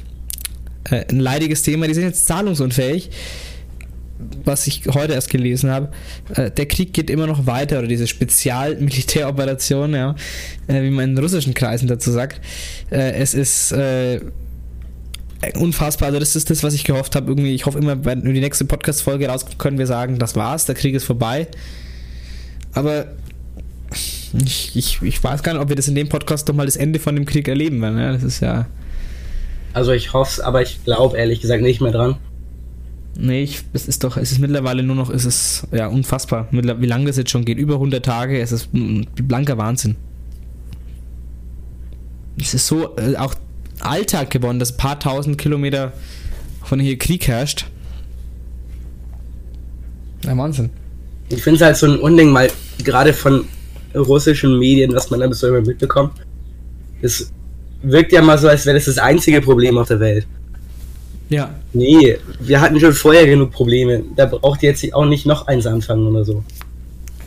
äh, 0.90 1.06
ein 1.10 1.20
leidiges 1.20 1.62
Thema. 1.62 1.88
Die 1.88 1.94
sind 1.94 2.04
jetzt 2.04 2.26
zahlungsunfähig. 2.26 3.10
Was 4.44 4.66
ich 4.66 4.82
heute 4.88 5.14
erst 5.14 5.30
gelesen 5.30 5.70
habe. 5.70 5.90
Äh, 6.34 6.50
der 6.50 6.66
Krieg 6.66 6.92
geht 6.92 7.10
immer 7.10 7.28
noch 7.28 7.46
weiter 7.46 7.80
oder 7.80 7.88
diese 7.88 8.08
Spezialmilitäroperation, 8.08 9.94
ja, 9.94 10.16
äh, 10.68 10.82
wie 10.82 10.90
man 10.90 11.12
in 11.12 11.18
russischen 11.20 11.54
Kreisen 11.54 11.88
dazu 11.88 12.12
sagt. 12.12 12.42
Äh, 12.90 13.12
es 13.12 13.36
ist 13.36 13.74
äh, 13.74 14.22
unfassbar. 15.60 16.08
Also 16.08 16.20
das 16.20 16.36
ist 16.36 16.50
das, 16.50 16.64
was 16.64 16.74
ich 16.74 16.84
gehofft 16.84 17.16
habe. 17.16 17.30
Irgendwie, 17.30 17.54
ich 17.54 17.68
hoffe 17.68 17.78
immer, 17.78 18.04
wenn 18.06 18.22
die 18.22 18.40
nächste 18.40 18.66
Podcast-Folge 18.66 19.28
rauskommt, 19.28 19.60
können 19.60 19.78
wir 19.78 19.88
sagen, 19.88 20.18
das 20.18 20.36
war's, 20.36 20.66
der 20.66 20.76
Krieg 20.76 20.96
ist 20.96 21.04
vorbei. 21.04 21.48
Aber 22.74 23.06
ich, 24.34 24.76
ich, 24.76 25.02
ich 25.02 25.24
weiß 25.24 25.44
gar 25.44 25.54
nicht, 25.54 25.62
ob 25.62 25.70
wir 25.70 25.76
das 25.76 25.88
in 25.88 25.96
dem 25.96 26.10
Podcast 26.10 26.50
doch 26.50 26.56
mal 26.56 26.66
das 26.66 26.76
Ende 26.76 27.00
von 27.00 27.16
dem 27.16 27.26
Krieg 27.26 27.48
erleben 27.48 27.82
werden. 27.82 28.00
Ja, 28.00 28.12
das 28.12 28.24
ist 28.24 28.40
ja. 28.40 28.68
Also 29.78 29.92
ich 29.92 30.12
hoffe 30.12 30.32
es, 30.32 30.40
aber 30.40 30.64
ich 30.64 30.84
glaube 30.86 31.20
ehrlich 31.20 31.40
gesagt 31.40 31.62
nicht 31.62 31.82
mehr 31.82 31.92
dran. 31.92 32.16
Nee, 33.16 33.44
ich, 33.44 33.62
es 33.74 33.88
ist 33.88 34.04
doch, 34.04 34.18
es 34.18 34.32
ist 34.32 34.40
mittlerweile 34.40 34.82
nur 34.82 34.96
noch, 34.96 35.12
es 35.12 35.24
ist 35.24 35.68
ja 35.72 35.86
unfassbar, 35.86 36.48
wie 36.50 36.88
lange 36.88 37.06
das 37.06 37.16
jetzt 37.16 37.30
schon 37.30 37.46
geht. 37.46 37.60
Über 37.60 37.76
100 37.76 38.04
Tage, 38.04 38.42
es 38.42 38.52
ist 38.52 38.74
ein 38.74 39.06
blanker 39.14 39.60
Wahnsinn. 39.60 39.96
Es 42.42 42.56
ist 42.56 42.66
so 42.66 42.96
äh, 42.98 43.18
auch 43.18 43.36
Alltag 43.80 44.32
geworden, 44.32 44.58
dass 44.58 44.72
ein 44.72 44.78
paar 44.78 45.00
tausend 45.00 45.38
Kilometer 45.38 45.94
von 46.64 46.80
hier 46.80 46.98
Krieg 46.98 47.28
herrscht. 47.28 47.68
Ja, 50.24 50.36
Wahnsinn. 50.36 50.72
Ich 51.30 51.44
finde 51.44 51.58
es 51.58 51.62
halt 51.62 51.78
so 51.78 51.86
ein 51.86 52.00
Unding, 52.00 52.34
weil 52.34 52.50
gerade 52.84 53.14
von 53.14 53.46
russischen 53.94 54.58
Medien, 54.58 54.96
was 54.96 55.12
man 55.12 55.20
da 55.20 55.32
so 55.32 55.50
immer 55.50 55.62
mitbekommt, 55.62 56.14
es 57.04 57.32
wirkt 57.82 58.12
ja 58.12 58.22
mal 58.22 58.38
so, 58.38 58.48
als 58.48 58.66
wäre 58.66 58.76
das 58.76 58.86
das 58.86 58.98
einzige 58.98 59.42
Problem 59.42 59.78
auf 59.78 59.88
der 59.88 60.00
Welt. 60.00 60.28
Ja. 61.30 61.54
Nee, 61.74 62.18
wir 62.40 62.62
hatten 62.62 62.80
schon 62.80 62.94
vorher 62.94 63.26
genug 63.26 63.52
Probleme. 63.52 64.04
Da 64.16 64.26
braucht 64.26 64.64
ihr 64.64 64.70
jetzt 64.70 64.94
auch 64.94 65.06
nicht 65.06 65.26
noch 65.26 65.48
eins 65.48 65.66
anfangen 65.66 66.08
oder 66.08 66.24
so. 66.24 66.44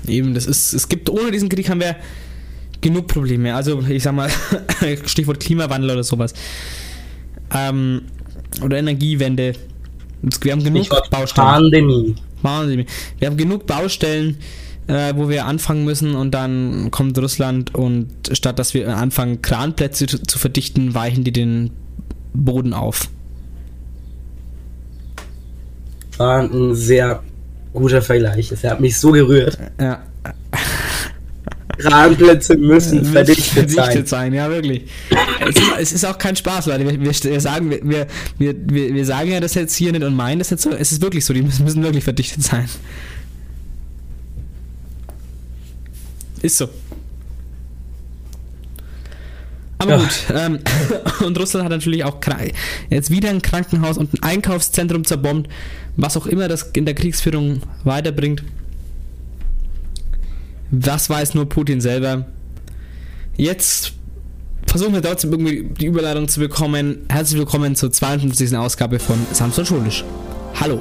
Eben, 0.07 0.35
das 0.35 0.47
ist, 0.47 0.73
es 0.73 0.89
gibt, 0.89 1.11
ohne 1.11 1.31
diesen 1.31 1.49
Krieg 1.49 1.69
haben 1.69 1.81
wir 1.81 1.97
genug 2.81 3.07
Probleme. 3.07 3.55
Also, 3.55 3.83
ich 3.89 4.03
sag 4.03 4.15
mal, 4.15 4.31
Stichwort 5.07 5.41
Klimawandel 5.41 5.91
oder 5.91 6.03
sowas. 6.03 6.33
Ähm, 7.55 8.03
oder 8.63 8.79
Energiewende. 8.79 9.53
Wir 10.43 10.53
haben 10.53 10.65
genug 10.65 10.89
Baustellen. 11.11 11.47
Pandemie. 11.47 12.15
Wahnsinn. 12.43 12.87
Wir 13.19 13.29
haben 13.29 13.37
genug 13.37 13.67
Baustellen, 13.67 14.39
äh, 14.91 15.17
wo 15.17 15.29
wir 15.29 15.47
anfangen 15.47 15.85
müssen 15.85 16.17
und 16.17 16.33
dann 16.33 16.91
kommt 16.91 17.17
Russland 17.17 17.75
und 17.75 18.09
statt 18.33 18.59
dass 18.59 18.75
wir 18.75 18.97
anfangen, 18.97 19.41
Kranplätze 19.41 20.07
zu, 20.07 20.23
zu 20.23 20.39
verdichten, 20.39 20.95
weichen 20.95 21.23
die 21.23 21.33
den 21.33 21.71
Boden 22.35 22.75
auf. 22.75 23.09
War 26.19 26.43
ein 26.43 26.75
sehr 26.75 27.23
guter 27.73 28.03
Vergleich. 28.03 28.49
Das 28.49 28.65
hat 28.65 28.81
mich 28.81 28.99
so 28.99 29.13
gerührt. 29.13 29.59
Ja. 29.81 30.03
Rahmenplätze 31.79 32.57
müssen 32.57 33.07
verdichtet 33.07 33.71
Verdichtet 33.71 34.09
sein. 34.09 34.33
sein, 34.33 34.35
ja 34.35 34.51
wirklich. 34.51 34.83
Es 35.41 35.57
ist, 35.57 35.73
es 35.79 35.93
ist 35.93 36.05
auch 36.05 36.19
kein 36.19 36.37
Spaß, 36.37 36.67
Leute. 36.67 36.85
Wir, 36.87 37.01
wir, 37.01 37.41
sagen, 37.41 37.71
wir, 37.71 38.07
wir, 38.39 38.55
wir, 38.69 39.07
sagen 39.07 39.31
ja 39.31 39.41
das 39.41 39.55
jetzt 39.55 39.75
hier 39.75 39.93
nicht 39.93 40.05
und 40.05 40.15
meinen 40.15 40.41
das 40.41 40.51
nicht 40.51 40.61
so. 40.61 40.71
Es 40.71 40.93
ist 40.93 41.01
wirklich 41.01 41.25
so, 41.25 41.33
die 41.33 41.41
müssen, 41.43 41.65
müssen 41.65 41.83
wirklich 41.83 42.05
verdichtet 42.05 42.43
sein. 42.43 42.69
Ist 46.43 46.59
so. 46.59 46.69
Aber 49.79 49.93
Ja. 49.93 49.97
gut, 49.99 50.25
ähm, 50.35 50.59
und 51.25 51.39
Russland 51.39 51.65
hat 51.65 51.73
natürlich 51.73 52.05
auch 52.05 52.21
jetzt 52.91 53.11
wieder 53.11 53.31
ein 53.31 53.41
Krankenhaus 53.41 53.97
und 53.97 54.13
ein 54.13 54.23
Einkaufszentrum 54.23 55.05
zerbombt, 55.05 55.49
was 55.97 56.17
auch 56.17 56.27
immer 56.27 56.49
das 56.49 56.71
in 56.75 56.85
der 56.85 56.95
Kriegsführung 56.95 57.63
weiterbringt. 57.85 58.43
Das 60.71 61.09
weiß 61.09 61.35
nur 61.35 61.49
Putin 61.49 61.81
selber. 61.81 62.27
Jetzt 63.37 63.93
versuchen 64.67 64.93
wir 64.93 65.03
trotzdem 65.03 65.33
irgendwie 65.33 65.69
die 65.81 65.87
Überleitung 65.87 66.29
zu 66.29 66.41
bekommen. 66.41 66.99
Herzlich 67.09 67.39
willkommen 67.39 67.75
zur 67.75 67.91
52. 67.91 68.57
Ausgabe 68.57 68.99
von 68.99 69.19
Samson 69.33 69.65
Schulisch. 69.67 70.05
Hallo. 70.61 70.81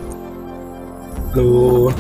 Hallo. 1.34 1.94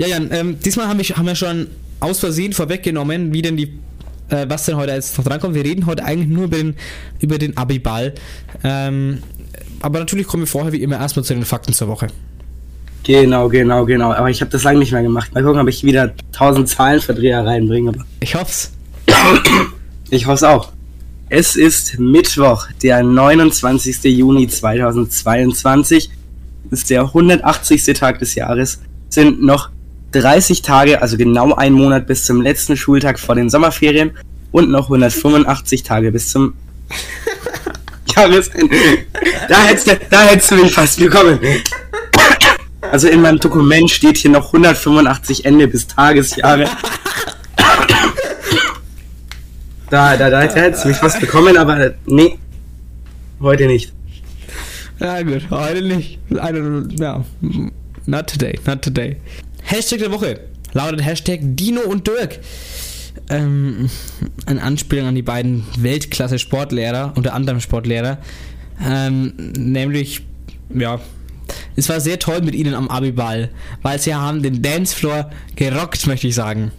Ja, 0.00 0.06
Jan, 0.06 0.30
ähm, 0.32 0.58
diesmal 0.58 0.88
haben 0.88 0.98
wir, 0.98 1.04
haben 1.14 1.26
wir 1.26 1.34
schon 1.34 1.66
aus 2.00 2.20
Versehen 2.20 2.54
vorweggenommen, 2.54 3.34
wie 3.34 3.42
denn 3.42 3.58
die, 3.58 3.78
äh, 4.30 4.46
was 4.48 4.64
denn 4.64 4.76
heute 4.76 4.92
jetzt 4.92 5.18
noch 5.18 5.24
drankommt. 5.26 5.54
Wir 5.54 5.62
reden 5.62 5.84
heute 5.84 6.04
eigentlich 6.04 6.30
nur 6.30 6.44
über 6.44 6.56
den, 6.56 6.74
über 7.20 7.36
den 7.36 7.54
Abiball. 7.58 8.14
Ähm, 8.64 9.22
aber 9.82 9.98
natürlich 9.98 10.26
kommen 10.26 10.44
wir 10.44 10.46
vorher 10.46 10.72
wie 10.72 10.82
immer 10.82 10.98
erstmal 10.98 11.22
zu 11.26 11.34
den 11.34 11.44
Fakten 11.44 11.74
zur 11.74 11.88
Woche. 11.88 12.06
Genau, 13.02 13.50
genau, 13.50 13.84
genau. 13.84 14.14
Aber 14.14 14.30
ich 14.30 14.40
habe 14.40 14.50
das 14.50 14.62
lange 14.62 14.78
nicht 14.78 14.92
mehr 14.92 15.02
gemacht. 15.02 15.34
Mal 15.34 15.42
gucken, 15.42 15.60
ob 15.60 15.68
ich 15.68 15.84
wieder 15.84 16.14
1000 16.32 16.66
Zahlenverdreher 16.66 17.44
reinbringe. 17.44 17.92
Ich 18.20 18.34
hoff's. 18.34 18.72
ich 20.10 20.24
hoffe 20.24 20.36
es 20.36 20.42
auch. 20.44 20.72
Es 21.28 21.56
ist 21.56 21.98
Mittwoch, 21.98 22.68
der 22.82 23.02
29. 23.02 24.02
Juni 24.04 24.48
2022. 24.48 26.10
Das 26.70 26.80
ist 26.80 26.88
der 26.88 27.02
180. 27.02 27.84
Tag 27.98 28.18
des 28.18 28.34
Jahres. 28.34 28.80
Sind 29.10 29.42
noch 29.42 29.68
30 30.12 30.62
Tage, 30.62 31.02
also 31.02 31.16
genau 31.16 31.54
ein 31.54 31.72
Monat 31.72 32.06
bis 32.06 32.24
zum 32.24 32.40
letzten 32.40 32.76
Schultag 32.76 33.18
vor 33.18 33.34
den 33.34 33.50
Sommerferien 33.50 34.12
und 34.52 34.70
noch 34.70 34.84
185 34.84 35.82
Tage 35.82 36.12
bis 36.12 36.30
zum 36.30 36.54
Jahresende. 38.16 38.76
Da 39.48 39.62
hättest, 39.64 39.86
du, 39.86 40.00
da 40.10 40.22
hättest 40.22 40.50
du 40.50 40.56
mich 40.56 40.72
fast 40.72 40.98
bekommen. 40.98 41.38
Also 42.80 43.08
in 43.08 43.22
meinem 43.22 43.38
Dokument 43.38 43.90
steht 43.90 44.16
hier 44.16 44.30
noch 44.30 44.46
185 44.46 45.44
Ende 45.44 45.68
bis 45.68 45.86
Tagesjahre. 45.86 46.68
Da, 49.90 50.16
da, 50.16 50.30
da 50.30 50.40
hättest 50.40 50.84
du 50.84 50.88
mich 50.88 50.96
fast 50.96 51.20
bekommen, 51.20 51.56
aber 51.56 51.94
nee, 52.06 52.38
heute 53.40 53.66
nicht. 53.66 53.92
Ja, 55.00 55.22
gut, 55.22 55.50
heute 55.50 55.82
nicht. 55.82 56.18
Eine, 56.38 56.86
ja, 56.98 57.24
not 58.06 58.26
today, 58.28 58.58
not 58.66 58.82
today. 58.82 59.16
Hashtag 59.62 59.98
der 59.98 60.12
Woche 60.12 60.40
lautet 60.72 61.04
Hashtag 61.04 61.40
Dino 61.42 61.80
und 61.82 62.06
Dirk. 62.06 62.38
Ähm, 63.28 63.90
eine 64.46 64.62
Anspielung 64.62 65.08
an 65.08 65.14
die 65.14 65.22
beiden 65.22 65.64
Weltklasse-Sportlehrer, 65.78 67.12
unter 67.16 67.34
anderem 67.34 67.60
Sportlehrer. 67.60 68.18
Ähm, 68.84 69.34
nämlich, 69.56 70.22
ja, 70.74 71.00
es 71.76 71.88
war 71.88 72.00
sehr 72.00 72.18
toll 72.18 72.40
mit 72.42 72.54
ihnen 72.54 72.74
am 72.74 72.88
Abiball, 72.88 73.50
weil 73.82 73.98
sie 73.98 74.14
haben 74.14 74.42
den 74.42 74.62
Dancefloor 74.62 75.30
gerockt, 75.56 76.06
möchte 76.06 76.28
ich 76.28 76.34
sagen. 76.34 76.70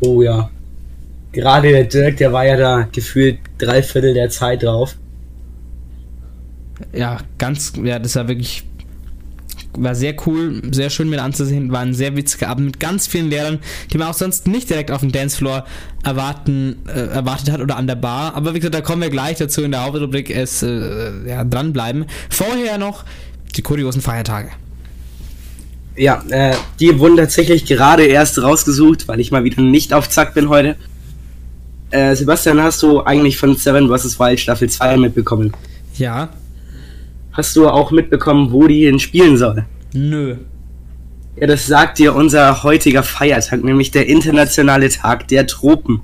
Oh 0.00 0.22
ja. 0.22 0.50
Gerade 1.32 1.70
der 1.70 1.84
Dirk, 1.84 2.16
der 2.16 2.32
war 2.32 2.44
ja 2.44 2.56
da 2.56 2.88
gefühlt 2.90 3.38
drei 3.58 3.82
Viertel 3.82 4.14
der 4.14 4.30
Zeit 4.30 4.62
drauf. 4.62 4.96
ja, 6.92 7.18
ganz, 7.38 7.72
ja, 7.82 7.98
das 7.98 8.16
war 8.16 8.28
wirklich, 8.28 8.64
war 9.74 9.94
sehr 9.94 10.14
cool, 10.26 10.62
sehr 10.72 10.90
schön 10.90 11.08
mit 11.08 11.20
anzusehen, 11.20 11.72
war 11.72 11.80
ein 11.80 11.94
sehr 11.94 12.16
witziger 12.16 12.48
Abend 12.48 12.66
mit 12.66 12.80
ganz 12.80 13.06
vielen 13.06 13.30
Lehrern, 13.30 13.58
die 13.92 13.98
man 13.98 14.08
auch 14.08 14.14
sonst 14.14 14.46
nicht 14.46 14.68
direkt 14.70 14.90
auf 14.90 15.00
dem 15.00 15.12
Dancefloor 15.12 15.64
erwarten, 16.02 16.76
äh, 16.86 17.06
erwartet 17.06 17.50
hat 17.50 17.60
oder 17.60 17.76
an 17.76 17.86
der 17.86 17.94
Bar. 17.94 18.34
Aber 18.34 18.54
wie 18.54 18.60
gesagt, 18.60 18.74
da 18.74 18.80
kommen 18.80 19.02
wir 19.02 19.10
gleich 19.10 19.38
dazu 19.38 19.62
in 19.62 19.70
der 19.70 19.84
Hauptrubrik, 19.84 20.30
es, 20.30 20.62
äh, 20.62 21.28
ja, 21.28 21.44
dranbleiben. 21.44 22.06
Vorher 22.28 22.78
noch 22.78 23.04
die 23.56 23.62
kuriosen 23.62 24.02
Feiertage. 24.02 24.50
Ja, 25.96 26.22
äh, 26.30 26.54
die 26.78 26.98
wurden 26.98 27.16
tatsächlich 27.16 27.66
gerade 27.66 28.04
erst 28.04 28.40
rausgesucht, 28.40 29.08
weil 29.08 29.20
ich 29.20 29.30
mal 29.30 29.44
wieder 29.44 29.62
nicht 29.62 29.92
auf 29.92 30.08
Zack 30.08 30.34
bin 30.34 30.48
heute. 30.48 30.76
Äh, 31.90 32.14
Sebastian, 32.14 32.62
hast 32.62 32.82
du 32.82 33.02
eigentlich 33.02 33.36
von 33.36 33.56
Seven 33.56 33.88
vs. 33.88 34.18
Wild 34.18 34.40
Staffel 34.40 34.70
2 34.70 34.96
mitbekommen? 34.96 35.52
Ja, 35.98 36.30
Hast 37.32 37.54
du 37.56 37.68
auch 37.68 37.90
mitbekommen, 37.90 38.52
wo 38.52 38.66
die 38.66 38.84
denn 38.84 38.98
spielen 38.98 39.36
soll? 39.36 39.64
nö. 39.92 40.36
Ja, 41.36 41.46
das 41.46 41.66
sagt 41.66 41.98
dir 41.98 42.14
unser 42.14 42.64
heutiger 42.64 43.02
Feiertag, 43.02 43.64
nämlich 43.64 43.90
der 43.90 44.06
internationale 44.08 44.90
Tag 44.90 45.28
der 45.28 45.46
Tropen. 45.46 46.00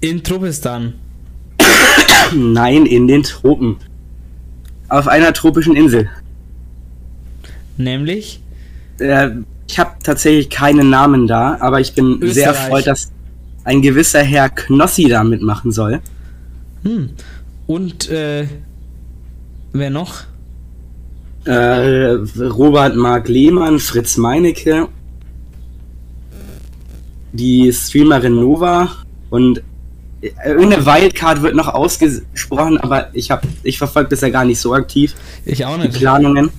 In 0.00 0.22
Tropistan. 0.22 0.94
Nein, 2.34 2.86
in 2.86 3.06
den 3.06 3.22
Tropen. 3.22 3.76
Auf 4.88 5.08
einer 5.08 5.32
tropischen 5.32 5.76
Insel. 5.76 6.08
Nämlich 7.76 8.40
Äh, 8.98 9.30
ich 9.68 9.78
habe 9.78 9.90
tatsächlich 10.02 10.48
keinen 10.48 10.88
Namen 10.88 11.26
da, 11.26 11.58
aber 11.60 11.80
ich 11.80 11.92
bin 11.92 12.18
sehr 12.22 12.28
Österreich. 12.28 12.46
erfreut, 12.46 12.86
dass 12.86 13.10
ein 13.64 13.82
gewisser 13.82 14.22
Herr 14.22 14.48
Knossi 14.48 15.08
da 15.08 15.22
mitmachen 15.24 15.72
soll. 15.72 16.00
Hm. 16.82 17.10
Und 17.66 18.08
äh, 18.08 18.46
wer 19.72 19.90
noch? 19.90 20.24
Äh, 21.44 22.14
Robert 22.40 22.96
Mark 22.96 23.28
Lehmann, 23.28 23.78
Fritz 23.78 24.16
Meinecke, 24.16 24.88
die 27.32 27.72
Streamerin 27.72 28.34
Nova 28.34 28.90
und 29.30 29.62
äh, 30.22 30.30
irgendeine 30.44 30.84
Wildcard 30.84 31.42
wird 31.42 31.54
noch 31.54 31.68
ausgesprochen, 31.68 32.78
aber 32.78 33.10
ich 33.14 33.30
habe, 33.30 33.46
ich 33.62 33.78
verfolge 33.78 34.10
das 34.10 34.22
ja 34.22 34.30
gar 34.30 34.44
nicht 34.44 34.58
so 34.58 34.74
aktiv, 34.74 35.14
Ich 35.44 35.64
auch 35.64 35.76
die 35.76 35.86
nicht. 35.86 35.98
Planungen. 35.98 36.50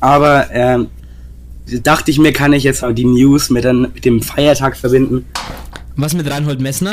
Aber 0.00 0.50
ähm, 0.50 0.88
dachte 1.82 2.10
ich 2.10 2.18
mir, 2.18 2.32
kann 2.32 2.52
ich 2.52 2.64
jetzt 2.64 2.84
auch 2.84 2.92
die 2.92 3.04
News 3.04 3.50
mit, 3.50 3.64
dann, 3.64 3.82
mit 3.94 4.04
dem 4.04 4.20
Feiertag 4.20 4.76
verbinden. 4.76 5.24
Was 5.96 6.12
mit 6.14 6.28
Reinhold 6.28 6.60
Messner? 6.60 6.90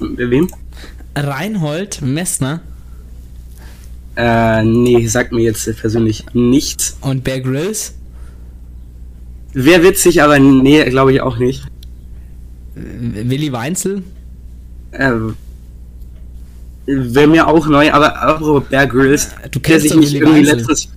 Mit 0.00 0.30
wem? 0.30 0.48
Reinhold 1.16 2.02
Messner 2.02 2.60
Äh, 4.16 4.62
nee, 4.64 5.06
sagt 5.06 5.32
mir 5.32 5.42
jetzt 5.42 5.74
persönlich 5.80 6.24
nichts. 6.34 6.96
und 7.00 7.24
Bear 7.24 7.40
Grylls? 7.40 7.94
Wäre 9.52 9.82
witzig, 9.82 10.22
aber 10.22 10.38
nee, 10.38 10.84
glaube 10.90 11.12
ich 11.14 11.20
auch 11.22 11.38
nicht. 11.38 11.62
Willi 12.74 13.50
Weinzel? 13.52 14.02
Äh, 14.92 15.12
Wäre 16.86 17.26
mir 17.26 17.48
auch 17.48 17.66
neu, 17.66 17.90
aber 17.90 18.16
apropos 18.22 18.68
Bear 18.68 18.86
Grylls, 18.86 19.30
Du 19.50 19.58
der 19.58 19.62
kennst 19.62 19.84
nicht 19.96 20.12
Willi 20.12 20.18
irgendwie 20.18 20.38
Weinzel. 20.40 20.56
letztens. 20.58 20.88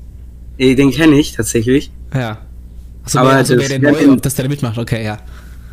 Äh, 0.58 0.76
den 0.76 0.92
kenne 0.92 1.16
ich 1.20 1.32
tatsächlich. 1.32 1.90
Ja. 2.14 2.38
Achso, 3.04 3.20
Aber 3.20 3.32
also 3.32 3.56
das 3.56 3.70
wer 3.70 3.80
der 3.80 3.92
neu, 3.94 3.98
den- 4.00 4.10
ob 4.12 4.22
das 4.22 4.36
der 4.36 4.48
mitmacht, 4.50 4.78
okay, 4.78 5.04
ja. 5.06 5.18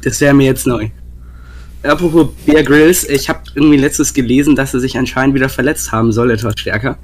Das 0.03 0.21
wäre 0.21 0.33
mir 0.33 0.47
jetzt 0.47 0.67
neu. 0.67 0.89
Apropos 1.87 2.28
Bear 2.45 2.62
Grylls, 2.62 3.09
ich 3.09 3.28
habe 3.28 3.41
irgendwie 3.55 3.76
letztes 3.76 4.12
gelesen, 4.14 4.55
dass 4.57 4.74
er 4.74 4.80
sich 4.80 4.97
anscheinend 4.99 5.34
wieder 5.34 5.49
verletzt 5.49 5.93
haben 5.93 6.12
soll, 6.12 6.30
etwas 6.30 6.55
stärker. 6.59 6.99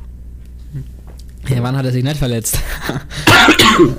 Ja, 1.49 1.63
wann 1.63 1.77
hat 1.77 1.85
er 1.85 1.93
sich 1.93 2.05
nicht 2.05 2.17
verletzt? 2.19 2.59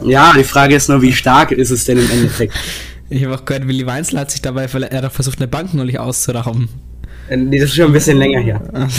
Ja, 0.06 0.34
die 0.38 0.44
Frage 0.44 0.76
ist 0.76 0.88
nur, 0.88 1.02
wie 1.02 1.12
stark 1.12 1.52
ist 1.52 1.72
es 1.72 1.86
denn 1.86 1.98
im 1.98 2.10
Endeffekt? 2.12 2.54
Ich 3.10 3.24
habe 3.26 3.34
auch 3.36 3.44
gehört, 3.44 3.68
Willy 3.68 3.86
Weinzel 3.88 4.20
hat 4.20 4.30
sich 4.30 4.40
dabei 4.42 4.66
verle- 4.68 4.86
er 4.86 4.98
hat 5.00 5.04
doch 5.06 5.12
versucht, 5.12 5.40
eine 5.40 5.48
Bank 5.48 5.74
neulich 5.74 5.98
auszurauben. 6.00 6.70
Äh, 7.28 7.38
Nee, 7.38 7.60
das 7.60 7.70
ist 7.70 7.76
schon 7.76 7.88
ein 7.88 7.94
bisschen 7.94 8.18
länger 8.18 8.40
her. 8.40 8.62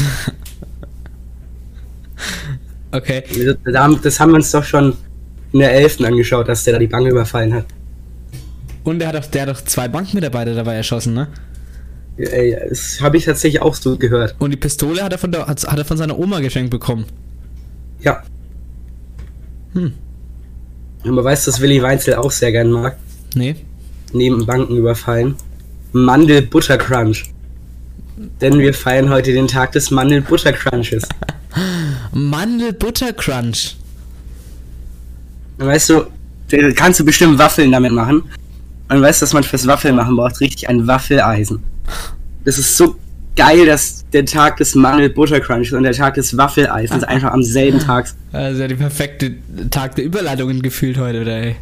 Okay. 2.93 3.23
Das 3.65 3.75
haben- 3.77 4.01
Das 4.03 4.21
haben 4.21 4.31
wir 4.31 4.37
uns 4.37 4.51
doch 4.51 4.65
schon 4.65 4.97
in 5.53 5.61
der 5.61 5.73
11. 5.75 6.01
angeschaut, 6.05 6.49
dass 6.49 6.65
der 6.65 6.75
da 6.75 6.79
die 6.79 6.87
Bank 6.87 7.07
überfallen 7.09 7.53
hat. 7.55 7.67
Und 8.85 9.01
er 9.03 9.09
hat 9.09 9.15
doch, 9.17 9.27
der 9.27 9.43
hat 9.43 9.49
doch 9.49 9.61
zwei 9.65 9.89
Bankmitarbeiter 9.89 10.55
dabei 10.55 10.75
erschossen, 10.75 11.15
ne? 11.15 11.29
Ey, 12.17 12.57
Das 12.69 13.01
habe 13.01 13.17
ich 13.17 13.25
tatsächlich 13.25 13.61
auch 13.61 13.75
so 13.75 13.97
gehört. 13.97 14.37
Und 14.39 14.51
die 14.51 14.57
Pistole 14.57 15.03
hat 15.03 15.13
er 15.13 15.19
von, 15.19 15.33
der, 15.33 15.47
hat, 15.47 15.65
hat 15.65 15.79
er 15.79 15.85
von 15.85 15.97
seiner 15.97 16.19
Oma 16.19 16.41
geschenkt 16.41 16.71
bekommen. 16.71 17.07
Ja. 18.01 18.23
Hm. 19.73 19.93
Und 21.05 21.11
man 21.11 21.25
weiß, 21.25 21.45
dass 21.47 21.61
Willy 21.61 21.83
Weinzel 21.83 22.15
auch 22.15 22.31
sehr 22.31 22.53
gern 22.53 22.71
mag. 22.71 22.97
Nee. 23.35 23.57
Neben 24.13 24.47
Banken 24.47 24.77
überfallen. 24.77 25.35
Mandel 25.93 26.43
Butter 26.43 26.79
Crunch. 26.79 27.25
Denn 28.41 28.59
wir 28.59 28.73
feiern 28.73 29.11
heute 29.11 29.33
den 29.33 29.49
Tag 29.49 29.73
des 29.73 29.91
Mandel 29.91 30.23
Butter 30.23 30.53
Crunches. 30.53 31.09
Mandel-Butter-Crunch. 32.13 33.77
Weißt 35.59 35.91
du, 35.91 36.07
kannst 36.75 37.01
du 37.01 37.05
bestimmt 37.05 37.39
Waffeln 37.39 37.73
damit 37.73 37.93
machen. 37.93 38.23
Und 38.89 39.03
weißt 39.03 39.23
du, 39.23 39.25
dass 39.25 39.33
man 39.33 39.43
fürs 39.43 39.67
Waffeln 39.67 39.97
machen 39.97 40.17
braucht 40.17 40.41
richtig 40.41 40.69
ein 40.69 40.87
Waffeleisen. 40.87 41.63
Das 42.45 42.59
ist 42.59 42.77
so 42.77 42.97
geil, 43.37 43.67
dass 43.67 44.05
der 44.13 44.25
Tag 44.27 44.59
des 44.59 44.75
Mandel 44.75 45.11
Butter 45.11 45.41
Crunches 45.41 45.73
und 45.73 45.83
der 45.83 45.93
Tag 45.93 46.15
des 46.15 46.37
Waffeleisens 46.37 47.05
einfach 47.05 47.33
am 47.33 47.43
selben 47.43 47.79
Tag 47.79 48.07
Also 48.33 48.63
ja, 48.63 48.69
die 48.69 48.75
perfekte 48.75 49.35
Tag 49.71 49.97
der 49.97 50.05
Überleitungen 50.05 50.63
gefühlt 50.63 50.99
heute, 50.99 51.23
oder 51.23 51.37
ey? 51.37 51.57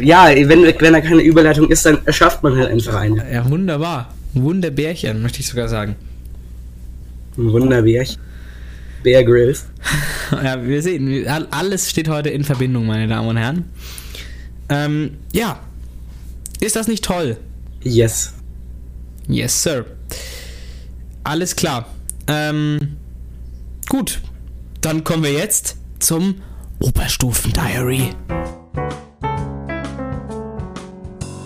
Ja, 0.00 0.26
wenn, 0.28 0.62
wenn 0.62 0.92
da 0.92 1.00
keine 1.00 1.22
Überleitung 1.22 1.68
ist, 1.68 1.84
dann 1.84 1.98
erschafft 2.06 2.42
man 2.42 2.56
halt 2.56 2.70
einfach 2.70 2.94
eine. 2.94 3.32
Ja, 3.32 3.48
wunderbar. 3.48 4.14
Ein 4.34 4.42
Wunderbärchen, 4.42 5.20
möchte 5.22 5.40
ich 5.40 5.48
sogar 5.48 5.68
sagen. 5.68 5.96
Ein 7.36 7.52
Wunderbärchen. 7.52 8.20
Bear 9.02 9.24
Grylls. 9.24 9.66
Ja, 10.30 10.64
wir 10.64 10.80
sehen, 10.80 11.26
alles 11.26 11.90
steht 11.90 12.08
heute 12.08 12.28
in 12.28 12.44
Verbindung, 12.44 12.86
meine 12.86 13.08
Damen 13.08 13.26
und 13.26 13.36
Herren. 13.36 13.64
Ähm, 14.68 15.16
ja. 15.32 15.58
Ist 16.60 16.76
das 16.76 16.86
nicht 16.86 17.04
toll? 17.04 17.36
Yes. 17.82 18.32
Yes, 19.30 19.62
sir. 19.62 19.84
Alles 21.22 21.54
klar. 21.54 21.86
Ähm, 22.26 22.96
gut. 23.88 24.20
Dann 24.80 25.04
kommen 25.04 25.22
wir 25.22 25.32
jetzt 25.32 25.76
zum 26.00 26.42
Oberstufen-Diary. 26.80 28.10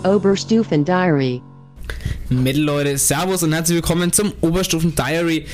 Oberstufen 0.03 0.83
Diary. 0.83 1.43
Mittel, 2.29 2.63
Leute, 2.63 2.97
Servus 2.97 3.43
und 3.43 3.53
herzlich 3.53 3.75
willkommen 3.75 4.11
zum 4.11 4.33
Oberstufen-Diary. 4.41 5.45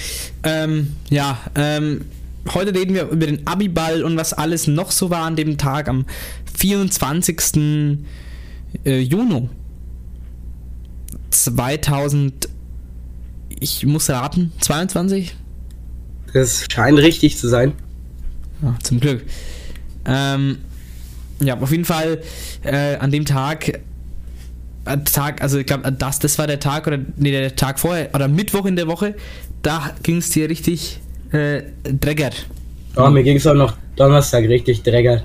Ähm, 0.44 0.96
ja, 1.10 1.38
ähm, 1.56 2.06
heute 2.54 2.74
reden 2.74 2.94
wir 2.94 3.10
über 3.10 3.26
den 3.26 3.46
Abiball 3.46 4.04
und 4.04 4.16
was 4.16 4.32
alles 4.32 4.68
noch 4.68 4.92
so 4.92 5.10
war 5.10 5.26
an 5.26 5.36
dem 5.36 5.58
Tag 5.58 5.90
am 5.90 6.06
24. 6.54 7.98
Äh, 8.86 9.00
Juni 9.00 9.50
2000. 11.32 12.50
Ich 13.60 13.86
muss 13.86 14.10
raten, 14.10 14.52
22? 14.60 15.36
Das 16.34 16.66
scheint 16.72 16.98
richtig 16.98 17.38
zu 17.38 17.48
sein. 17.48 17.74
Ja, 18.62 18.76
zum 18.82 19.00
Glück. 19.00 19.24
Ähm, 20.06 20.58
ja, 21.40 21.60
auf 21.60 21.72
jeden 21.72 21.86
Fall 21.86 22.22
äh, 22.64 22.96
an 22.98 23.12
dem 23.12 23.26
Tag, 23.26 23.82
äh, 24.86 24.98
Tag, 25.12 25.42
also 25.42 25.58
ich 25.60 25.66
glaube, 25.66 25.92
das, 25.92 26.20
das 26.20 26.38
war 26.38 26.48
der 26.48 26.60
Tag 26.60 26.88
oder 26.88 27.00
nee, 27.18 27.32
der 27.32 27.56
Tag 27.56 27.80
vorher 27.80 28.10
oder 28.14 28.28
Mittwoch 28.28 28.66
in 28.66 28.76
der 28.76 28.88
Woche, 28.88 29.16
da 29.62 29.92
ging 30.04 30.18
es 30.18 30.30
dir 30.30 30.50
richtig 30.50 31.00
äh, 31.32 31.64
dreckert. 31.84 32.46
Oh, 32.96 33.10
mir 33.10 33.24
ging 33.24 33.38
es 33.38 33.48
auch 33.48 33.54
noch 33.54 33.76
Donnerstag 33.96 34.48
richtig 34.48 34.84
dreckert. 34.84 35.24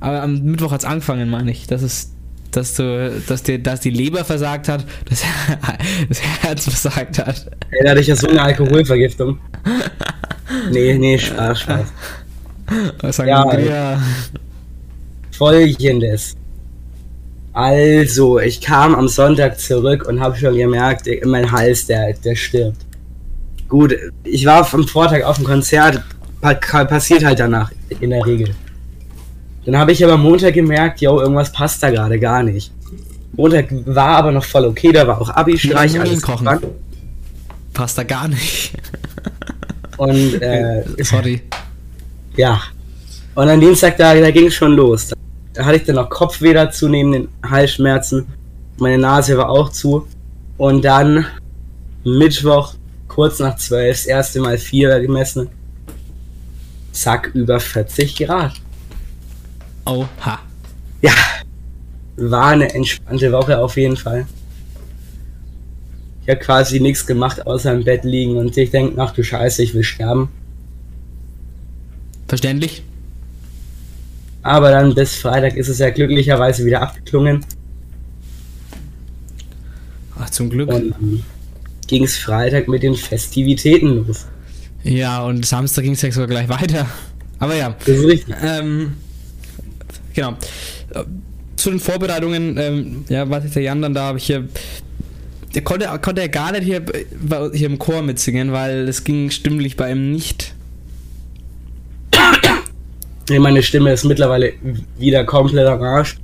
Aber 0.00 0.22
am 0.22 0.42
Mittwoch 0.42 0.72
hat 0.72 0.80
es 0.80 0.86
angefangen, 0.86 1.28
meine 1.30 1.50
ich. 1.50 1.66
Das 1.66 1.82
ist, 1.82 2.12
dass 2.52 2.74
du, 2.74 3.22
dass 3.26 3.42
dir, 3.42 3.58
dass 3.58 3.80
die 3.80 3.90
Leber 3.90 4.24
versagt 4.24 4.68
hat, 4.68 4.84
das, 5.08 5.22
das 6.08 6.22
Herz 6.42 6.64
versagt 6.64 7.18
hat. 7.18 7.50
Ey, 7.70 7.84
da 7.84 7.90
hatte 7.90 8.00
ich 8.00 8.06
ja 8.06 8.16
so 8.16 8.28
eine 8.28 8.42
Alkoholvergiftung. 8.42 9.38
Nee, 10.70 10.98
nee, 10.98 11.18
Spaß, 11.18 11.60
Spaß. 11.60 11.86
Was 13.00 13.16
Ja, 13.18 13.42
Sangria. 13.42 14.02
Folgendes. 15.36 16.36
Also, 17.52 18.38
ich 18.38 18.60
kam 18.60 18.94
am 18.94 19.08
Sonntag 19.08 19.58
zurück 19.58 20.06
und 20.06 20.20
habe 20.20 20.36
schon 20.36 20.56
gemerkt, 20.56 21.08
mein 21.24 21.50
Hals, 21.50 21.86
der, 21.86 22.12
der 22.12 22.36
stirbt. 22.36 22.86
Gut, 23.68 23.96
ich 24.24 24.46
war 24.46 24.72
am 24.72 24.86
Vortag 24.86 25.24
auf 25.24 25.36
dem 25.36 25.46
Konzert, 25.46 26.02
pa 26.40 26.54
passiert 26.84 27.24
halt 27.24 27.40
danach, 27.40 27.70
in 28.00 28.10
der 28.10 28.24
Regel. 28.24 28.54
Dann 29.70 29.78
habe 29.82 29.92
ich 29.92 30.04
aber 30.04 30.16
Montag 30.16 30.54
gemerkt, 30.54 31.00
yo, 31.00 31.20
irgendwas 31.20 31.52
passt 31.52 31.80
da 31.80 31.90
gerade 31.90 32.18
gar 32.18 32.42
nicht. 32.42 32.72
Montag 33.34 33.68
war 33.86 34.16
aber 34.16 34.32
noch 34.32 34.42
voll 34.42 34.64
okay, 34.64 34.90
da 34.90 35.06
war 35.06 35.20
auch 35.20 35.30
Abi-Streich, 35.30 35.92
Nudeln 35.92 36.08
alles 36.08 36.22
kochen. 36.22 36.44
dran. 36.44 36.60
Passt 37.72 37.96
da 37.96 38.02
gar 38.02 38.26
nicht. 38.26 38.72
Und 39.96 40.42
äh, 40.42 40.82
Sorry. 41.04 41.42
Ja. 42.36 42.60
Und 43.36 43.48
am 43.48 43.60
Dienstag, 43.60 43.96
da, 43.96 44.12
da 44.12 44.32
ging 44.32 44.48
es 44.48 44.54
schon 44.54 44.72
los. 44.72 45.12
Da 45.52 45.64
hatte 45.64 45.76
ich 45.76 45.84
dann 45.84 45.94
noch 45.94 46.10
Kopfweh 46.10 46.52
dazu 46.52 46.88
neben 46.88 47.12
den 47.12 47.28
Halsschmerzen. 47.48 48.26
Meine 48.78 48.98
Nase 48.98 49.38
war 49.38 49.50
auch 49.50 49.68
zu. 49.68 50.04
Und 50.58 50.84
dann 50.84 51.26
Mittwoch, 52.02 52.74
kurz 53.06 53.38
nach 53.38 53.54
zwölf, 53.54 53.98
das 53.98 54.06
erste 54.06 54.40
Mal 54.40 54.58
Fieber 54.58 54.98
gemessen. 54.98 55.48
Zack, 56.90 57.30
über 57.34 57.60
40 57.60 58.16
Grad. 58.16 58.54
Oha. 59.90 60.38
Ja. 61.02 61.12
War 62.16 62.48
eine 62.48 62.72
entspannte 62.72 63.32
Woche 63.32 63.58
auf 63.58 63.76
jeden 63.76 63.96
Fall. 63.96 64.26
Ich 66.22 66.28
habe 66.28 66.40
quasi 66.40 66.78
nichts 66.80 67.06
gemacht, 67.06 67.46
außer 67.46 67.72
im 67.72 67.84
Bett 67.84 68.04
liegen 68.04 68.36
und 68.36 68.56
ich 68.56 68.70
denke, 68.70 69.00
ach 69.00 69.12
du 69.12 69.24
Scheiße, 69.24 69.62
ich 69.62 69.74
will 69.74 69.82
sterben. 69.82 70.28
Verständlich? 72.28 72.82
Aber 74.42 74.70
dann 74.70 74.94
bis 74.94 75.16
Freitag 75.16 75.56
ist 75.56 75.68
es 75.68 75.78
ja 75.78 75.90
glücklicherweise 75.90 76.64
wieder 76.64 76.82
abgeklungen. 76.82 77.44
Ach, 80.18 80.30
zum 80.30 80.50
Glück. 80.50 80.72
Und 80.72 80.94
ging 81.88 82.04
es 82.04 82.16
Freitag 82.16 82.68
mit 82.68 82.82
den 82.82 82.94
Festivitäten 82.94 84.06
los. 84.06 84.26
Ja, 84.84 85.24
und 85.24 85.44
Samstag 85.44 85.82
ging 85.82 85.94
es 85.94 86.02
ja 86.02 86.12
sogar 86.12 86.28
gleich 86.28 86.48
weiter. 86.48 86.86
Aber 87.38 87.56
ja. 87.56 87.74
Das 87.80 87.88
ist 87.88 88.06
richtig. 88.06 88.34
Ähm, 88.42 88.92
genau. 90.14 90.32
Äh, 90.94 91.04
Zu 91.56 91.70
den 91.70 91.80
Vorbereitungen, 91.80 92.56
ähm, 92.58 93.04
ja, 93.08 93.28
was 93.28 93.44
ich 93.44 93.52
der 93.52 93.62
Jan 93.62 93.82
dann 93.82 93.94
da 93.94 94.04
habe 94.04 94.18
ich 94.18 94.24
hier. 94.24 94.48
Der 95.54 95.62
konnte, 95.62 95.86
konnte 96.00 96.20
er 96.22 96.28
gar 96.28 96.52
nicht 96.52 96.62
hier, 96.64 96.80
bei- 96.80 97.50
hier 97.52 97.66
im 97.66 97.78
Chor 97.78 98.02
mitsingen, 98.02 98.52
weil 98.52 98.88
es 98.88 99.02
ging 99.04 99.30
stimmlich 99.30 99.76
bei 99.76 99.90
ihm 99.92 100.12
nicht. 100.12 100.54
Nee, 103.28 103.38
Meine 103.38 103.62
Stimme 103.62 103.92
ist 103.92 104.04
mittlerweile 104.04 104.52
wieder 104.98 105.24
komplett 105.24 105.66
am 105.66 105.82
Arsch. 105.82 106.16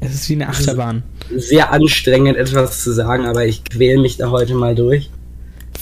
Es 0.00 0.14
ist 0.14 0.28
wie 0.28 0.34
eine 0.34 0.48
Achterbahn. 0.48 1.02
Sehr 1.36 1.70
anstrengend 1.72 2.36
etwas 2.36 2.82
zu 2.82 2.92
sagen, 2.92 3.26
aber 3.26 3.46
ich 3.46 3.62
quäle 3.64 4.00
mich 4.00 4.16
da 4.16 4.30
heute 4.30 4.54
mal 4.54 4.74
durch. 4.74 5.10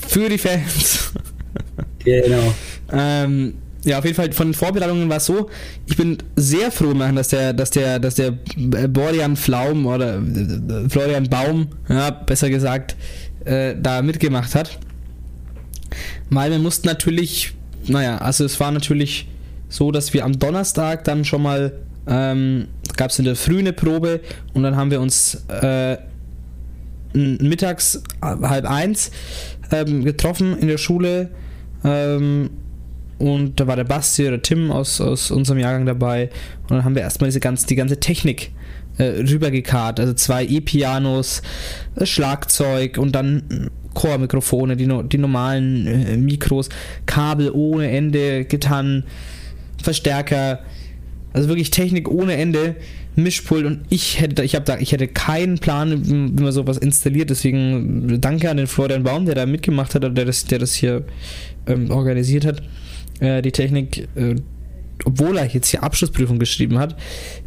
Für 0.08 0.28
die 0.28 0.38
Fans. 0.38 1.12
Genau. 2.04 2.54
Ähm, 2.90 3.52
ja, 3.88 3.98
auf 3.98 4.04
jeden 4.04 4.16
Fall 4.16 4.30
von 4.32 4.48
den 4.48 4.54
Vorbereitungen 4.54 5.08
war 5.08 5.16
es 5.16 5.24
so, 5.24 5.48
ich 5.86 5.96
bin 5.96 6.18
sehr 6.36 6.70
froh, 6.70 6.92
machen, 6.92 7.16
dass 7.16 7.28
der, 7.28 7.54
dass 7.54 7.70
der, 7.70 7.98
dass 7.98 8.16
der 8.16 8.34
äh, 8.56 8.86
Borian 8.86 9.34
Flaum 9.34 9.86
oder 9.86 10.18
äh, 10.18 10.88
Florian 10.90 11.28
Baum, 11.30 11.68
ja, 11.88 12.10
besser 12.10 12.50
gesagt, 12.50 12.96
äh, 13.46 13.74
da 13.80 14.02
mitgemacht 14.02 14.54
hat. 14.54 14.78
Weil 16.28 16.50
wir 16.50 16.58
mussten 16.58 16.86
natürlich, 16.86 17.54
naja, 17.86 18.18
also 18.18 18.44
es 18.44 18.60
war 18.60 18.70
natürlich 18.72 19.26
so, 19.70 19.90
dass 19.90 20.12
wir 20.12 20.26
am 20.26 20.38
Donnerstag 20.38 21.04
dann 21.04 21.24
schon 21.24 21.40
mal, 21.40 21.72
ähm, 22.06 22.68
gab 22.98 23.10
es 23.10 23.18
in 23.18 23.24
der 23.24 23.36
Früh 23.36 23.60
eine 23.60 23.72
Probe 23.72 24.20
und 24.52 24.64
dann 24.64 24.76
haben 24.76 24.90
wir 24.90 25.00
uns 25.00 25.46
äh, 25.48 25.96
mittags 27.14 28.02
äh, 28.20 28.26
halb 28.42 28.66
eins 28.68 29.12
ähm, 29.72 30.04
getroffen 30.04 30.58
in 30.58 30.68
der 30.68 30.78
Schule 30.78 31.30
ähm, 31.84 32.50
und 33.18 33.58
da 33.58 33.66
war 33.66 33.76
der 33.76 33.84
Basti 33.84 34.26
oder 34.26 34.40
Tim 34.40 34.70
aus, 34.70 35.00
aus 35.00 35.30
unserem 35.30 35.58
Jahrgang 35.58 35.86
dabei 35.86 36.30
und 36.62 36.70
dann 36.76 36.84
haben 36.84 36.94
wir 36.94 37.02
erstmal 37.02 37.28
diese 37.28 37.40
ganze, 37.40 37.66
die 37.66 37.76
ganze 37.76 38.00
Technik 38.00 38.52
äh, 38.98 39.04
rübergekarrt, 39.28 40.00
also 40.00 40.12
zwei 40.14 40.44
E-Pianos, 40.44 41.42
äh, 41.96 42.06
Schlagzeug 42.06 42.98
und 42.98 43.12
dann 43.12 43.42
äh, 43.50 43.94
Chormikrofone, 43.94 44.76
die, 44.76 44.88
die 45.08 45.18
normalen 45.18 45.86
äh, 45.86 46.16
Mikros, 46.16 46.68
Kabel 47.06 47.50
ohne 47.50 47.90
Ende, 47.90 48.44
Gitarren, 48.44 49.04
Verstärker, 49.82 50.60
Also 51.32 51.48
wirklich 51.48 51.70
Technik 51.70 52.08
ohne 52.08 52.34
Ende, 52.36 52.76
Mischpult 53.16 53.66
und 53.66 53.80
ich 53.88 54.20
hätte, 54.20 54.42
ich 54.44 54.54
habe 54.54 54.64
da, 54.64 54.78
ich 54.78 54.92
hätte 54.92 55.08
keinen 55.08 55.58
Plan, 55.58 56.06
wie 56.06 56.42
man 56.42 56.52
sowas 56.52 56.78
installiert. 56.78 57.30
Deswegen 57.30 58.20
danke 58.20 58.48
an 58.48 58.56
den 58.56 58.66
Florian 58.66 59.02
Baum, 59.02 59.26
der 59.26 59.34
da 59.34 59.46
mitgemacht 59.46 59.94
hat, 59.94 60.04
oder 60.04 60.14
der 60.14 60.24
das, 60.24 60.44
der 60.44 60.60
das 60.60 60.74
hier 60.74 61.04
ähm, 61.66 61.90
organisiert 61.90 62.46
hat. 62.46 62.62
Äh, 63.20 63.42
die 63.42 63.52
Technik, 63.52 64.08
äh, 64.14 64.36
obwohl 65.04 65.38
er 65.38 65.46
jetzt 65.46 65.68
hier 65.68 65.82
Abschlussprüfung 65.82 66.38
geschrieben 66.38 66.78
hat. 66.78 66.96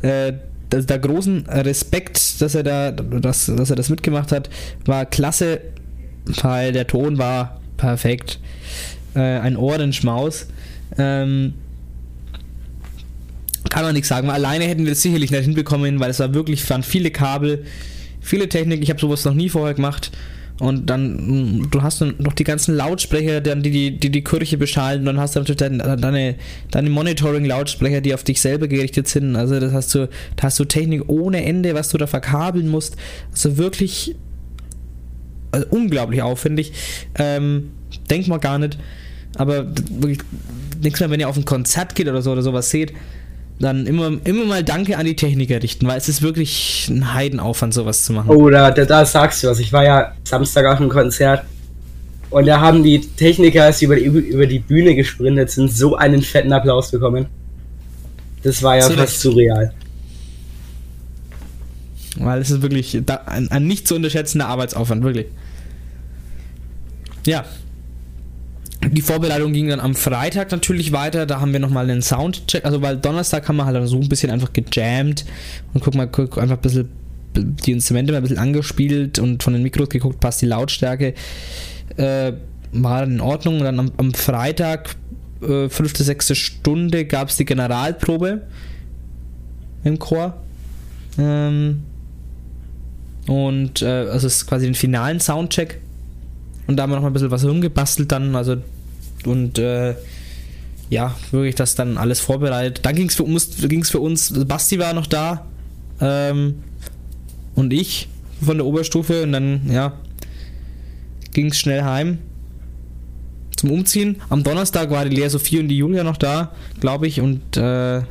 Äh, 0.02 0.34
da, 0.70 0.80
da 0.80 0.98
großen 0.98 1.48
Respekt, 1.48 2.42
dass 2.42 2.56
er 2.56 2.64
da, 2.64 2.92
dass, 2.92 3.46
dass 3.46 3.70
er 3.70 3.76
das 3.76 3.90
mitgemacht 3.90 4.32
hat, 4.32 4.50
war 4.86 5.06
klasse, 5.06 5.62
weil 6.42 6.72
der 6.72 6.88
Ton 6.88 7.18
war 7.18 7.60
perfekt. 7.78 8.40
Äh, 9.16 9.20
ein 9.20 9.58
Ohrenschmaus. 9.58 10.48
Ähm, 10.98 11.54
kann 13.70 13.84
man 13.84 13.94
nichts 13.94 14.10
sagen. 14.10 14.30
Alleine 14.30 14.66
hätten 14.66 14.86
wir 14.86 14.92
es 14.94 15.02
sicherlich 15.02 15.32
nicht 15.32 15.44
hinbekommen, 15.44 16.00
weil 16.00 16.10
es 16.10 16.20
war 16.20 16.34
wirklich, 16.34 16.68
waren 16.70 16.84
viele 16.84 17.12
Kabel, 17.12 17.66
viele 18.20 18.50
Technik. 18.50 18.82
Ich 18.82 18.90
habe 18.90 19.00
sowas 19.00 19.24
noch 19.24 19.34
nie 19.34 19.50
vorher 19.50 19.74
gemacht. 19.74 20.12
Und 20.62 20.92
dann, 20.92 21.62
mh, 21.62 21.68
du 21.72 21.82
hast 21.82 22.02
noch 22.02 22.34
die 22.34 22.44
ganzen 22.44 22.76
Lautsprecher, 22.76 23.42
die, 23.42 23.72
die, 23.72 23.98
die 23.98 24.12
die 24.12 24.24
Kirche 24.24 24.60
beschallen. 24.60 25.06
Dann 25.06 25.20
hast 25.20 25.36
du 25.36 25.40
natürlich 25.40 25.58
deine, 25.58 25.98
deine, 25.98 26.36
deine 26.70 26.90
Monitoring-Lautsprecher, 26.92 28.00
die 28.00 28.14
auf 28.14 28.24
dich 28.24 28.40
selber 28.40 28.68
gerichtet 28.68 29.08
sind. 29.08 29.36
Also 29.36 29.60
das 29.60 29.74
hast 29.74 29.96
du, 29.96 30.08
da 30.36 30.44
hast 30.44 30.60
du 30.60 30.66
Technik 30.66 31.10
ohne 31.10 31.44
Ende, 31.44 31.74
was 31.74 31.90
du 31.90 31.98
da 31.98 32.06
verkabeln 32.06 32.68
musst. 32.68 32.96
Also 33.32 33.58
wirklich 33.58 34.16
also 35.50 35.66
unglaublich 35.72 36.22
aufwendig. 36.22 36.74
Ähm, 37.16 37.72
denkt 38.12 38.28
man 38.28 38.40
gar 38.40 38.60
nicht. 38.60 38.78
Aber 39.38 39.66
wirklich, 39.90 40.20
nichts 40.80 41.00
mehr, 41.00 41.10
wenn 41.10 41.20
ihr 41.20 41.28
auf 41.28 41.38
ein 41.38 41.46
Konzert 41.46 41.96
geht 41.96 42.08
oder 42.08 42.22
so 42.22 42.34
oder 42.34 42.44
sowas 42.44 42.70
seht, 42.70 42.94
dann 43.60 43.86
immer, 43.86 44.12
immer 44.24 44.46
mal 44.46 44.64
Danke 44.64 44.98
an 44.98 45.06
die 45.06 45.16
Techniker 45.16 45.62
richten, 45.62 45.88
weil 45.88 45.98
es 45.98 46.10
ist 46.10 46.22
wirklich 46.22 46.88
ein 46.90 47.14
Heidenaufwand, 47.14 47.74
sowas 47.74 48.04
zu 48.04 48.14
machen. 48.14 48.30
Oh, 48.30 48.50
da, 48.50 48.72
da, 48.72 48.86
da 48.86 49.06
sagst 49.06 49.44
du 49.44 49.48
was. 49.48 49.60
Ich 49.60 49.72
war 49.72 49.84
ja 49.84 50.14
Samstag 50.24 50.66
auf 50.66 50.80
einem 50.80 50.90
Konzert 50.90 51.44
und 52.32 52.48
da 52.48 52.60
haben 52.62 52.82
die 52.84 53.02
Techniker, 53.02 53.66
als 53.66 53.80
sie 53.80 53.86
über 53.86 53.96
die, 53.96 54.06
über 54.06 54.48
die 54.48 54.60
Bühne 54.60 54.96
gesprintet 54.96 55.52
sind, 55.52 55.72
so 55.72 55.96
einen 55.96 56.22
fetten 56.22 56.54
Applaus 56.54 56.90
bekommen. 56.90 57.28
Das 58.42 58.64
war 58.64 58.78
ja 58.78 58.88
Zu 58.88 58.94
fast 58.94 59.20
surreal. 59.20 59.74
Weil 62.18 62.42
es 62.42 62.50
ist 62.50 62.62
wirklich 62.62 63.00
da, 63.06 63.22
ein, 63.26 63.50
ein 63.52 63.68
nicht 63.68 63.88
zu 63.88 63.96
unterschätzender 63.96 64.48
Arbeitsaufwand, 64.48 65.04
wirklich. 65.04 65.28
Ja. 67.26 67.46
Die 68.90 69.02
Vorbereitung 69.02 69.54
ging 69.54 69.68
dann 69.68 69.80
am 69.80 69.94
Freitag 69.94 70.52
natürlich 70.52 70.92
weiter. 70.92 71.26
Da 71.26 71.40
haben 71.40 71.54
wir 71.54 71.60
nochmal 71.60 71.90
einen 71.90 72.02
Soundcheck. 72.02 72.66
Also, 72.66 72.82
weil 72.82 72.98
Donnerstag 72.98 73.48
haben 73.48 73.58
wir 73.58 73.66
halt 73.66 73.88
so 73.88 73.98
ein 73.98 74.10
bisschen 74.10 74.32
einfach 74.32 74.52
gejammt 74.54 75.26
und 75.74 75.84
guck 75.84 75.94
mal, 75.94 76.08
guck 76.08 76.38
einfach 76.40 76.56
ein 76.56 76.62
bisschen 76.62 76.90
die 77.36 77.72
Instrumente 77.72 78.12
mal 78.12 78.18
ein 78.18 78.24
bisschen 78.24 78.40
angespielt 78.40 79.20
und 79.20 79.44
von 79.44 79.54
den 79.54 79.64
Mikros 79.64 79.90
geguckt, 79.90 80.20
passt 80.20 80.42
die 80.42 80.48
Lautstärke. 80.48 81.14
Äh, 81.98 82.34
war 82.74 83.04
in 83.04 83.22
Ordnung. 83.22 83.60
Und 83.60 83.66
dann 83.66 83.80
am, 83.80 83.92
am 83.98 84.14
Freitag, 84.14 84.96
äh, 85.42 85.70
fünfte, 85.70 86.04
sechste 86.04 86.36
Stunde, 86.36 87.06
gab 87.06 87.30
es 87.30 87.38
die 87.38 87.46
Generalprobe 87.46 88.42
im 89.84 90.00
Chor. 90.00 90.42
Ähm, 91.18 91.84
und 93.28 93.82
äh, 93.82 93.86
also 93.86 94.28
es 94.28 94.38
ist 94.38 94.48
quasi 94.48 94.66
den 94.66 94.76
finalen 94.76 95.20
Soundcheck. 95.20 95.80
Und 96.68 96.78
da 96.78 96.84
haben 96.84 96.92
wir 96.92 96.96
noch 96.96 97.04
mal 97.04 97.10
ein 97.10 97.14
bisschen 97.14 97.32
was 97.32 97.46
rumgebastelt 97.46 98.12
dann. 98.12 98.36
Also 98.36 98.58
und 99.28 99.58
äh, 99.60 99.96
ja, 100.90 101.16
wirklich 101.32 101.56
das 101.56 101.76
dann 101.76 101.98
alles 101.98 102.20
vorbereitet. 102.20 102.82
Dann 102.84 102.96
ging 102.96 103.08
es 103.08 103.16
für 103.16 103.24
uns, 103.24 103.56
für 103.90 104.00
uns, 104.00 104.34
Basti 104.46 104.78
war 104.78 104.94
noch 104.94 105.08
da. 105.08 105.46
Ähm, 106.02 106.56
und 107.56 107.72
ich 107.74 108.10
von 108.44 108.58
der 108.58 108.66
Oberstufe 108.66 109.24
und 109.24 109.32
dann, 109.32 109.72
ja, 109.72 109.94
ging 111.34 111.48
es 111.48 111.60
schnell 111.60 111.84
heim 111.84 112.18
zum 113.56 113.72
Umziehen. 113.72 114.18
Am 114.30 114.44
Donnerstag 114.44 114.90
war 114.90 115.06
die 115.06 115.16
Lea 115.16 115.30
Sophie 115.30 115.60
und 115.60 115.68
die 115.68 115.78
Julia 115.78 116.04
noch 116.04 116.18
da, 116.18 116.52
glaube 116.80 117.08
ich, 117.08 117.22
und 117.22 117.58
äh, 117.58 118.02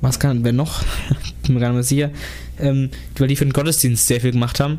was 0.00 0.18
kann, 0.18 0.44
wer 0.44 0.52
noch? 0.52 0.82
Bin 1.42 1.54
mir 1.54 1.60
gar 1.60 1.68
nicht 1.68 1.74
mehr 1.74 1.82
sicher. 1.82 2.10
Ähm, 2.58 2.90
weil 3.16 3.28
die 3.28 3.36
für 3.36 3.44
den 3.44 3.52
Gottesdienst 3.52 4.06
sehr 4.06 4.20
viel 4.20 4.32
gemacht 4.32 4.58
haben. 4.60 4.78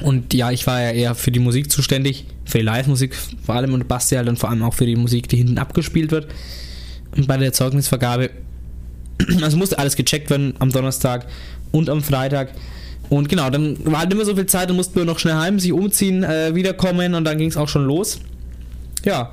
Und 0.00 0.32
ja, 0.32 0.50
ich 0.50 0.66
war 0.66 0.80
ja 0.80 0.90
eher 0.90 1.14
für 1.14 1.30
die 1.30 1.38
Musik 1.38 1.70
zuständig, 1.70 2.24
für 2.44 2.58
die 2.58 2.64
Live-Musik 2.64 3.14
vor 3.44 3.54
allem 3.54 3.74
und 3.74 3.86
Basti 3.88 4.14
halt 4.14 4.26
dann 4.26 4.36
vor 4.36 4.50
allem 4.50 4.62
auch 4.62 4.74
für 4.74 4.86
die 4.86 4.96
Musik, 4.96 5.28
die 5.28 5.36
hinten 5.36 5.58
abgespielt 5.58 6.10
wird. 6.10 6.28
Und 7.14 7.28
bei 7.28 7.36
der 7.36 7.52
Zeugnisvergabe, 7.52 8.30
also 9.42 9.56
musste 9.56 9.78
alles 9.78 9.96
gecheckt 9.96 10.30
werden 10.30 10.54
am 10.58 10.72
Donnerstag 10.72 11.26
und 11.72 11.90
am 11.90 12.02
Freitag. 12.02 12.52
Und 13.10 13.28
genau, 13.28 13.50
dann 13.50 13.76
war 13.84 14.00
halt 14.00 14.14
mehr 14.14 14.24
so 14.24 14.34
viel 14.34 14.46
Zeit, 14.46 14.70
dann 14.70 14.76
mussten 14.76 14.96
wir 14.96 15.04
noch 15.04 15.18
schnell 15.18 15.34
heim, 15.34 15.58
sich 15.58 15.72
umziehen, 15.72 16.24
äh, 16.24 16.54
wiederkommen 16.54 17.14
und 17.14 17.24
dann 17.24 17.36
ging 17.36 17.48
es 17.48 17.58
auch 17.58 17.68
schon 17.68 17.84
los. 17.84 18.20
Ja, 19.04 19.32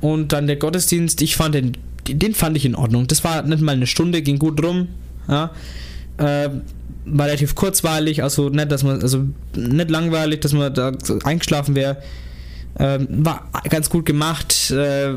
und 0.00 0.32
dann 0.32 0.46
der 0.46 0.56
Gottesdienst, 0.56 1.20
ich 1.20 1.36
fand 1.36 1.54
den, 1.54 1.76
den 2.06 2.34
fand 2.34 2.56
ich 2.56 2.64
in 2.64 2.74
Ordnung. 2.74 3.06
Das 3.06 3.24
war 3.24 3.42
nicht 3.42 3.60
mal 3.60 3.72
eine 3.72 3.86
Stunde, 3.86 4.22
ging 4.22 4.38
gut 4.38 4.64
rum. 4.64 4.88
Ja. 5.28 5.50
Äh, 6.16 6.48
war 7.04 7.26
relativ 7.26 7.54
kurzweilig, 7.54 8.22
also 8.22 8.48
nicht, 8.48 8.70
dass 8.70 8.82
man, 8.82 9.02
also 9.02 9.24
nicht 9.56 9.90
langweilig, 9.90 10.40
dass 10.40 10.52
man 10.52 10.72
da 10.72 10.92
eingeschlafen 11.24 11.74
wäre. 11.74 11.98
Ähm, 12.78 13.08
war 13.10 13.48
ganz 13.70 13.90
gut 13.90 14.06
gemacht, 14.06 14.70
äh, 14.70 15.14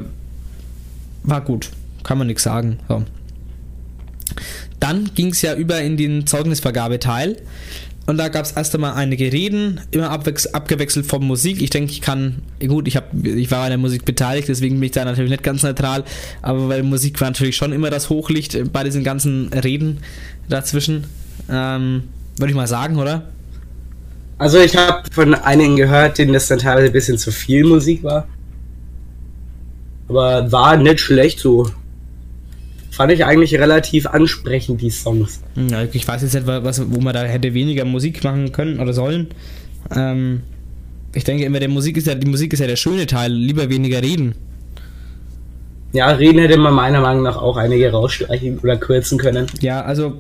war 1.24 1.42
gut, 1.42 1.70
kann 2.04 2.18
man 2.18 2.28
nichts 2.28 2.44
sagen. 2.44 2.80
So. 2.88 3.04
Dann 4.80 5.12
ging 5.14 5.28
es 5.28 5.42
ja 5.42 5.56
über 5.56 5.80
in 5.82 5.98
den 5.98 6.26
Zeugnisvergabeteil. 6.26 7.38
Und 8.08 8.18
da 8.18 8.30
gab 8.30 8.46
es 8.46 8.54
erst 8.54 8.74
einmal 8.74 8.96
einige 8.96 9.32
Reden, 9.32 9.80
immer 9.92 10.10
abgewechselt 10.10 11.06
von 11.06 11.24
Musik. 11.24 11.62
Ich 11.62 11.70
denke, 11.70 11.92
ich 11.92 12.02
kann, 12.02 12.42
gut, 12.68 12.88
ich, 12.88 12.98
hab, 12.98 13.14
ich 13.24 13.52
war 13.52 13.64
an 13.64 13.70
der 13.70 13.78
Musik 13.78 14.06
beteiligt, 14.06 14.48
deswegen 14.48 14.76
bin 14.76 14.84
ich 14.88 14.92
da 14.92 15.06
natürlich 15.06 15.30
nicht 15.30 15.44
ganz 15.44 15.62
neutral, 15.62 16.04
aber 16.42 16.68
weil 16.68 16.84
Musik 16.84 17.22
war 17.22 17.30
natürlich 17.30 17.56
schon 17.56 17.72
immer 17.72 17.92
das 17.92 18.10
Hochlicht 18.10 18.74
bei 18.74 18.84
diesen 18.84 19.04
ganzen 19.04 19.50
Reden 19.54 20.00
dazwischen. 20.50 21.06
Ähm, 21.50 22.04
Würde 22.38 22.52
ich 22.52 22.56
mal 22.56 22.68
sagen, 22.68 22.98
oder? 22.98 23.24
Also 24.38 24.60
ich 24.60 24.76
habe 24.76 25.04
von 25.12 25.36
einigen 25.36 25.76
gehört, 25.76 26.18
denen 26.18 26.34
das 26.34 26.48
dann 26.48 26.60
teilweise 26.60 26.88
ein 26.88 26.94
bisschen 26.94 27.18
zu 27.18 27.32
viel 27.32 27.64
Musik 27.64 28.04
war. 28.04 28.28
Aber 30.10 30.52
war 30.52 30.78
nicht 30.78 31.00
schlecht 31.00 31.40
so. 31.40 31.70
Fand 32.90 33.12
ich 33.12 33.24
eigentlich 33.24 33.56
relativ 33.56 34.08
ansprechend, 34.08 34.82
die 34.82 34.90
Songs. 34.90 35.42
Ja, 35.56 35.84
ich 35.84 36.08
weiß 36.08 36.24
jetzt 36.24 36.34
nicht, 36.34 36.48
was, 36.48 36.92
wo 36.92 37.00
man 37.00 37.14
da 37.14 37.24
hätte 37.24 37.54
weniger 37.54 37.86
Musik 37.86 38.24
machen 38.24 38.52
können 38.52 38.80
oder 38.80 38.94
sollen. 38.94 39.28
Ähm, 39.96 40.42
ich 41.14 41.24
denke 41.24 41.44
immer, 41.46 41.60
der 41.60 41.70
Musik 41.70 41.98
ist 41.98 42.08
ja, 42.08 42.16
die 42.16 42.28
Musik 42.28 42.54
ist 42.54 42.60
ja 42.60 42.68
der 42.68 42.76
schöne 42.76 43.06
Teil, 43.06 43.32
lieber 43.32 43.70
weniger 43.70 44.02
reden. 44.02 44.36
Ja, 45.94 46.08
reden 46.08 46.40
hätte 46.40 46.58
man 46.58 46.74
meiner 46.74 47.02
Meinung 47.02 47.24
nach 47.24 47.38
auch 47.38 47.58
einige 47.58 47.92
rausstreichen 47.92 48.60
oder 48.60 48.78
kürzen 48.78 49.18
können. 49.18 49.48
Ja, 49.62 49.82
also 49.82 50.16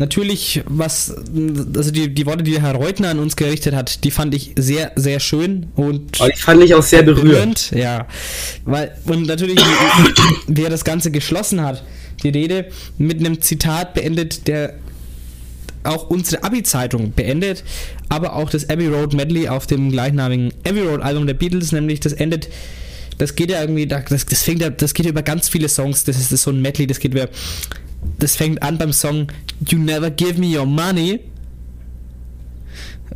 natürlich, 0.00 0.62
was, 0.66 1.14
also 1.76 1.90
die, 1.92 2.12
die 2.12 2.26
Worte, 2.26 2.42
die 2.42 2.60
Herr 2.60 2.74
Reutner 2.74 3.10
an 3.10 3.20
uns 3.20 3.36
gerichtet 3.36 3.74
hat, 3.74 4.02
die 4.02 4.10
fand 4.10 4.34
ich 4.34 4.52
sehr, 4.56 4.92
sehr 4.96 5.20
schön 5.20 5.68
und 5.76 6.20
Aber 6.20 6.30
die 6.30 6.40
fand 6.40 6.64
ich 6.64 6.74
auch 6.74 6.82
sehr 6.82 7.02
berührend. 7.02 7.70
Ja, 7.70 8.08
weil, 8.64 8.96
und 9.04 9.26
natürlich, 9.26 9.60
wie 10.48 10.64
er 10.64 10.70
das 10.70 10.84
Ganze 10.84 11.10
geschlossen 11.10 11.60
hat, 11.60 11.84
die 12.22 12.30
Rede 12.30 12.70
mit 12.98 13.20
einem 13.20 13.40
Zitat 13.40 13.94
beendet, 13.94 14.48
der 14.48 14.74
auch 15.84 16.10
unsere 16.10 16.42
Abi-Zeitung 16.42 17.12
beendet, 17.12 17.62
aber 18.08 18.34
auch 18.34 18.50
das 18.50 18.68
Abbey 18.68 18.88
Road 18.88 19.14
Medley 19.14 19.48
auf 19.48 19.66
dem 19.66 19.90
gleichnamigen 19.90 20.52
Abbey 20.66 20.80
Road 20.80 21.02
Album 21.02 21.26
der 21.26 21.34
Beatles, 21.34 21.72
nämlich 21.72 22.00
das 22.00 22.14
endet, 22.14 22.48
das 23.18 23.34
geht 23.34 23.50
ja 23.50 23.60
irgendwie, 23.60 23.86
das, 23.86 24.04
das 24.08 24.42
fängt 24.42 24.62
ja, 24.62 24.70
das 24.70 24.94
geht 24.94 25.06
ja 25.06 25.10
über 25.10 25.22
ganz 25.22 25.48
viele 25.48 25.68
Songs, 25.68 26.04
das 26.04 26.16
ist, 26.16 26.26
das 26.26 26.32
ist 26.32 26.42
so 26.42 26.50
ein 26.50 26.60
Medley, 26.60 26.86
das 26.86 27.00
geht 27.00 27.12
über, 27.12 27.28
das 28.18 28.36
fängt 28.36 28.62
an 28.62 28.78
beim 28.78 28.92
Song 28.92 29.28
You 29.68 29.78
Never 29.78 30.10
Give 30.10 30.38
Me 30.40 30.58
Your 30.58 30.66
Money, 30.66 31.20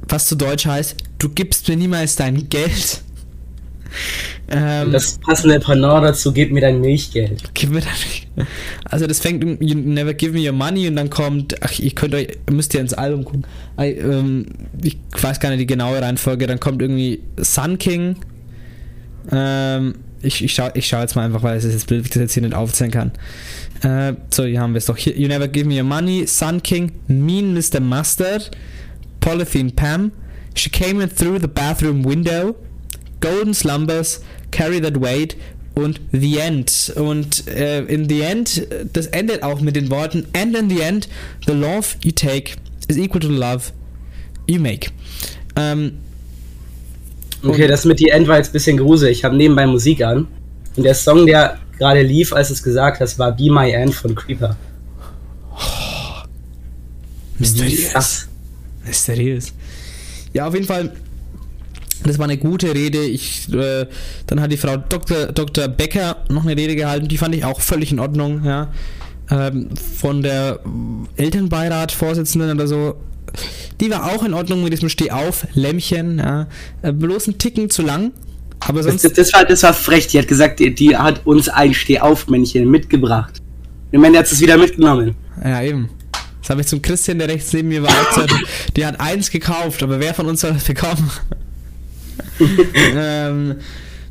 was 0.09 0.26
zu 0.26 0.37
Deutsch 0.37 0.66
heißt, 0.66 0.97
du 1.18 1.28
gibst 1.28 1.68
mir 1.68 1.76
niemals 1.76 2.16
dein 2.16 2.49
Geld. 2.49 3.03
Ähm, 4.47 4.93
das 4.93 5.18
passende 5.18 5.59
Pendant 5.59 6.05
dazu, 6.05 6.30
gib 6.32 6.53
mir 6.53 6.61
dein 6.61 6.80
Milchgeld. 6.80 7.43
Gib 7.55 7.70
mir 7.70 7.80
dann. 7.80 8.47
Also 8.85 9.07
das 9.07 9.20
fängt 9.20 9.43
um 9.43 9.57
You 9.61 9.74
Never 9.74 10.12
Give 10.12 10.32
Me 10.32 10.47
Your 10.47 10.53
Money 10.53 10.87
und 10.89 10.97
dann 10.97 11.09
kommt, 11.09 11.62
ach, 11.62 11.78
ihr 11.78 11.93
könnt 11.93 12.14
euch, 12.14 12.28
müsst 12.51 12.74
ihr 12.74 12.80
ins 12.80 12.93
Album 12.93 13.24
gucken. 13.24 13.47
I, 13.80 13.93
ähm, 13.93 14.47
ich 14.82 14.99
weiß 15.18 15.41
gar 15.41 15.49
nicht 15.51 15.61
die 15.61 15.66
genaue 15.66 16.01
Reihenfolge, 16.01 16.47
dann 16.47 16.61
kommt 16.61 16.82
irgendwie 16.82 17.22
Sun 17.39 17.78
King. 17.78 18.16
Ähm, 19.32 19.95
ich, 20.25 20.43
ich 20.43 20.55
schaue 20.55 20.72
ich 20.75 20.87
schau 20.87 21.01
jetzt 21.01 21.16
mal 21.16 21.25
einfach, 21.25 21.43
weil 21.43 21.57
es 21.57 21.64
ist 21.64 21.72
jetzt 21.72 21.87
blöd, 21.87 22.05
das 22.09 22.14
jetzt 22.16 22.35
hier 22.35 22.43
nicht 22.43 22.55
aufzählen 22.55 22.91
kann. 22.91 23.12
Äh, 23.83 24.14
so, 24.31 24.45
hier 24.45 24.61
haben 24.61 24.72
wir 24.72 24.79
es 24.79 24.87
doch. 24.87 24.97
Hier, 24.97 25.16
you 25.16 25.29
Never 25.29 25.49
Give 25.49 25.66
Me 25.66 25.77
Your 25.77 25.85
Money, 25.85 26.27
Sun 26.27 26.62
King, 26.62 26.93
Mean 27.07 27.55
Mr. 27.55 27.81
Mustard, 27.81 28.51
Polythene 29.20 29.72
Pam, 29.72 30.12
She 30.55 30.70
Came 30.70 31.03
in 31.03 31.14
Through 31.14 31.41
the 31.41 31.49
Bathroom 31.49 32.05
Window, 32.05 32.55
Golden 33.20 33.55
Slumbers, 33.55 34.22
Carry 34.51 34.81
That 34.81 35.01
Weight, 35.01 35.37
und 35.75 36.01
The 36.12 36.39
End. 36.39 36.93
Und 36.97 37.49
äh, 37.49 37.83
in 37.85 38.09
The 38.09 38.20
End, 38.22 38.66
das 38.93 39.07
endet 39.09 39.43
auch 39.43 39.61
mit 39.61 39.77
den 39.77 39.91
Worten 39.91 40.27
And 40.33 40.57
in 40.57 40.70
the 40.70 40.81
end, 40.81 41.09
the 41.47 41.53
love 41.53 41.97
you 42.03 42.12
take 42.12 42.53
is 42.89 42.97
equal 42.97 43.20
to 43.20 43.29
the 43.29 43.35
love 43.35 43.72
you 44.47 44.61
make. 44.61 44.91
Ähm, 45.57 45.99
Okay, 47.45 47.66
das 47.66 47.84
mit 47.84 48.01
die 48.01 48.09
End 48.09 48.26
war 48.28 48.38
jetzt 48.38 48.49
ein 48.49 48.53
bisschen 48.53 48.76
gruselig. 48.78 49.18
Ich 49.18 49.24
habe 49.24 49.36
nebenbei 49.36 49.66
Musik 49.66 50.03
an. 50.03 50.26
Und 50.76 50.82
der 50.82 50.95
Song, 50.95 51.26
der 51.26 51.59
gerade 51.78 52.03
lief, 52.03 52.32
als 52.32 52.49
du 52.49 52.55
es 52.55 52.62
gesagt 52.62 53.01
hast, 53.01 53.18
war 53.18 53.32
Be 53.32 53.51
My 53.51 53.70
End 53.70 53.95
von 53.95 54.14
Creeper. 54.14 54.57
mysteriös. 57.38 57.92
Das. 57.92 58.28
Mysteriös. 58.84 59.53
Ja, 60.32 60.47
auf 60.47 60.55
jeden 60.55 60.66
Fall. 60.66 60.92
Das 62.05 62.18
war 62.18 62.24
eine 62.24 62.36
gute 62.36 62.74
Rede. 62.74 63.03
Ich, 63.05 63.53
äh, 63.53 63.86
dann 64.26 64.40
hat 64.40 64.53
die 64.53 64.57
Frau 64.57 64.76
Dr. 64.76 65.26
Dr. 65.26 65.68
Becker 65.68 66.16
noch 66.28 66.45
eine 66.45 66.57
Rede 66.57 66.76
gehalten. 66.76 67.09
Die 67.09 67.16
fand 67.16 67.34
ich 67.34 67.45
auch 67.45 67.61
völlig 67.61 67.92
in 67.92 68.01
Ordnung. 68.01 68.45
Ja. 68.45 68.72
Ähm, 69.30 69.70
von 69.76 70.22
der 70.22 70.61
Elternbeirat-Vorsitzenden 71.16 72.51
oder 72.51 72.66
so. 72.66 72.97
Die 73.80 73.91
war 73.91 74.12
auch 74.12 74.22
in 74.24 74.35
Ordnung 74.35 74.62
mit 74.62 74.72
diesem 74.72 74.89
Stehauf, 74.89 75.47
Lämmchen. 75.55 76.18
Ja. 76.18 76.47
Äh, 76.82 76.93
bloß 76.93 77.28
ein 77.28 77.39
Ticken 77.39 77.70
zu 77.70 77.82
lang. 77.82 78.12
Aber 78.61 78.82
Das, 78.82 78.87
sonst. 78.87 79.05
das, 79.05 79.12
das, 79.12 79.32
war, 79.32 79.45
das 79.45 79.62
war 79.62 79.74
frech. 79.74 80.07
Die 80.09 80.18
hat 80.18 80.28
gesagt, 80.28 80.61
die, 80.61 80.74
die 80.74 80.97
hat 80.97 81.26
uns 81.26 81.49
ein 81.49 81.74
Stehaufmännchen 81.74 82.70
mitgebracht. 82.70 83.43
Ich 83.93 83.99
meine, 83.99 84.12
der 84.12 84.20
hat 84.22 84.32
es 84.32 84.41
wieder 84.41 84.57
mitgenommen. 84.57 85.14
Ja, 85.43 85.62
eben. 85.62 85.91
Das 86.41 86.51
habe 86.51 86.61
ich 86.61 86.66
zum 86.66 86.82
Christian, 86.82 87.18
der 87.18 87.28
rechts 87.28 87.53
neben 87.53 87.68
mir 87.68 87.82
war. 87.82 87.91
Die 88.76 88.85
hat 88.85 89.01
eins 89.01 89.30
gekauft, 89.30 89.82
aber 89.82 89.99
wer 89.99 90.12
von 90.14 90.26
uns 90.26 90.41
soll 90.43 90.53
das 90.53 90.64
bekommen? 90.64 91.11
ähm, 92.95 93.57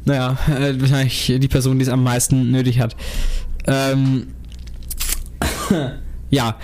naja, 0.06 0.38
äh, 0.48 0.80
wahrscheinlich 0.80 1.34
die 1.38 1.48
Person, 1.48 1.78
die 1.78 1.84
es 1.84 1.90
am 1.90 2.04
meisten 2.04 2.52
nötig 2.52 2.80
hat. 2.80 2.96
Ähm, 3.68 4.28
ja, 6.30 6.58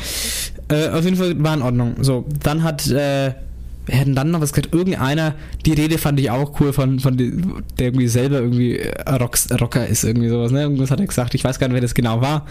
äh, 0.70 0.90
auf 0.90 1.04
jeden 1.04 1.18
Fall 1.18 1.42
war 1.44 1.54
in 1.56 1.62
Ordnung. 1.62 1.96
So, 2.02 2.26
dann 2.44 2.64
hat, 2.64 2.88
äh, 2.90 3.34
hätten 3.88 4.16
dann 4.16 4.32
noch 4.32 4.42
was 4.42 4.54
gesagt, 4.54 4.74
irgendeiner, 4.74 5.34
die 5.66 5.74
Rede 5.74 5.98
fand 5.98 6.20
ich 6.20 6.30
auch 6.30 6.60
cool 6.60 6.74
von, 6.74 7.00
von 7.00 7.18
die, 7.18 7.32
der 7.80 7.88
irgendwie 7.88 8.08
selber 8.08 8.38
irgendwie 8.40 8.78
äh, 8.78 9.10
Rocks, 9.16 9.48
Rocker 9.60 9.88
ist, 9.88 10.04
irgendwie 10.04 10.30
sowas, 10.30 10.52
ne? 10.52 10.62
Irgendwas 10.62 10.92
hat 10.92 11.00
er 11.00 11.08
gesagt, 11.08 11.34
ich 11.34 11.44
weiß 11.44 11.58
gar 11.60 11.68
nicht, 11.68 11.74
wer 11.76 11.82
das 11.82 11.94
genau 11.96 12.22
war. 12.22 12.46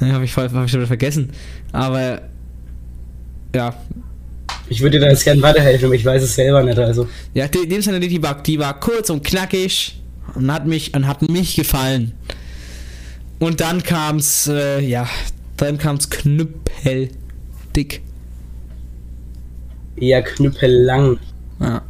Habe 0.00 0.24
ich, 0.24 0.32
voll- 0.32 0.50
hab 0.52 0.64
ich 0.64 0.70
schon 0.70 0.80
wieder 0.80 0.86
vergessen. 0.86 1.30
Aber 1.72 2.20
ja, 3.54 3.74
Ich 4.68 4.80
würde 4.82 4.98
dir 4.98 5.06
da 5.06 5.10
jetzt 5.10 5.24
gerne 5.24 5.40
weiterhelfen, 5.42 5.86
aber 5.86 5.94
ich 5.94 6.04
weiß 6.04 6.22
es 6.22 6.34
selber 6.34 6.62
nicht. 6.62 6.78
Also. 6.78 7.08
ja, 7.34 7.48
die, 7.48 7.66
dem 7.66 7.80
Sinne, 7.82 7.98
die 8.00 8.22
war, 8.22 8.42
die 8.42 8.58
war 8.58 8.78
kurz 8.78 9.10
und 9.10 9.24
knackig 9.24 9.98
und 10.34 10.52
hat 10.52 10.66
mich 10.66 10.94
und 10.94 11.06
hat 11.06 11.28
mich 11.28 11.56
gefallen. 11.56 12.12
Und 13.40 13.60
dann 13.60 13.82
kam's, 13.82 14.46
äh, 14.48 14.80
ja, 14.80 15.08
dann 15.56 15.78
kam's 15.78 16.08
knüppeldick. 17.78 18.02
Eher 19.96 20.22
knüppellang. 20.22 21.18
Ja. 21.60 21.82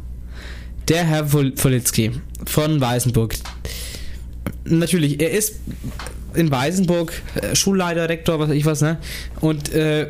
Der 0.87 1.05
Herr 1.05 1.31
Wolitzki 1.31 2.11
von 2.45 2.81
Weißenburg. 2.81 3.35
Natürlich, 4.65 5.19
er 5.21 5.31
ist 5.31 5.59
in 6.33 6.49
Weißenburg 6.51 7.13
äh, 7.35 7.55
Schulleiter, 7.55 8.09
Rektor, 8.09 8.39
was 8.39 8.49
weiß 8.49 8.55
ich 8.55 8.65
was, 8.65 8.81
ne? 8.81 8.97
Und 9.41 9.73
äh, 9.73 10.07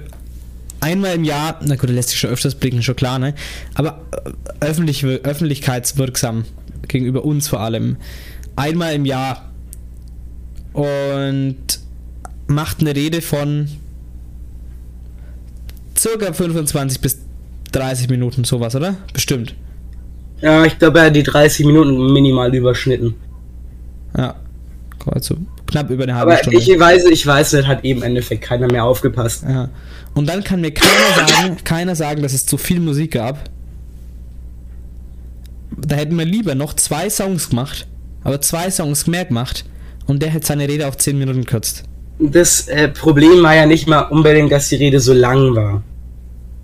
einmal 0.80 1.15
im 1.15 1.23
Jahr, 1.23 1.59
na 1.63 1.75
gut, 1.75 1.89
er 1.89 1.95
lässt 1.95 2.09
sich 2.09 2.19
schon 2.19 2.30
öfters 2.30 2.55
blicken, 2.55 2.82
schon 2.82 2.95
klar, 2.95 3.19
ne? 3.19 3.36
Aber 3.73 4.05
äh, 4.11 4.65
öffentlich, 4.65 5.03
öffentlichkeitswirksam 5.05 6.45
gegenüber 6.88 7.25
uns 7.25 7.47
vor 7.47 7.59
allem. 7.61 7.97
Einmal 8.55 8.93
im 8.93 9.05
Jahr. 9.05 9.45
Und 10.73 11.57
macht 12.47 12.80
eine 12.80 12.95
Rede 12.95 13.21
von 13.21 13.67
circa 15.99 16.33
25 16.33 17.01
bis 17.01 17.19
30 17.71 18.09
Minuten, 18.09 18.43
sowas, 18.43 18.75
oder? 18.75 18.95
Bestimmt. 19.13 19.55
Ja, 20.41 20.63
ich 20.65 20.79
glaube, 20.79 20.99
er 20.99 21.05
hat 21.07 21.15
die 21.15 21.23
30 21.23 21.65
Minuten 21.65 22.13
minimal 22.13 22.53
überschnitten. 22.55 23.15
Ja. 24.17 24.35
Also 25.05 25.37
knapp 25.67 25.89
über 25.89 26.03
eine 26.03 26.15
halbe 26.15 26.31
Aber 26.31 26.39
Stunde. 26.41 26.59
ich 26.59 26.79
weiß, 26.79 27.05
ich 27.05 27.25
weiß, 27.25 27.51
das 27.51 27.65
hat 27.67 27.83
eben 27.83 27.99
im 27.99 28.05
Endeffekt 28.05 28.43
keiner 28.43 28.67
mehr 28.67 28.83
aufgepasst. 28.83 29.43
ja. 29.43 29.69
Und 30.15 30.27
dann 30.27 30.43
kann 30.43 30.59
mir 30.61 30.71
keiner 30.71 31.27
sagen, 31.27 31.57
keiner 31.63 31.95
sagen, 31.95 32.23
dass 32.23 32.33
es 32.33 32.45
zu 32.45 32.57
viel 32.57 32.79
Musik 32.79 33.11
gab. 33.11 33.49
Da 35.77 35.95
hätten 35.95 36.17
wir 36.17 36.25
lieber 36.25 36.55
noch 36.55 36.73
zwei 36.73 37.09
Songs 37.09 37.49
gemacht, 37.49 37.87
aber 38.23 38.41
zwei 38.41 38.71
Songs 38.71 39.05
mehr 39.07 39.25
gemacht 39.25 39.65
und 40.07 40.21
der 40.21 40.29
hätte 40.31 40.47
seine 40.47 40.67
Rede 40.67 40.87
auf 40.87 40.97
10 40.97 41.17
Minuten 41.17 41.41
gekürzt. 41.41 41.83
Das 42.20 42.67
äh, 42.67 42.89
Problem 42.89 43.41
war 43.43 43.55
ja 43.55 43.65
nicht 43.65 43.88
mal 43.88 44.01
unbedingt, 44.01 44.51
dass 44.51 44.70
die 44.70 44.76
Rede 44.76 44.99
so 44.99 45.13
lang 45.13 45.55
war. 45.55 45.82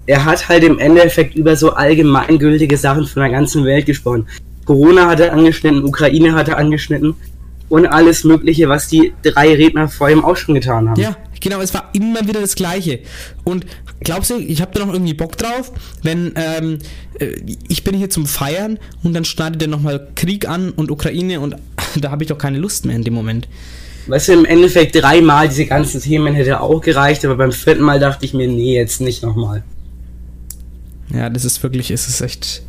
Er 0.05 0.25
hat 0.25 0.49
halt 0.49 0.63
im 0.63 0.77
Endeffekt 0.77 1.35
über 1.35 1.55
so 1.55 1.73
allgemeingültige 1.73 2.77
Sachen 2.77 3.07
von 3.07 3.21
der 3.21 3.31
ganzen 3.31 3.65
Welt 3.65 3.85
gesprochen. 3.85 4.27
Corona 4.65 5.07
hat 5.07 5.19
er 5.19 5.33
angeschnitten, 5.33 5.83
Ukraine 5.83 6.33
hat 6.33 6.49
er 6.49 6.57
angeschnitten 6.57 7.15
und 7.69 7.87
alles 7.87 8.23
Mögliche, 8.23 8.67
was 8.69 8.87
die 8.87 9.13
drei 9.23 9.53
Redner 9.53 9.87
vor 9.87 10.09
ihm 10.09 10.23
auch 10.23 10.35
schon 10.35 10.55
getan 10.55 10.89
haben. 10.89 10.99
Ja, 10.99 11.15
genau, 11.39 11.61
es 11.61 11.73
war 11.73 11.89
immer 11.93 12.27
wieder 12.27 12.41
das 12.41 12.55
Gleiche. 12.55 12.99
Und 13.43 13.65
glaubst 14.01 14.31
du, 14.31 14.37
ich 14.37 14.61
habe 14.61 14.71
da 14.73 14.85
noch 14.85 14.93
irgendwie 14.93 15.13
Bock 15.13 15.37
drauf, 15.37 15.71
wenn 16.03 16.33
ähm, 16.35 16.79
äh, 17.19 17.35
ich 17.67 17.83
bin 17.83 17.95
hier 17.95 18.09
zum 18.09 18.25
Feiern 18.25 18.77
und 19.03 19.13
dann 19.13 19.25
schneidet 19.25 19.61
er 19.61 19.67
nochmal 19.67 20.07
Krieg 20.15 20.47
an 20.47 20.71
und 20.71 20.91
Ukraine 20.91 21.39
und 21.39 21.55
da 21.99 22.11
habe 22.11 22.23
ich 22.23 22.29
doch 22.29 22.37
keine 22.37 22.57
Lust 22.57 22.85
mehr 22.85 22.95
in 22.95 23.03
dem 23.03 23.13
Moment. 23.13 23.47
Weißt 24.07 24.27
du, 24.27 24.33
im 24.33 24.45
Endeffekt 24.45 24.95
dreimal 24.95 25.49
diese 25.49 25.65
ganzen 25.65 26.01
Themen 26.01 26.35
hätte 26.35 26.61
auch 26.61 26.81
gereicht, 26.81 27.25
aber 27.25 27.35
beim 27.35 27.51
vierten 27.51 27.81
Mal 27.81 27.99
dachte 27.99 28.25
ich 28.25 28.33
mir, 28.33 28.47
nee, 28.47 28.75
jetzt 28.75 29.01
nicht 29.01 29.23
nochmal. 29.23 29.63
Ja, 31.13 31.29
das 31.29 31.45
ist 31.45 31.63
wirklich, 31.63 31.91
es 31.91 32.07
ist 32.07 32.21
echt. 32.21 32.61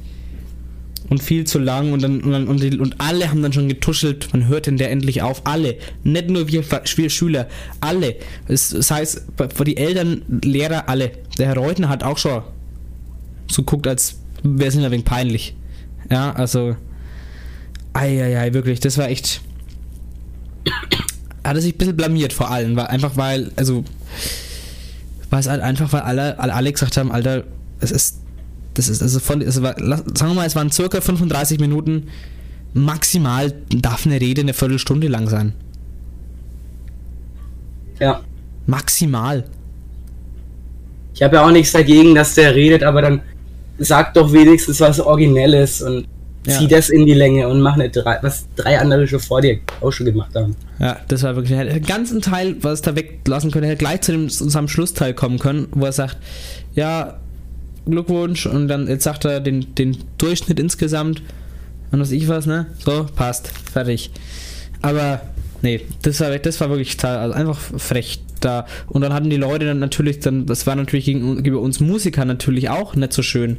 Und 1.09 1.23
viel 1.23 1.45
zu 1.45 1.59
lang 1.59 1.93
und 1.93 2.03
dann 2.03 2.21
und, 2.21 2.33
dann, 2.33 2.49
und, 2.49 2.63
die, 2.63 2.79
und 2.79 3.01
alle 3.01 3.31
haben 3.31 3.41
dann 3.43 3.53
schon 3.53 3.69
getuschelt, 3.69 4.29
man 4.33 4.49
hört 4.49 4.67
denn 4.67 4.77
der 4.77 4.91
endlich 4.91 5.23
auf. 5.23 5.43
Alle. 5.47 5.77
Nicht 6.03 6.31
nur 6.31 6.49
wir, 6.49 6.65
wir 6.69 7.11
Schüler, 7.11 7.49
alle. 7.81 8.17
Es, 8.49 8.71
das 8.71 8.91
heißt, 8.91 9.27
die 9.67 9.77
Eltern, 9.77 10.23
Lehrer, 10.43 10.89
alle. 10.89 11.13
Der 11.39 11.47
Herr 11.47 11.59
Reutner 11.59 11.89
hat 11.89 12.03
auch 12.03 12.19
schon 12.19 12.43
so 13.49 13.63
guckt, 13.63 13.87
als 13.87 14.19
wäre 14.43 14.69
es 14.69 14.77
ein 14.77 14.91
wenig 14.91 15.05
peinlich. 15.05 15.55
Ja, 16.11 16.33
also. 16.33 16.77
Eieiei, 17.93 18.53
wirklich, 18.53 18.81
das 18.81 18.99
war 18.99 19.09
echt. 19.09 19.41
Hat 21.47 21.57
er 21.57 21.63
sich 21.63 21.75
ein 21.75 21.79
bisschen 21.79 21.97
blamiert 21.97 22.33
vor 22.33 22.51
allem, 22.51 22.77
weil 22.77 22.87
einfach 22.87 23.17
weil, 23.17 23.51
also. 23.57 23.85
Weil 25.31 25.41
es 25.41 25.49
halt 25.49 25.61
einfach, 25.63 25.93
weil 25.93 26.03
alle, 26.03 26.39
alle, 26.39 26.55
alle 26.55 26.73
gesagt 26.73 26.97
haben, 26.97 27.11
Alter, 27.11 27.45
es 27.81 27.91
ist 27.91 28.19
das 28.75 28.89
ist 28.89 29.03
also 29.03 29.21
von 29.21 29.41
es 29.41 29.61
war, 29.63 29.75
lass- 29.79 30.05
sagen 30.15 30.33
wir 30.33 30.35
mal, 30.35 30.47
es 30.47 30.55
waren 30.55 30.71
circa 30.71 31.01
35 31.01 31.59
Minuten. 31.61 32.09
Maximal 32.75 33.55
darf 33.71 34.05
eine 34.07 34.21
Rede 34.21 34.43
eine 34.43 34.53
Viertelstunde 34.53 35.09
lang 35.09 35.29
sein. 35.31 35.55
Ja. 37.99 38.21
Maximal. 38.67 39.45
Ich 41.15 41.23
habe 41.23 41.37
ja 41.37 41.47
auch 41.47 41.51
nichts 41.51 41.73
dagegen, 41.73 42.15
dass 42.15 42.35
der 42.35 42.55
redet, 42.55 42.83
aber 42.83 43.01
dann 43.01 43.23
sagt 43.79 44.17
doch 44.19 44.33
wenigstens 44.33 44.81
was 44.81 45.01
Originelles 45.01 45.81
und 45.81 46.07
Ja. 46.47 46.59
zieh 46.59 46.69
das 46.69 46.89
in 46.89 47.07
die 47.07 47.15
Länge 47.15 47.49
und 47.49 47.61
mach 47.61 47.77
nicht 47.77 47.97
drei, 47.97 48.19
was 48.23 48.47
drei 48.57 48.79
andere 48.79 49.07
schon 49.07 49.21
vor 49.21 49.41
dir 49.41 49.59
auch 49.81 49.91
schon 49.91 50.07
gemacht 50.07 50.35
haben. 50.35 50.57
Ja, 50.79 50.97
das 51.09 51.23
war 51.23 51.35
wirklich. 51.37 51.53
Er 51.53 51.59
hätte 51.65 51.75
den 51.75 51.87
ganzen 51.87 52.23
Teil, 52.23 52.57
was 52.61 52.81
er 52.81 52.93
da 52.93 52.97
weglassen 52.97 53.51
könnte, 53.51 53.69
hätte 53.69 53.79
gleich 53.79 54.03
zu, 54.03 54.13
dem, 54.13 54.29
zu 54.29 54.49
seinem 54.49 54.69
Schlussteil 54.69 55.15
kommen 55.15 55.39
können, 55.39 55.69
wo 55.73 55.85
er 55.85 55.93
sagt: 55.93 56.17
Ja, 56.75 57.19
Glückwunsch. 57.87 58.47
Und 58.47 58.69
dann 58.69 58.89
jetzt 58.89 59.05
sagt 59.05 59.25
er 59.25 59.41
den, 59.41 59.75
den 59.75 59.97
Durchschnitt 60.19 60.59
insgesamt. 60.61 61.23
Und 61.93 62.01
was 62.01 62.11
ich 62.11 62.29
was, 62.29 62.47
ne? 62.47 62.67
So, 62.85 63.07
passt. 63.15 63.51
Fertig. 63.73 64.11
Aber, 64.83 65.21
nee, 65.63 65.81
das 66.03 66.21
war, 66.21 66.37
das 66.39 66.61
war 66.61 66.69
wirklich 66.69 66.97
total- 66.97 67.19
also 67.19 67.35
einfach 67.35 67.59
frech 67.59 68.21
da. 68.41 68.67
Und 68.89 69.03
dann 69.03 69.13
hatten 69.13 69.31
die 69.31 69.37
Leute 69.37 69.67
dann 69.67 69.79
natürlich, 69.79 70.21
dann, 70.21 70.47
das 70.47 70.67
war 70.67 70.75
natürlich 70.75 71.07
gegenüber 71.07 71.61
uns 71.61 71.81
Musikern 71.81 72.29
natürlich 72.29 72.71
auch 72.71 72.95
nicht 72.97 73.13
so 73.13 73.23
schön. 73.23 73.59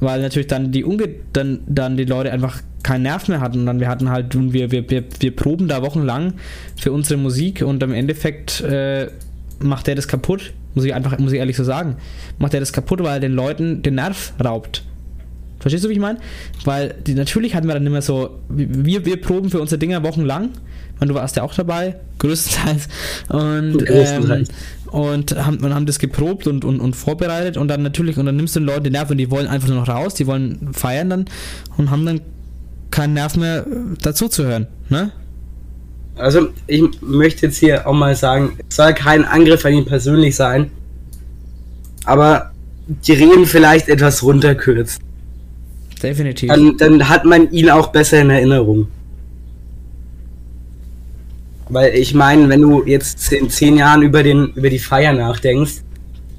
Weil 0.00 0.22
natürlich 0.22 0.46
dann 0.46 0.70
die 0.70 0.84
Unge 0.84 1.08
dann, 1.32 1.60
dann 1.66 1.96
die 1.96 2.04
Leute 2.04 2.32
einfach 2.32 2.62
keinen 2.82 3.02
Nerv 3.02 3.28
mehr 3.28 3.40
hatten. 3.40 3.60
Und 3.60 3.66
dann 3.66 3.80
wir 3.80 3.88
hatten 3.88 4.10
halt, 4.10 4.34
und 4.36 4.52
wir, 4.52 4.70
wir, 4.70 4.88
wir, 4.90 5.04
wir 5.20 5.34
proben 5.34 5.68
da 5.68 5.82
wochenlang 5.82 6.34
für 6.76 6.92
unsere 6.92 7.18
Musik 7.18 7.62
und 7.62 7.82
im 7.82 7.92
Endeffekt 7.92 8.60
äh, 8.60 9.08
macht 9.60 9.86
der 9.86 9.94
das 9.94 10.08
kaputt. 10.08 10.52
Muss 10.74 10.84
ich 10.84 10.94
einfach, 10.94 11.18
muss 11.18 11.32
ich 11.32 11.38
ehrlich 11.38 11.56
so 11.56 11.64
sagen. 11.64 11.96
Macht 12.38 12.54
er 12.54 12.60
das 12.60 12.72
kaputt, 12.72 13.02
weil 13.02 13.14
er 13.14 13.20
den 13.20 13.32
Leuten 13.32 13.82
den 13.82 13.96
Nerv 13.96 14.32
raubt. 14.42 14.84
Verstehst 15.60 15.84
du, 15.84 15.88
wie 15.88 15.94
ich 15.94 15.98
meine? 15.98 16.20
Weil 16.64 16.94
die, 17.06 17.14
natürlich 17.14 17.54
hatten 17.54 17.66
wir 17.66 17.74
dann 17.74 17.86
immer 17.86 18.02
so, 18.02 18.38
wir, 18.48 19.04
wir 19.04 19.20
proben 19.20 19.50
für 19.50 19.60
unsere 19.60 19.78
Dinger 19.78 20.02
wochenlang. 20.04 20.50
Und 21.00 21.08
du 21.08 21.14
warst 21.14 21.36
ja 21.36 21.42
auch 21.42 21.54
dabei, 21.54 21.96
größtenteils. 22.18 22.88
Und, 23.28 23.84
Größtenteils. 23.84 24.48
Und 24.90 25.36
haben, 25.36 25.58
und 25.58 25.74
haben 25.74 25.86
das 25.86 25.98
geprobt 25.98 26.46
und, 26.46 26.64
und, 26.64 26.80
und 26.80 26.96
vorbereitet. 26.96 27.56
Und 27.56 27.68
dann 27.68 27.82
natürlich, 27.82 28.18
und 28.18 28.26
dann 28.26 28.36
nimmst 28.36 28.56
du 28.56 28.60
den 28.60 28.66
Leuten 28.66 28.84
den 28.84 28.92
Nerv 28.94 29.10
und 29.10 29.18
die 29.18 29.30
wollen 29.30 29.46
einfach 29.46 29.68
nur 29.68 29.78
noch 29.78 29.88
raus, 29.88 30.14
die 30.14 30.26
wollen 30.26 30.72
feiern 30.72 31.10
dann 31.10 31.24
und 31.76 31.90
haben 31.90 32.06
dann 32.06 32.20
keinen 32.90 33.14
Nerv 33.14 33.36
mehr 33.36 33.66
äh, 33.66 33.96
dazu 34.02 34.28
zu 34.28 34.44
hören. 34.44 34.66
Ne? 34.88 35.12
Also 36.16 36.48
ich 36.66 36.82
möchte 37.00 37.46
jetzt 37.46 37.58
hier 37.58 37.86
auch 37.86 37.92
mal 37.92 38.16
sagen, 38.16 38.58
es 38.68 38.76
soll 38.76 38.92
kein 38.94 39.24
Angriff 39.24 39.64
an 39.64 39.72
ihn 39.72 39.84
persönlich 39.84 40.34
sein, 40.34 40.70
aber 42.04 42.50
die 42.88 43.12
Reden 43.12 43.46
vielleicht 43.46 43.88
etwas 43.88 44.22
runterkürzt. 44.22 45.00
Definitiv. 46.02 46.48
Dann, 46.48 46.76
dann 46.76 47.08
hat 47.08 47.24
man 47.24 47.50
ihn 47.50 47.70
auch 47.70 47.88
besser 47.88 48.20
in 48.20 48.30
Erinnerung. 48.30 48.88
Weil 51.68 51.94
ich 51.94 52.14
meine, 52.14 52.48
wenn 52.48 52.62
du 52.62 52.84
jetzt 52.84 53.32
in 53.32 53.50
zehn 53.50 53.76
Jahren 53.76 54.02
über, 54.02 54.22
den, 54.22 54.52
über 54.54 54.70
die 54.70 54.78
Feier 54.78 55.12
nachdenkst, 55.12 55.82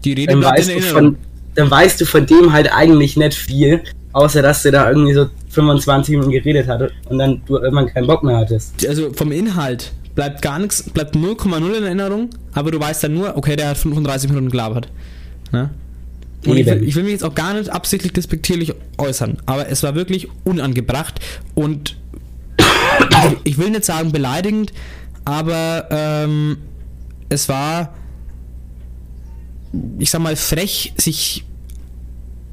dann 0.04 0.44
weißt, 0.44 0.72
du 0.72 0.82
von, 0.82 1.18
dann 1.56 1.70
weißt 1.70 2.02
du 2.02 2.06
von 2.06 2.26
dem 2.26 2.54
halt 2.54 2.72
eigentlich 2.72 3.18
nicht 3.18 3.34
viel, 3.34 3.82
außer 4.14 4.42
dass 4.42 4.64
der 4.64 4.72
da 4.72 4.90
irgendwie 4.90 5.14
so 5.14 5.28
25 5.50 6.16
Minuten 6.16 6.32
geredet 6.32 6.68
hatte 6.68 6.92
und 7.10 7.18
dann 7.20 7.42
du 7.46 7.58
irgendwann 7.58 7.88
keinen 7.88 8.08
Bock 8.08 8.24
mehr 8.24 8.38
hattest. 8.38 8.88
Also 8.88 9.12
vom 9.14 9.32
Inhalt 9.32 9.92
bleibt 10.16 10.42
gar 10.42 10.60
nichts, 10.60 10.84
bleibt 10.84 11.16
0,0 11.16 11.78
in 11.78 11.84
Erinnerung, 11.84 12.30
aber 12.54 12.72
du 12.72 12.80
weißt 12.80 13.04
dann 13.04 13.14
nur, 13.14 13.36
okay, 13.38 13.56
der 13.56 13.70
hat 13.70 13.78
35 13.78 14.30
Minuten 14.30 14.50
gelabert. 14.50 14.90
Ne? 15.52 15.70
Und 16.46 16.58
ich 16.58 16.66
will, 16.66 16.84
ich 16.84 16.96
will 16.96 17.04
mich 17.04 17.14
jetzt 17.14 17.26
auch 17.26 17.36
gar 17.36 17.54
nicht 17.54 17.70
absichtlich 17.70 18.14
despektierlich 18.14 18.74
äußern, 18.98 19.38
aber 19.46 19.70
es 19.70 19.84
war 19.84 19.96
wirklich 19.96 20.30
unangebracht 20.46 21.20
und 21.54 21.98
ich 23.44 23.58
will 23.58 23.72
nicht 23.72 23.86
sagen 23.86 24.12
beleidigend, 24.12 24.72
aber 25.26 25.88
ähm, 25.90 26.58
es 27.30 27.48
war, 27.50 27.94
ich 30.00 30.10
sag 30.10 30.22
mal, 30.22 30.36
frech, 30.36 30.94
sich 30.98 31.46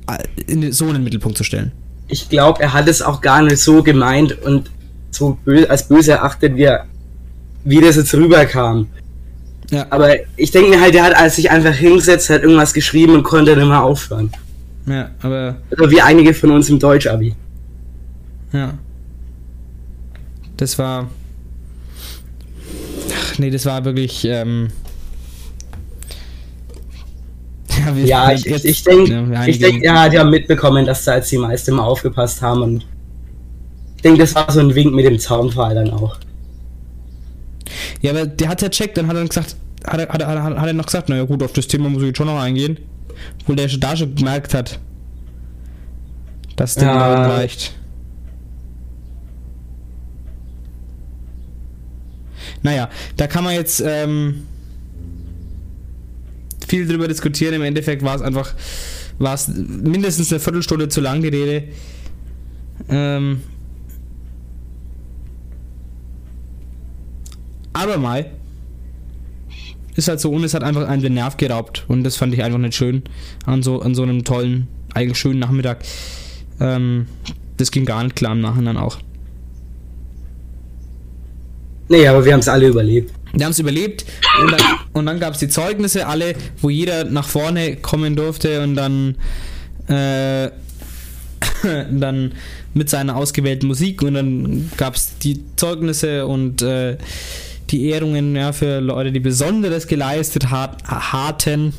äh, 0.08 0.50
in 0.50 0.72
so 0.72 0.88
einen 0.88 1.02
Mittelpunkt 1.04 1.38
zu 1.38 1.44
stellen. 1.44 1.72
Ich 2.08 2.28
glaube, 2.28 2.62
er 2.62 2.72
hat 2.72 2.88
es 2.88 3.02
auch 3.02 3.20
gar 3.20 3.42
nicht 3.42 3.58
so 3.58 3.82
gemeint 3.82 4.40
und 4.42 4.70
so 5.10 5.38
bö 5.44 5.66
als 5.66 5.88
böse 5.88 6.12
erachtet, 6.12 6.54
wie, 6.56 6.64
er, 6.64 6.86
wie 7.64 7.80
das 7.80 7.96
jetzt 7.96 8.14
rüberkam. 8.14 8.86
Ja, 9.70 9.86
Aber 9.90 10.14
ich 10.36 10.52
denke 10.52 10.70
mir 10.70 10.80
halt, 10.80 10.94
der 10.94 11.02
hat 11.04 11.16
als 11.16 11.36
sich 11.36 11.50
einfach 11.50 11.74
hingesetzt, 11.74 12.30
hat 12.30 12.42
irgendwas 12.42 12.72
geschrieben 12.72 13.14
und 13.14 13.24
konnte 13.24 13.56
dann 13.56 13.66
mal 13.68 13.80
aufhören. 13.80 14.30
ja, 14.86 15.10
aber 15.22 15.56
Oder 15.72 15.90
wie 15.90 16.00
einige 16.00 16.32
von 16.34 16.52
uns 16.52 16.68
im 16.68 16.78
Deutsch-Abi. 16.78 17.34
Ja. 18.52 18.74
Das 20.56 20.78
war. 20.78 21.08
Ach 23.12 23.38
nee, 23.38 23.50
das 23.50 23.66
war 23.66 23.84
wirklich. 23.84 24.24
Ähm 24.24 24.68
ja, 27.86 27.96
wir- 27.96 28.04
Ja, 28.06 28.32
ich, 28.32 28.46
ich, 28.46 28.64
ich 28.64 28.82
denke, 28.84 29.12
ja, 29.32 29.46
ich 29.46 29.58
denk, 29.58 29.86
hat 29.88 30.12
ja 30.12 30.24
mitbekommen, 30.24 30.86
dass 30.86 31.04
da 31.04 31.16
jetzt 31.16 31.30
die 31.32 31.38
meisten 31.38 31.74
mal 31.74 31.84
aufgepasst 31.84 32.40
haben 32.42 32.62
und 32.62 32.86
ich 33.96 34.02
denke, 34.02 34.20
das 34.20 34.34
war 34.34 34.50
so 34.50 34.60
ein 34.60 34.74
Wink 34.74 34.94
mit 34.94 35.04
dem 35.04 35.18
Zaunpfahl 35.18 35.74
dann 35.74 35.90
auch. 35.90 36.16
Ja, 38.02 38.12
aber 38.12 38.26
der 38.26 38.48
hat 38.48 38.62
ja 38.62 38.68
checkt, 38.68 38.96
dann 38.96 39.06
hat 39.08 39.14
er 39.16 39.20
dann 39.20 39.28
gesagt, 39.28 39.56
hat 39.86 40.00
er, 40.00 40.08
hat 40.08 40.20
er, 40.20 40.28
hat 40.42 40.52
er- 40.52 40.60
hat 40.60 40.66
er 40.66 40.72
noch 40.72 40.86
gesagt, 40.86 41.08
naja 41.08 41.24
gut, 41.24 41.42
auf 41.42 41.52
das 41.52 41.66
Thema 41.66 41.88
muss 41.88 42.02
ich 42.02 42.08
jetzt 42.08 42.18
schon 42.18 42.26
noch 42.26 42.38
eingehen. 42.40 42.78
Obwohl 43.40 43.56
der 43.56 43.68
schon 43.68 43.80
da 43.80 43.96
schon 43.96 44.14
gemerkt 44.14 44.52
hat, 44.54 44.78
dass 46.56 46.74
der 46.74 46.84
Ja. 46.88 47.14
genau 47.24 47.34
reicht. 47.34 47.74
Naja, 52.62 52.90
da 53.16 53.26
kann 53.26 53.44
man 53.44 53.54
jetzt 53.54 53.82
ähm, 53.84 54.42
viel 56.66 56.86
drüber 56.86 57.08
diskutieren. 57.08 57.54
Im 57.54 57.62
Endeffekt 57.62 58.02
war 58.02 58.16
es 58.16 58.22
einfach, 58.22 58.54
war 59.18 59.34
es 59.34 59.48
mindestens 59.48 60.32
eine 60.32 60.40
Viertelstunde 60.40 60.88
zu 60.88 61.00
lang 61.00 61.22
die 61.22 61.28
Rede. 61.28 61.64
Ähm, 62.88 63.40
aber 67.72 67.98
mal 67.98 68.30
ist 69.96 70.08
halt 70.08 70.20
so 70.20 70.30
und 70.30 70.44
es 70.44 70.52
hat 70.54 70.62
einfach 70.62 70.86
einen 70.88 71.02
den 71.02 71.14
Nerv 71.14 71.36
geraubt 71.36 71.84
und 71.88 72.04
das 72.04 72.16
fand 72.16 72.34
ich 72.34 72.42
einfach 72.42 72.58
nicht 72.58 72.74
schön 72.74 73.02
an 73.46 73.62
so 73.62 73.80
an 73.80 73.94
so 73.94 74.02
einem 74.02 74.24
tollen 74.24 74.68
eigentlich 74.92 75.18
schönen 75.18 75.38
Nachmittag 75.38 75.82
ähm, 76.60 77.06
das 77.56 77.70
ging 77.70 77.86
gar 77.86 78.04
nicht 78.04 78.14
klar 78.14 78.32
im 78.32 78.42
Nachhinein 78.42 78.76
auch 78.76 78.98
Nee, 81.88 82.06
aber 82.06 82.24
wir 82.24 82.32
haben 82.32 82.40
es 82.40 82.48
alle 82.48 82.68
überlebt. 82.68 83.12
die 83.34 83.44
haben 83.44 83.52
es 83.52 83.58
überlebt 83.58 84.04
und 84.40 84.52
dann, 84.52 84.60
und 84.92 85.06
dann 85.06 85.20
gab 85.20 85.34
es 85.34 85.40
die 85.40 85.48
Zeugnisse 85.48 86.06
alle 86.06 86.34
wo 86.60 86.70
jeder 86.70 87.04
nach 87.04 87.28
vorne 87.28 87.76
kommen 87.76 88.16
durfte 88.16 88.62
und 88.62 88.74
dann 88.74 89.16
äh, 89.88 90.50
dann 91.90 92.32
mit 92.74 92.90
seiner 92.90 93.16
ausgewählten 93.16 93.66
Musik 93.66 94.02
und 94.02 94.14
dann 94.14 94.70
gab 94.76 94.96
es 94.96 95.18
die 95.18 95.42
Zeugnisse 95.56 96.26
und 96.26 96.62
äh, 96.62 96.98
die 97.70 97.88
Ehrungen 97.88 98.36
ja, 98.36 98.52
für 98.52 98.80
Leute, 98.80 99.12
die 99.12 99.20
Besonderes 99.20 99.86
geleistet 99.86 100.50
hat, 100.50 100.84
harten 100.84 101.72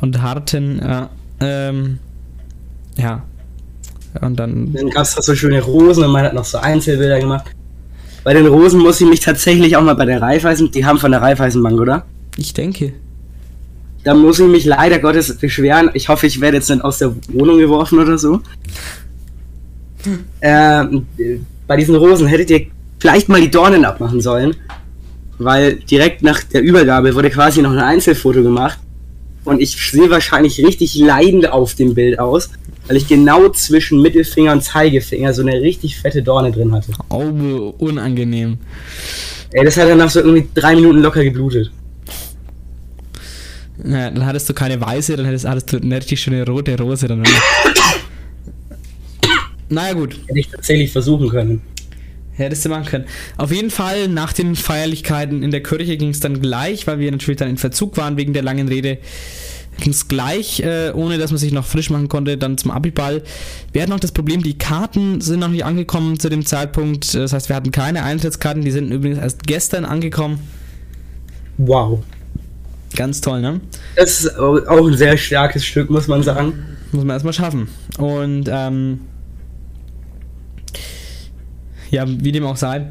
und 0.00 0.22
harten, 0.22 0.78
ja, 0.78 1.10
ähm, 1.40 1.98
ja. 2.96 3.24
Und 4.20 4.36
dann, 4.36 4.72
Dann 4.72 4.90
gab 4.90 5.02
es 5.02 5.14
da 5.14 5.22
so 5.22 5.34
schöne 5.34 5.60
Rosen 5.60 6.04
und 6.04 6.10
man 6.10 6.24
hat 6.24 6.34
noch 6.34 6.44
so 6.44 6.58
Einzelbilder 6.58 7.20
gemacht. 7.20 7.46
Bei 8.24 8.34
den 8.34 8.46
Rosen 8.46 8.80
muss 8.80 9.00
ich 9.00 9.08
mich 9.08 9.20
tatsächlich 9.20 9.76
auch 9.76 9.82
mal 9.82 9.94
bei 9.94 10.04
der 10.04 10.20
Raiffeisen, 10.20 10.70
die 10.70 10.84
haben 10.84 10.98
von 10.98 11.10
der 11.12 11.22
Raiffeisenbank, 11.22 11.80
oder? 11.80 12.04
ich 12.36 12.54
denke, 12.54 12.92
Da 14.04 14.14
muss 14.14 14.38
ich 14.38 14.46
mich 14.46 14.64
leider 14.64 14.98
Gottes 15.00 15.36
beschweren. 15.36 15.90
Ich 15.92 16.08
hoffe, 16.08 16.26
ich 16.26 16.40
werde 16.40 16.56
jetzt 16.58 16.70
nicht 16.70 16.84
aus 16.84 16.98
der 16.98 17.14
Wohnung 17.32 17.58
geworfen 17.58 17.98
oder 17.98 18.16
so. 18.16 18.40
Ähm, 20.40 21.06
äh, 21.18 21.38
bei 21.66 21.76
diesen 21.76 21.96
Rosen 21.96 22.28
hättet 22.28 22.50
ihr 22.50 22.66
vielleicht 23.00 23.28
mal 23.28 23.40
die 23.40 23.50
Dornen 23.50 23.84
abmachen 23.84 24.20
sollen. 24.20 24.54
Weil 25.38 25.74
direkt 25.76 26.22
nach 26.22 26.42
der 26.42 26.62
Übergabe 26.62 27.14
wurde 27.14 27.30
quasi 27.30 27.60
noch 27.60 27.72
ein 27.72 27.78
Einzelfoto 27.78 28.42
gemacht. 28.42 28.78
Und 29.44 29.60
ich 29.60 29.76
sehe 29.90 30.10
wahrscheinlich 30.10 30.64
richtig 30.64 30.94
leidend 30.96 31.50
auf 31.50 31.74
dem 31.74 31.94
Bild 31.94 32.18
aus, 32.18 32.50
weil 32.88 32.96
ich 32.96 33.06
genau 33.06 33.48
zwischen 33.50 34.02
Mittelfinger 34.02 34.52
und 34.52 34.62
Zeigefinger 34.62 35.32
so 35.34 35.42
eine 35.42 35.60
richtig 35.60 35.98
fette 35.98 36.22
Dorne 36.22 36.50
drin 36.50 36.72
hatte. 36.72 36.92
oh, 37.10 37.74
unangenehm. 37.78 38.58
Ey, 39.52 39.64
das 39.64 39.76
hat 39.76 39.88
dann 39.88 39.98
nach 39.98 40.10
so 40.10 40.20
irgendwie 40.20 40.48
drei 40.54 40.74
Minuten 40.74 41.00
locker 41.00 41.22
geblutet. 41.22 41.70
Ja, 43.84 44.10
dann 44.10 44.26
hattest 44.26 44.48
du 44.48 44.54
keine 44.54 44.80
weiße, 44.80 45.16
dann 45.16 45.26
hättest, 45.26 45.46
hattest 45.46 45.72
du 45.72 45.76
eine 45.76 45.96
richtig 45.96 46.20
schöne 46.20 46.44
rote 46.44 46.76
Rose. 46.78 47.06
Dann 47.06 47.22
naja, 49.68 49.94
gut. 49.94 50.18
Hätte 50.26 50.38
ich 50.38 50.48
tatsächlich 50.48 50.90
versuchen 50.90 51.28
können. 51.28 51.62
Hättest 52.32 52.64
du 52.64 52.68
machen 52.68 52.86
können. 52.86 53.04
Auf 53.36 53.52
jeden 53.52 53.70
Fall, 53.70 54.08
nach 54.08 54.32
den 54.32 54.56
Feierlichkeiten 54.56 55.42
in 55.42 55.50
der 55.50 55.62
Kirche 55.62 55.96
ging 55.96 56.10
es 56.10 56.20
dann 56.20 56.40
gleich, 56.40 56.86
weil 56.86 56.98
wir 57.00 57.10
natürlich 57.10 57.38
dann 57.38 57.50
in 57.50 57.56
Verzug 57.56 57.96
waren 57.96 58.16
wegen 58.16 58.32
der 58.32 58.42
langen 58.42 58.68
Rede. 58.68 58.98
Ging 59.80 59.92
es 59.92 60.08
gleich, 60.08 60.60
äh, 60.60 60.90
ohne 60.92 61.18
dass 61.18 61.30
man 61.30 61.38
sich 61.38 61.52
noch 61.52 61.64
frisch 61.64 61.88
machen 61.90 62.08
konnte, 62.08 62.36
dann 62.36 62.58
zum 62.58 62.70
Abiball. 62.72 63.22
Wir 63.72 63.82
hatten 63.82 63.92
noch 63.92 64.00
das 64.00 64.10
Problem, 64.12 64.42
die 64.42 64.58
Karten 64.58 65.20
sind 65.20 65.38
noch 65.40 65.48
nicht 65.48 65.64
angekommen 65.64 66.18
zu 66.18 66.28
dem 66.28 66.44
Zeitpunkt. 66.44 67.14
Das 67.14 67.32
heißt, 67.32 67.48
wir 67.48 67.54
hatten 67.56 67.70
keine 67.70 68.02
Eintrittskarten, 68.02 68.62
die 68.64 68.72
sind 68.72 68.90
übrigens 68.90 69.18
erst 69.18 69.44
gestern 69.44 69.84
angekommen. 69.84 70.40
Wow. 71.58 72.02
Ganz 72.96 73.20
toll, 73.20 73.40
ne? 73.40 73.60
Das 73.96 74.20
ist 74.24 74.36
au- 74.38 74.66
auch 74.66 74.86
ein 74.88 74.96
sehr 74.96 75.16
starkes 75.16 75.64
Stück, 75.64 75.90
muss 75.90 76.08
man 76.08 76.22
sagen. 76.24 76.54
Muss 76.90 77.04
man 77.04 77.14
erstmal 77.14 77.34
schaffen. 77.34 77.68
Und 77.98 78.48
ähm, 78.50 79.00
ja, 81.90 82.04
wie 82.08 82.32
dem 82.32 82.44
auch 82.46 82.56
sei. 82.56 82.86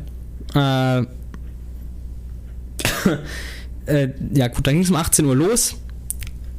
Äh, 0.55 0.99
äh, 3.87 4.09
ja 4.33 4.47
gut, 4.47 4.65
dann 4.65 4.75
ging 4.75 4.83
es 4.83 4.89
um 4.89 4.95
18 4.95 5.25
Uhr 5.25 5.35
los. 5.35 5.75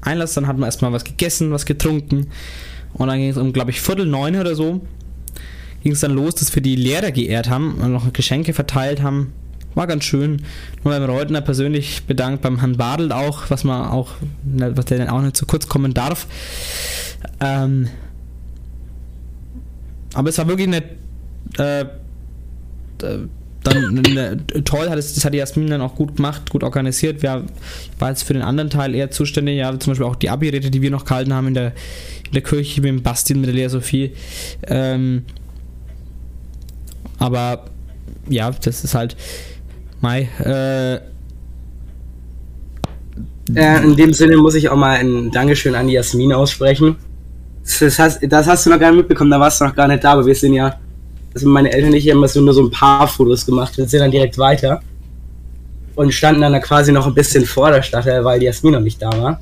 Einlass, 0.08 0.34
dann 0.34 0.46
hatten 0.46 0.58
wir 0.60 0.66
erstmal 0.66 0.92
was 0.92 1.04
gegessen, 1.04 1.50
was 1.50 1.66
getrunken. 1.66 2.28
Und 2.94 3.08
dann 3.08 3.18
ging 3.18 3.30
es 3.30 3.36
um, 3.36 3.52
glaube 3.52 3.70
ich, 3.70 3.80
Viertel 3.80 4.06
neun 4.06 4.36
oder 4.36 4.54
so. 4.54 4.80
Ging 5.82 5.92
es 5.92 6.00
dann 6.00 6.12
los, 6.12 6.34
dass 6.34 6.54
wir 6.54 6.62
die 6.62 6.76
Lehrer 6.76 7.12
geehrt 7.12 7.48
haben 7.48 7.74
und 7.74 7.92
noch 7.92 8.12
Geschenke 8.12 8.52
verteilt 8.52 9.02
haben. 9.02 9.32
War 9.74 9.86
ganz 9.86 10.04
schön. 10.04 10.42
Nur 10.82 10.92
beim 10.98 11.04
Reutner 11.04 11.40
persönlich 11.40 12.02
bedankt, 12.04 12.42
beim 12.42 12.58
Herrn 12.58 12.76
Badelt 12.76 13.12
auch, 13.12 13.50
was 13.50 13.64
man 13.64 13.88
auch, 13.88 14.12
ne, 14.44 14.76
was 14.76 14.86
der 14.86 14.98
dann 14.98 15.08
auch 15.08 15.20
nicht 15.20 15.36
zu 15.36 15.46
kurz 15.46 15.68
kommen 15.68 15.94
darf. 15.94 16.26
Ähm, 17.40 17.88
aber 20.14 20.30
es 20.30 20.38
war 20.38 20.48
wirklich 20.48 20.66
eine, 20.66 20.82
äh, 21.58 21.84
dann 23.68 24.06
eine, 24.06 24.64
toll, 24.64 24.88
hat 24.88 24.98
es, 24.98 25.14
das 25.14 25.24
hat 25.24 25.34
Jasmin 25.34 25.68
dann 25.68 25.80
auch 25.80 25.94
gut 25.94 26.16
gemacht, 26.16 26.50
gut 26.50 26.64
organisiert. 26.64 27.22
Wer 27.22 27.44
war 27.98 28.10
jetzt 28.10 28.22
für 28.22 28.32
den 28.32 28.42
anderen 28.42 28.70
Teil 28.70 28.94
eher 28.94 29.10
zuständig, 29.10 29.56
ja, 29.56 29.78
zum 29.78 29.92
Beispiel 29.92 30.06
auch 30.06 30.16
die 30.16 30.30
Abi-Rede, 30.30 30.70
die 30.70 30.82
wir 30.82 30.90
noch 30.90 31.04
gehalten 31.04 31.32
haben 31.32 31.48
in 31.48 31.54
der, 31.54 31.72
in 32.26 32.32
der 32.32 32.42
Kirche 32.42 32.80
mit 32.80 32.88
dem 32.88 33.02
Bastian, 33.02 33.40
mit 33.40 33.48
der 33.48 33.54
Lea 33.54 33.68
Sophie. 33.68 34.12
Ähm, 34.66 35.24
aber 37.18 37.64
ja, 38.28 38.50
das 38.50 38.84
ist 38.84 38.94
halt 38.94 39.16
Mai, 40.00 40.28
äh, 40.44 41.00
Äh, 43.54 43.82
in 43.82 43.96
dem 43.96 44.12
Sinne 44.12 44.36
muss 44.36 44.54
ich 44.54 44.68
auch 44.68 44.76
mal 44.76 44.98
ein 44.98 45.30
Dankeschön 45.30 45.74
an 45.74 45.86
die 45.86 45.94
Jasmin 45.94 46.32
aussprechen. 46.32 46.96
Das 47.80 47.98
hast, 47.98 48.20
das 48.22 48.46
hast 48.46 48.66
du 48.66 48.70
noch 48.70 48.78
gar 48.78 48.90
nicht 48.90 48.98
mitbekommen, 48.98 49.30
da 49.30 49.40
warst 49.40 49.60
du 49.60 49.64
noch 49.64 49.74
gar 49.74 49.88
nicht 49.88 50.04
da, 50.04 50.12
aber 50.12 50.26
wir 50.26 50.34
sind 50.34 50.54
ja 50.54 50.78
also 51.34 51.48
meine 51.48 51.72
Eltern 51.72 51.90
nicht 51.90 52.06
immer 52.06 52.28
so 52.28 52.40
nur 52.40 52.54
so 52.54 52.62
ein 52.62 52.70
paar 52.70 53.06
Fotos 53.08 53.46
gemacht, 53.46 53.76
wir 53.76 53.86
sind 53.86 54.00
dann 54.00 54.10
direkt 54.10 54.38
weiter 54.38 54.82
und 55.94 56.12
standen 56.12 56.42
dann 56.42 56.52
da 56.52 56.60
quasi 56.60 56.92
noch 56.92 57.06
ein 57.06 57.14
bisschen 57.14 57.44
vor 57.44 57.70
der 57.70 57.82
Stadt, 57.82 58.06
weil 58.06 58.40
die 58.40 58.46
Jasmin 58.46 58.74
noch 58.74 58.80
nicht 58.80 59.02
da 59.02 59.10
war. 59.10 59.40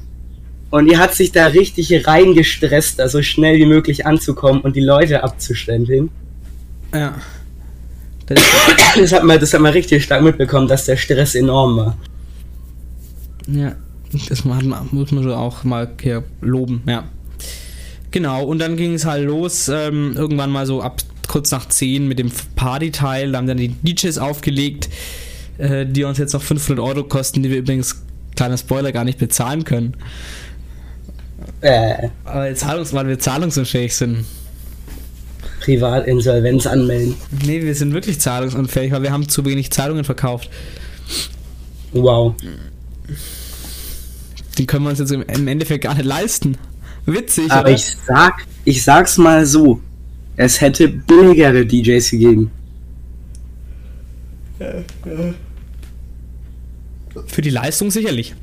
Und 0.71 0.87
die 0.87 0.99
hat 0.99 1.15
sich 1.15 1.31
da 1.33 1.47
richtig 1.47 2.07
reingestresst, 2.07 2.99
da 2.99 3.09
so 3.09 3.23
schnell 3.23 3.59
wie 3.59 3.67
möglich 3.67 4.05
anzukommen 4.07 4.63
und 4.63 4.75
die 4.75 4.81
Leute 4.81 5.23
abzustempeln. 5.23 6.11
Ja. 6.93 7.15
Das, 8.27 8.41
Das 8.97 9.13
hat 9.13 9.25
man, 9.25 9.39
das 9.39 9.53
hat 9.53 9.61
man 9.61 9.73
richtig 9.73 10.03
stark 10.05 10.23
mitbekommen, 10.23 10.67
dass 10.67 10.87
der 10.87 10.97
Stress 10.97 11.35
enorm 11.35 11.77
war. 11.77 11.99
ja, 13.47 13.77
das 14.29 14.45
muss 14.45 14.65
man, 14.65 14.89
muss 14.91 15.13
man 15.13 15.25
so 15.25 15.35
auch 15.35 15.65
mal 15.65 15.89
hier 16.01 16.25
loben, 16.41 16.83
ja. 16.87 17.05
Genau, 18.11 18.45
und 18.45 18.59
dann 18.61 18.77
ging 18.77 18.95
es 18.95 19.05
halt 19.05 19.27
los, 19.27 19.69
ähm, 19.69 20.15
irgendwann 20.17 20.51
mal 20.51 20.65
so 20.65 20.81
ab 20.81 21.03
kurz 21.29 21.51
nach 21.51 21.69
10 21.69 22.07
mit 22.09 22.19
dem 22.19 22.31
Partyteil, 22.55 23.33
da 23.33 23.39
haben 23.39 23.47
dann 23.47 23.57
die 23.57 23.69
DJs 23.69 24.19
aufgelegt, 24.19 24.89
äh, 25.59 25.87
die 25.87 26.05
uns 26.05 26.19
jetzt 26.19 26.33
noch 26.33 26.43
500 26.43 26.85
Euro 26.85 27.05
kosten, 27.05 27.43
die 27.43 27.51
wir 27.51 27.59
übrigens, 27.59 28.03
kleiner 28.35 28.59
Spoiler, 28.59 28.93
gar 28.93 29.05
nicht 29.05 29.19
bezahlen 29.19 29.65
können, 29.65 29.97
Äh, 31.61 32.09
weil, 32.25 32.57
Zahlungs 32.57 32.93
weil 32.93 33.09
wir 33.09 33.19
zahlungsunfähig 33.19 33.95
sind. 33.95 34.25
Privatinsolvenz 35.61 36.67
anmelden. 36.67 37.15
Nee, 37.45 37.63
wir 37.63 37.75
sind 37.75 37.93
wirklich 37.93 38.21
zahlungsunfähig, 38.21 38.93
weil 38.93 39.03
wir 39.03 39.13
haben 39.13 39.29
zu 39.29 39.45
wenig 39.45 39.71
Zahlungen 39.71 40.05
verkauft. 40.05 40.51
Wow. 41.93 42.35
Die 44.59 44.67
können 44.67 44.85
wir 44.85 44.91
uns 44.91 44.99
jetzt 44.99 45.13
im, 45.13 45.23
im 45.23 45.49
Endeffekt 45.49 45.85
gar 45.85 45.95
nicht 45.95 46.05
leisten. 46.07 46.57
Witzig, 47.07 47.51
Aber 47.51 47.63
oder? 47.63 47.71
ich 47.71 47.97
sag, 48.07 48.47
ich 48.65 48.83
sag's 48.83 49.19
mal 49.19 49.47
so. 49.47 49.81
Es 50.37 50.61
hätte 50.61 50.89
billigere 50.89 51.65
DJs 51.65 52.11
gegeben. 52.11 52.51
Für 57.27 57.43
die 57.43 57.51
Leistung 57.51 57.91
sicherlich. 57.91 58.35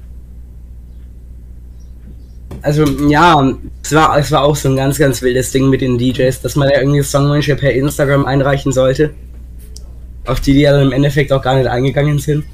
Also, 2.62 2.86
ja, 3.10 3.58
es 3.84 3.91
war, 3.91 4.18
es 4.18 4.32
war 4.32 4.44
auch 4.44 4.56
so 4.56 4.70
ein 4.70 4.76
ganz, 4.76 4.98
ganz 4.98 5.22
wildes 5.22 5.52
Ding 5.52 5.70
mit 5.70 5.82
den 5.82 5.98
DJs, 5.98 6.41
dass 6.41 6.56
man 6.56 6.70
ja 6.70 6.80
irgendwie 6.80 7.04
Songwünsche 7.04 7.56
per 7.56 7.74
Instagram 7.74 8.26
einreichen 8.26 8.72
sollte. 8.72 9.14
Auf 10.26 10.39
die 10.39 10.54
die 10.54 10.62
ja 10.62 10.72
dann 10.72 10.84
im 10.84 10.91
Endeffekt 10.94 11.32
auch 11.34 11.41
gar 11.41 11.56
nicht 11.56 11.68
eingegangen 11.68 12.20
sind. 12.20 12.46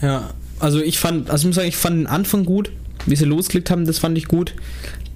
Ja, 0.00 0.30
also 0.58 0.80
ich 0.80 0.98
fand, 0.98 1.28
also 1.28 1.42
ich 1.42 1.46
muss 1.48 1.56
sagen, 1.56 1.68
ich 1.68 1.76
fand 1.76 1.96
den 1.98 2.06
Anfang 2.06 2.44
gut, 2.44 2.72
wie 3.06 3.16
sie 3.16 3.24
losgelegt 3.24 3.70
haben, 3.70 3.86
das 3.86 3.98
fand 3.98 4.16
ich 4.18 4.26
gut. 4.26 4.54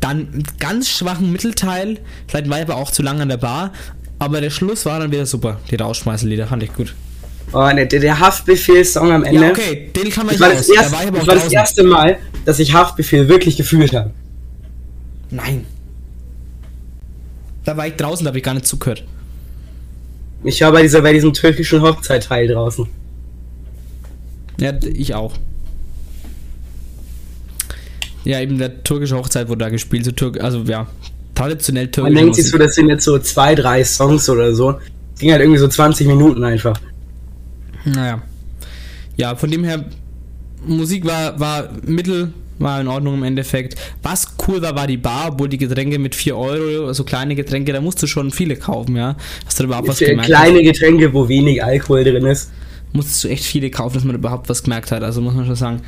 Dann 0.01 0.28
einen 0.32 0.45
ganz 0.59 0.89
schwachen 0.89 1.32
Mittelteil, 1.32 1.99
vielleicht 2.28 2.49
war 2.49 2.59
ich 2.59 2.64
aber 2.64 2.76
auch 2.76 2.91
zu 2.91 3.03
lange 3.03 3.22
an 3.22 3.28
der 3.28 3.37
Bar, 3.39 3.72
aber 4.18 4.41
der 4.41 4.51
Schluss 4.51 4.87
war 4.87 5.01
dann 5.01 5.11
wieder 5.12 5.26
super. 5.26 5.61
Die 5.70 5.76
Rausschmeißerlieder 5.76 6.47
fand 6.47 6.62
ich 6.62 6.72
gut. 6.72 6.95
Oh, 7.53 7.70
ne, 7.72 7.87
der, 7.87 8.01
der 8.01 8.18
Haftbefehl-Song 8.18 9.12
am 9.12 9.22
Ende. 9.24 9.41
Ja, 9.43 9.51
okay, 9.51 9.91
den 9.95 10.11
kann 10.11 10.26
man 10.26 10.37
Das 10.37 10.41
nicht 10.41 10.41
war 10.41 10.49
aus. 10.51 10.66
das, 10.66 10.66
Da 10.66 10.74
erste, 10.82 10.93
war 10.93 11.12
das, 11.12 11.26
war 11.26 11.35
das 11.35 11.53
erste 11.53 11.82
Mal, 11.85 12.18
dass 12.45 12.59
ich 12.59 12.72
Haftbefehl 12.74 13.28
wirklich 13.28 13.57
gefühlt 13.57 13.95
habe. 13.95 14.11
Nein. 15.30 15.64
Da 17.64 17.76
war 17.76 17.87
ich 17.87 17.95
draußen, 17.95 18.24
da 18.24 18.28
habe 18.28 18.39
ich 18.39 18.45
gar 18.45 18.55
nicht 18.55 18.66
zugehört. 18.66 19.05
Ich 20.43 20.61
war 20.61 20.72
bei, 20.72 20.82
dieser, 20.82 21.01
bei 21.01 21.12
diesem 21.12 21.32
türkischen 21.32 21.80
Hochzeitteil 21.80 22.49
draußen. 22.49 22.87
Ja, 24.59 24.72
ich 24.82 25.14
auch. 25.14 25.35
Ja, 28.25 28.41
eben 28.41 28.59
der 28.59 28.83
türkische 28.83 29.16
Hochzeit 29.16 29.49
wurde 29.49 29.64
da 29.64 29.68
gespielt, 29.68 30.05
so 30.05 30.12
Türk 30.12 30.43
also 30.43 30.61
ja, 30.61 30.87
traditionell 31.35 31.85
Man 31.85 31.93
türkische 31.93 32.14
denkt 32.16 32.35
sich 32.37 32.51
so, 32.51 32.59
das 32.59 32.75
sind 32.75 32.89
jetzt 32.89 33.05
so 33.05 33.18
zwei, 33.18 33.55
drei 33.55 33.85
Songs 33.85 34.29
oder 34.29 34.55
so. 34.55 34.79
Ging 35.18 35.31
halt 35.31 35.43
irgendwie 35.43 35.59
so 35.61 35.68
20 35.68 36.07
Minuten 36.07 36.43
einfach. 36.43 36.79
Naja. 37.85 38.22
Ja, 39.16 39.37
von 39.37 39.51
dem 39.51 39.62
her, 39.64 39.85
Musik 40.66 41.05
war, 41.05 41.39
war 41.39 41.68
mittel, 41.87 42.33
war 42.59 42.81
in 42.81 42.89
Ordnung 42.89 43.14
im 43.14 43.22
Endeffekt. 43.22 43.77
Was 44.03 44.27
cool 44.47 44.62
war, 44.62 44.75
war 44.75 44.87
die 44.87 44.97
Bar, 44.97 45.33
obwohl 45.33 45.49
die 45.49 45.59
Getränke 45.59 45.99
mit 45.99 46.14
4 46.14 46.37
Euro, 46.37 46.87
also 46.87 47.05
kleine 47.05 47.35
Getränke, 47.35 47.72
da 47.72 47.81
musst 47.81 48.03
du 48.03 48.07
schon 48.07 48.31
viele 48.31 48.57
kaufen, 48.57 48.97
ja. 48.97 49.16
Hast 49.47 49.59
du 49.59 49.64
da 49.64 49.66
überhaupt 49.68 49.89
was 49.89 49.99
Für 49.99 50.07
gemerkt? 50.07 50.29
kleine 50.29 50.62
Getränke, 50.62 51.12
wo 51.12 51.29
wenig 51.29 51.62
Alkohol 51.62 52.05
drin 52.05 52.27
ist. 52.27 52.51
Musstest 52.93 53.25
du 53.25 53.29
echt 53.29 53.45
viele 53.45 53.70
kaufen, 53.70 53.95
dass 53.95 54.05
man 54.05 54.16
überhaupt 54.16 54.49
was 54.49 54.62
gemerkt 54.62 54.93
hat, 54.93 55.03
also 55.03 55.20
muss 55.20 55.35
man 55.35 55.47
schon 55.47 55.57
sagen. 55.57 55.83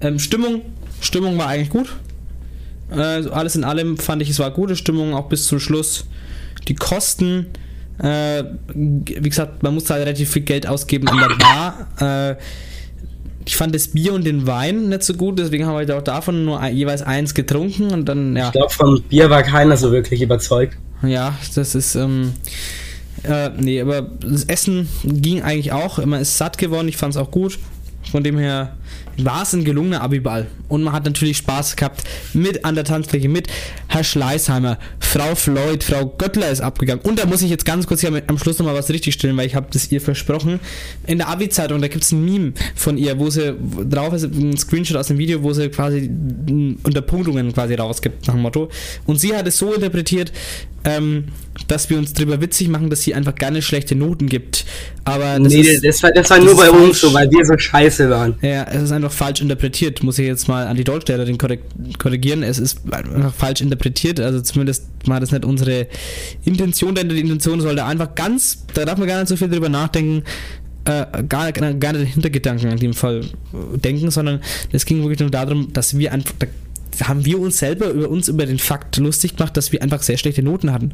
Ähm, 0.00 0.18
Stimmung, 0.18 0.62
Stimmung 1.00 1.38
war 1.38 1.48
eigentlich 1.48 1.70
gut. 1.70 1.88
Äh, 2.90 3.28
alles 3.28 3.56
in 3.56 3.64
allem 3.64 3.98
fand 3.98 4.22
ich, 4.22 4.30
es 4.30 4.38
war 4.38 4.50
gute 4.50 4.76
Stimmung, 4.76 5.14
auch 5.14 5.28
bis 5.28 5.46
zum 5.46 5.60
Schluss. 5.60 6.06
Die 6.66 6.74
Kosten, 6.74 7.46
äh, 7.98 8.44
wie 8.74 9.28
gesagt, 9.28 9.62
man 9.62 9.74
musste 9.74 9.94
halt 9.94 10.04
relativ 10.04 10.30
viel 10.30 10.42
Geld 10.42 10.66
ausgeben 10.66 11.08
in 11.08 11.18
der 11.18 11.36
Bar. 11.36 12.32
Äh, 12.32 12.36
ich 13.44 13.56
fand 13.56 13.74
das 13.74 13.88
Bier 13.88 14.12
und 14.12 14.24
den 14.24 14.46
Wein 14.46 14.90
nicht 14.90 15.02
so 15.02 15.14
gut, 15.14 15.38
deswegen 15.38 15.64
haben 15.64 15.72
wir 15.72 15.78
halt 15.78 15.90
auch 15.90 16.02
davon 16.02 16.44
nur 16.44 16.64
jeweils 16.66 17.00
eins 17.00 17.32
getrunken 17.32 17.90
und 17.92 18.06
dann, 18.06 18.36
ja. 18.36 18.46
Ich 18.46 18.52
glaube, 18.52 18.72
vom 18.72 19.02
Bier 19.02 19.30
war 19.30 19.42
keiner 19.42 19.76
so 19.76 19.90
wirklich 19.90 20.20
überzeugt. 20.20 20.76
Ja, 21.02 21.34
das 21.54 21.74
ist, 21.74 21.94
ähm, 21.94 22.34
äh, 23.22 23.50
nee, 23.56 23.80
aber 23.80 24.02
das 24.02 24.44
Essen 24.44 24.88
ging 25.02 25.42
eigentlich 25.42 25.72
auch. 25.72 26.04
Man 26.04 26.20
ist 26.20 26.36
satt 26.36 26.58
geworden, 26.58 26.88
ich 26.88 26.96
fand 26.96 27.14
es 27.14 27.20
auch 27.20 27.30
gut. 27.30 27.58
Von 28.10 28.22
dem 28.22 28.38
her 28.38 28.76
war 29.18 29.42
es 29.42 29.52
ein 29.52 29.64
gelungener 29.64 30.00
Abiball. 30.00 30.46
Und 30.68 30.82
man 30.82 30.92
hat 30.92 31.04
natürlich 31.04 31.38
Spaß 31.38 31.76
gehabt 31.76 32.04
mit 32.34 32.64
an 32.64 32.74
der 32.74 32.84
Tanzfläche, 32.84 33.28
mit 33.28 33.48
Herr 33.88 34.04
Schleißheimer, 34.04 34.78
Frau 35.00 35.34
Floyd, 35.34 35.82
Frau 35.82 36.06
Göttler 36.06 36.50
ist 36.50 36.60
abgegangen. 36.60 37.02
Und 37.04 37.18
da 37.18 37.26
muss 37.26 37.42
ich 37.42 37.50
jetzt 37.50 37.64
ganz 37.64 37.86
kurz 37.86 38.00
hier 38.00 38.22
am 38.26 38.38
Schluss 38.38 38.58
nochmal 38.58 38.74
was 38.74 38.90
richtigstellen, 38.90 39.36
weil 39.36 39.46
ich 39.46 39.54
habe 39.54 39.68
das 39.72 39.90
ihr 39.90 40.00
versprochen. 40.00 40.60
In 41.06 41.18
der 41.18 41.28
Abi-Zeitung, 41.28 41.80
da 41.80 41.88
gibt 41.88 42.04
es 42.04 42.12
ein 42.12 42.24
Meme 42.24 42.52
von 42.74 42.98
ihr, 42.98 43.18
wo 43.18 43.30
sie 43.30 43.56
drauf 43.88 44.12
ist, 44.12 44.24
ein 44.24 44.56
Screenshot 44.56 44.96
aus 44.96 45.08
dem 45.08 45.18
Video, 45.18 45.42
wo 45.42 45.52
sie 45.52 45.68
quasi 45.68 46.08
mm, 46.08 46.80
Unterpunktungen 46.84 47.52
quasi 47.52 47.74
rausgibt, 47.74 48.26
nach 48.26 48.34
dem 48.34 48.42
Motto. 48.42 48.68
Und 49.06 49.18
sie 49.18 49.34
hat 49.34 49.46
es 49.46 49.58
so 49.58 49.72
interpretiert, 49.72 50.32
ähm, 50.84 51.24
dass 51.66 51.90
wir 51.90 51.98
uns 51.98 52.12
drüber 52.12 52.40
witzig 52.40 52.68
machen, 52.68 52.88
dass 52.88 53.02
sie 53.02 53.14
einfach 53.14 53.34
gerne 53.34 53.62
schlechte 53.62 53.94
Noten 53.94 54.28
gibt. 54.28 54.64
Aber 55.04 55.38
das 55.38 55.52
nee, 55.52 55.60
ist, 55.60 55.84
das 55.84 56.02
war, 56.02 56.12
das 56.12 56.30
war 56.30 56.38
das 56.38 56.46
nur 56.46 56.56
bei 56.56 56.70
uns 56.70 57.00
so, 57.00 57.12
weil 57.12 57.30
wir 57.30 57.44
so 57.44 57.56
scheiße 57.58 58.08
waren. 58.10 58.36
ja, 58.42 58.64
es 58.64 58.82
ist 58.84 58.92
einfach 58.92 59.10
falsch 59.10 59.40
interpretiert. 59.40 60.02
Muss 60.02 60.18
ich 60.18 60.26
jetzt 60.26 60.48
mal 60.48 60.66
an 60.66 60.76
die 60.76 60.84
Deutschlehrerin 60.84 61.36
korrigieren. 61.98 62.42
Es 62.42 62.58
ist 62.58 62.80
einfach 62.92 63.34
falsch 63.34 63.60
interpretiert. 63.60 64.20
Also 64.20 64.40
zumindest 64.40 64.86
war 65.06 65.20
das 65.20 65.32
nicht 65.32 65.44
unsere 65.44 65.88
Intention, 66.44 66.94
denn 66.94 67.08
die 67.08 67.20
Intention 67.20 67.60
sollte 67.60 67.84
einfach 67.84 68.14
ganz, 68.14 68.64
da 68.74 68.84
darf 68.84 68.98
man 68.98 69.08
gar 69.08 69.18
nicht 69.18 69.28
so 69.28 69.36
viel 69.36 69.48
drüber 69.48 69.68
nachdenken, 69.68 70.22
äh, 70.84 71.06
gar, 71.28 71.52
gar 71.52 71.92
nicht 71.92 72.04
den 72.04 72.06
Hintergedanken 72.06 72.70
in 72.70 72.78
dem 72.78 72.94
Fall 72.94 73.20
äh, 73.20 73.78
denken, 73.78 74.10
sondern 74.10 74.40
es 74.72 74.86
ging 74.86 75.00
wirklich 75.00 75.20
nur 75.20 75.30
darum, 75.30 75.72
dass 75.72 75.98
wir 75.98 76.12
einfach, 76.12 76.34
haben 77.04 77.24
wir 77.24 77.38
uns 77.38 77.58
selber 77.58 77.88
über 77.88 78.08
uns 78.08 78.28
über 78.28 78.46
den 78.46 78.58
Fakt 78.58 78.96
lustig 78.96 79.36
gemacht, 79.36 79.56
dass 79.56 79.72
wir 79.72 79.82
einfach 79.82 80.02
sehr 80.02 80.18
schlechte 80.18 80.42
Noten 80.42 80.72
hatten. 80.72 80.92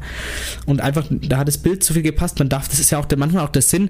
Und 0.65 0.81
einfach, 0.81 1.05
da 1.09 1.37
hat 1.37 1.47
das 1.47 1.57
Bild 1.57 1.83
zu 1.83 1.93
viel 1.93 2.03
gepasst. 2.03 2.39
Man 2.39 2.49
darf, 2.49 2.67
das 2.67 2.79
ist 2.79 2.91
ja 2.91 2.99
auch 2.99 3.05
der, 3.05 3.17
manchmal 3.17 3.43
auch 3.43 3.49
der 3.49 3.61
Sinn, 3.61 3.89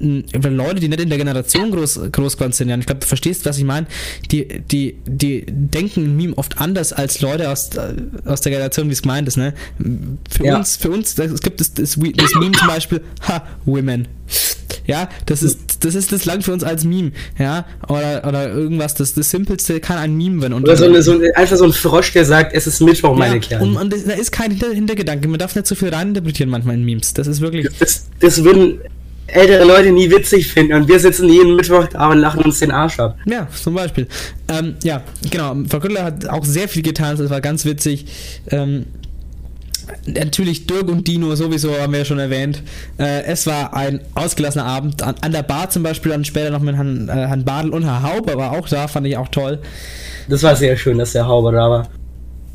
Leute, 0.00 0.80
die 0.80 0.88
nicht 0.88 1.00
in 1.00 1.08
der 1.10 1.18
Generation 1.18 1.70
groß, 1.70 2.00
groß 2.12 2.36
geworden 2.36 2.52
sind, 2.52 2.70
ich 2.70 2.86
glaube, 2.86 3.00
du 3.00 3.06
verstehst, 3.06 3.44
was 3.44 3.58
ich 3.58 3.64
meine, 3.64 3.86
die, 4.30 4.46
die, 4.70 4.96
die 5.06 5.44
denken 5.46 6.04
ein 6.04 6.16
Meme 6.16 6.38
oft 6.38 6.58
anders 6.58 6.92
als 6.92 7.20
Leute 7.20 7.50
aus, 7.50 7.70
äh, 7.76 7.94
aus 8.24 8.40
der 8.40 8.52
Generation, 8.52 8.88
wie 8.88 8.92
es 8.92 9.02
gemeint 9.02 9.28
ist, 9.28 9.36
ne? 9.36 9.52
Für 10.30 10.44
Ja. 10.44 10.56
uns, 10.58 10.76
für 10.76 10.90
uns, 10.90 11.18
es 11.18 11.40
gibt 11.42 11.60
das, 11.60 11.74
das, 11.74 11.90
das 11.90 12.34
Meme 12.34 12.52
zum 12.52 12.68
Beispiel, 12.68 13.00
ha, 13.28 13.46
Women. 13.64 14.08
Ja, 14.86 15.08
das 15.26 15.42
ist, 15.42 15.84
das 15.84 15.94
ist 15.94 16.10
das 16.10 16.24
lang 16.24 16.42
für 16.42 16.52
uns 16.52 16.64
als 16.64 16.84
Meme, 16.84 17.12
ja, 17.38 17.64
oder, 17.88 18.26
oder 18.26 18.50
irgendwas, 18.50 18.94
das, 18.94 19.14
das 19.14 19.30
Simpelste 19.30 19.78
kann 19.80 19.98
ein 19.98 20.16
Meme 20.16 20.40
werden. 20.42 20.54
Und 20.54 20.62
Oder 20.64 20.76
so, 20.76 20.84
eine, 20.86 21.02
so 21.02 21.12
ein, 21.12 21.22
einfach 21.34 21.56
so 21.56 21.64
ein 21.64 21.72
Frosch, 21.72 22.12
der 22.12 22.24
sagt, 22.24 22.54
es 22.54 22.66
ist 22.66 22.80
Mittwoch, 22.80 23.14
meine 23.16 23.34
ja, 23.34 23.40
Kerle. 23.40 23.64
und, 23.64 23.76
und 23.76 23.92
das- 23.92 24.04
da 24.04 24.12
ist 24.12 24.32
kein 24.32 24.50
Hinter 24.50 24.70
Hintergedanke, 24.72 25.28
man 25.28 25.38
darf 25.38 25.54
nicht 25.54 25.66
so 25.66 25.74
viel 25.74 25.90
reininterpretieren 25.90 26.50
manchmal 26.50 26.74
in 26.76 26.84
Memes. 26.84 27.14
Das 27.14 27.26
ist 27.26 27.40
wirklich. 27.40 27.68
Das, 27.78 28.06
das 28.18 28.42
würden 28.42 28.80
ältere 29.32 29.64
Leute 29.64 29.92
nie 29.92 30.10
witzig 30.10 30.48
finden 30.48 30.74
und 30.74 30.88
wir 30.88 30.98
sitzen 30.98 31.28
jeden 31.28 31.56
Mittwoch 31.56 31.86
da 31.88 32.10
und 32.10 32.18
lachen 32.18 32.44
uns 32.44 32.60
den 32.60 32.70
Arsch 32.70 32.98
ab. 32.98 33.16
Ja, 33.26 33.48
zum 33.50 33.74
Beispiel. 33.74 34.06
Ähm, 34.48 34.76
ja, 34.82 35.02
genau. 35.30 35.56
Frau 35.68 35.80
Göttler 35.80 36.04
hat 36.04 36.28
auch 36.28 36.44
sehr 36.44 36.68
viel 36.68 36.82
getan, 36.82 37.16
das 37.16 37.30
war 37.30 37.40
ganz 37.40 37.64
witzig. 37.64 38.06
Ähm, 38.50 38.86
natürlich 40.06 40.66
Dirk 40.66 40.88
und 40.88 41.06
Dino 41.06 41.34
sowieso 41.34 41.76
haben 41.78 41.92
wir 41.92 42.00
ja 42.00 42.04
schon 42.04 42.18
erwähnt. 42.18 42.62
Äh, 42.98 43.24
es 43.24 43.46
war 43.46 43.74
ein 43.74 44.00
ausgelassener 44.14 44.64
Abend 44.64 45.02
an, 45.02 45.14
an 45.20 45.32
der 45.32 45.42
Bar 45.42 45.70
zum 45.70 45.82
Beispiel, 45.82 46.12
dann 46.12 46.24
später 46.24 46.50
noch 46.50 46.60
mit 46.60 46.76
Herrn, 46.76 47.08
äh, 47.08 47.12
Herrn 47.12 47.44
Badel 47.44 47.70
und 47.72 47.84
Herr 47.84 48.02
Hauber 48.02 48.36
war 48.36 48.52
auch 48.52 48.68
da, 48.68 48.88
fand 48.88 49.06
ich 49.06 49.16
auch 49.16 49.28
toll. 49.28 49.60
Das 50.28 50.42
war 50.42 50.54
sehr 50.56 50.76
schön, 50.76 50.98
dass 50.98 51.12
der 51.12 51.26
Hauber 51.26 51.52
da 51.52 51.70
war. 51.70 51.88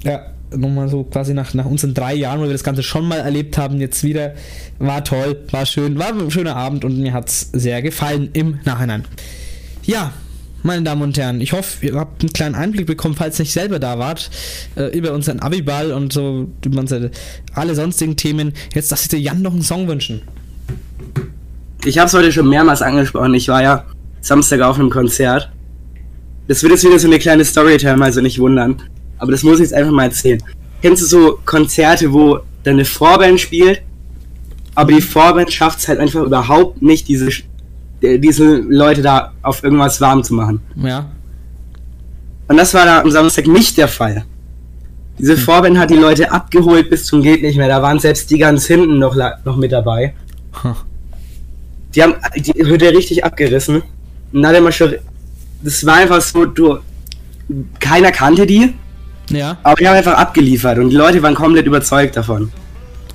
Ja, 0.04 0.35
nochmal 0.52 0.90
so 0.90 1.04
quasi 1.04 1.34
nach, 1.34 1.54
nach 1.54 1.66
unseren 1.66 1.94
drei 1.94 2.14
Jahren, 2.14 2.40
wo 2.40 2.44
wir 2.44 2.52
das 2.52 2.64
Ganze 2.64 2.84
schon 2.84 3.08
mal 3.08 3.20
erlebt 3.20 3.58
haben, 3.58 3.80
jetzt 3.80 4.04
wieder. 4.04 4.34
War 4.80 5.04
toll, 5.04 5.44
war 5.52 5.66
schön, 5.66 5.98
war 5.98 6.10
ein 6.10 6.32
schöner 6.32 6.56
Abend 6.56 6.86
und 6.86 7.00
mir 7.00 7.14
hat 7.14 7.30
es 7.30 7.50
sehr 7.54 7.82
gefallen 7.82 8.30
im 8.34 8.60
Nachhinein. 8.66 9.06
Ja, 9.84 10.14
meine 10.64 10.84
Damen 10.84 11.04
und 11.04 11.18
Herren, 11.18 11.42
ich 11.42 11.54
hoffe, 11.54 11.86
ihr 11.86 11.96
habt 11.96 12.24
einen 12.24 12.34
kleinen 12.34 12.56
Einblick 12.56 12.88
bekommen, 12.88 13.16
falls 13.16 13.40
ihr 13.40 13.44
nicht 13.44 13.54
selber 13.54 13.78
da 13.78 14.00
wart, 14.00 14.32
äh, 14.76 14.98
über 14.98 15.14
unseren 15.14 15.40
Abiball 15.40 15.92
und 15.92 16.12
so, 16.12 16.48
über 16.66 16.80
unsere, 16.80 17.12
alle 17.54 17.76
sonstigen 17.76 18.16
Themen. 18.16 18.54
Jetzt 18.74 18.92
darf 18.92 19.00
sich 19.00 19.10
der 19.10 19.20
Jan 19.20 19.42
noch 19.42 19.54
einen 19.54 19.62
Song 19.62 19.88
wünschen. 19.88 20.22
Ich 21.86 22.00
habe 22.00 22.08
es 22.08 22.14
heute 22.16 22.32
schon 22.32 22.50
mehrmals 22.50 22.82
angesprochen. 22.82 23.36
Ich 23.36 23.48
war 23.48 23.62
ja 23.62 23.86
Samstag 24.22 24.62
auf 24.62 24.80
einem 24.80 24.90
Konzert. 24.90 25.52
Das 26.48 26.64
wird 26.64 26.72
jetzt 26.72 26.84
wieder 26.84 26.98
so 26.98 27.08
eine 27.08 27.20
kleine 27.20 27.46
Storytime, 27.46 28.04
also 28.04 28.22
nicht 28.22 28.40
wundern. 28.40 28.82
Aber 29.18 29.32
das 29.32 29.44
muss 29.44 29.56
ich 29.56 29.62
jetzt 29.62 29.74
einfach 29.74 29.92
mal 29.92 30.06
erzählen. 30.06 30.42
Kennst 30.82 31.02
du 31.04 31.08
so 31.08 31.40
Konzerte, 31.46 32.12
wo 32.12 32.40
dann 32.64 32.74
eine 32.74 32.86
Vorband 32.86 33.40
spielt, 33.40 33.82
aber 34.76 34.92
die 34.92 35.02
Vorband 35.02 35.52
schafft 35.52 35.80
es 35.80 35.88
halt 35.88 36.00
einfach 36.00 36.22
überhaupt 36.22 36.82
nicht, 36.82 37.08
diese, 37.08 37.30
äh, 38.02 38.20
diese 38.20 38.58
Leute 38.58 39.02
da 39.02 39.34
auf 39.42 39.64
irgendwas 39.64 40.02
warm 40.02 40.24
zu 40.24 40.34
machen. 40.34 40.62
Ja. 40.76 41.10
Und 42.48 42.58
das 42.58 42.74
war 42.74 42.86
da 42.86 43.02
am 43.02 43.10
Samstag 43.10 43.48
nicht 43.48 43.78
der 43.78 43.88
Fall. 43.88 44.26
Diese 45.18 45.38
Vorband 45.38 45.78
hat 45.78 45.90
die 45.90 45.96
Leute 45.96 46.32
abgeholt 46.32 46.90
bis 46.90 47.06
zum 47.06 47.22
geht 47.22 47.42
nicht 47.42 47.58
mehr. 47.58 47.70
Da 47.70 47.82
waren 47.82 48.00
selbst 48.00 48.30
die 48.30 48.38
ganz 48.38 48.66
hinten 48.66 49.00
noch, 49.00 49.16
noch 49.46 49.56
mit 49.56 49.72
dabei. 49.72 50.14
Huh. 50.62 50.76
Die 51.96 52.04
haben 52.04 52.16
die 52.36 52.54
Hütte 52.54 52.92
richtig 52.92 53.24
abgerissen. 53.24 53.82
Und 54.34 54.42
da 54.42 54.50
hat 54.50 54.56
er 54.56 54.62
mal 54.62 54.74
schon. 54.74 54.96
Das 55.64 55.86
war 55.86 55.96
einfach 55.96 56.22
so, 56.22 56.46
du. 56.46 56.80
Keiner 57.80 58.12
kannte 58.12 58.46
die, 58.46 58.74
Ja. 59.30 59.58
aber 59.64 59.76
die 59.76 59.88
haben 59.88 59.96
einfach 59.98 60.14
abgeliefert 60.14 60.78
und 60.78 60.90
die 60.92 60.96
Leute 60.96 61.22
waren 61.24 61.34
komplett 61.36 61.66
überzeugt 61.66 62.16
davon. 62.16 62.52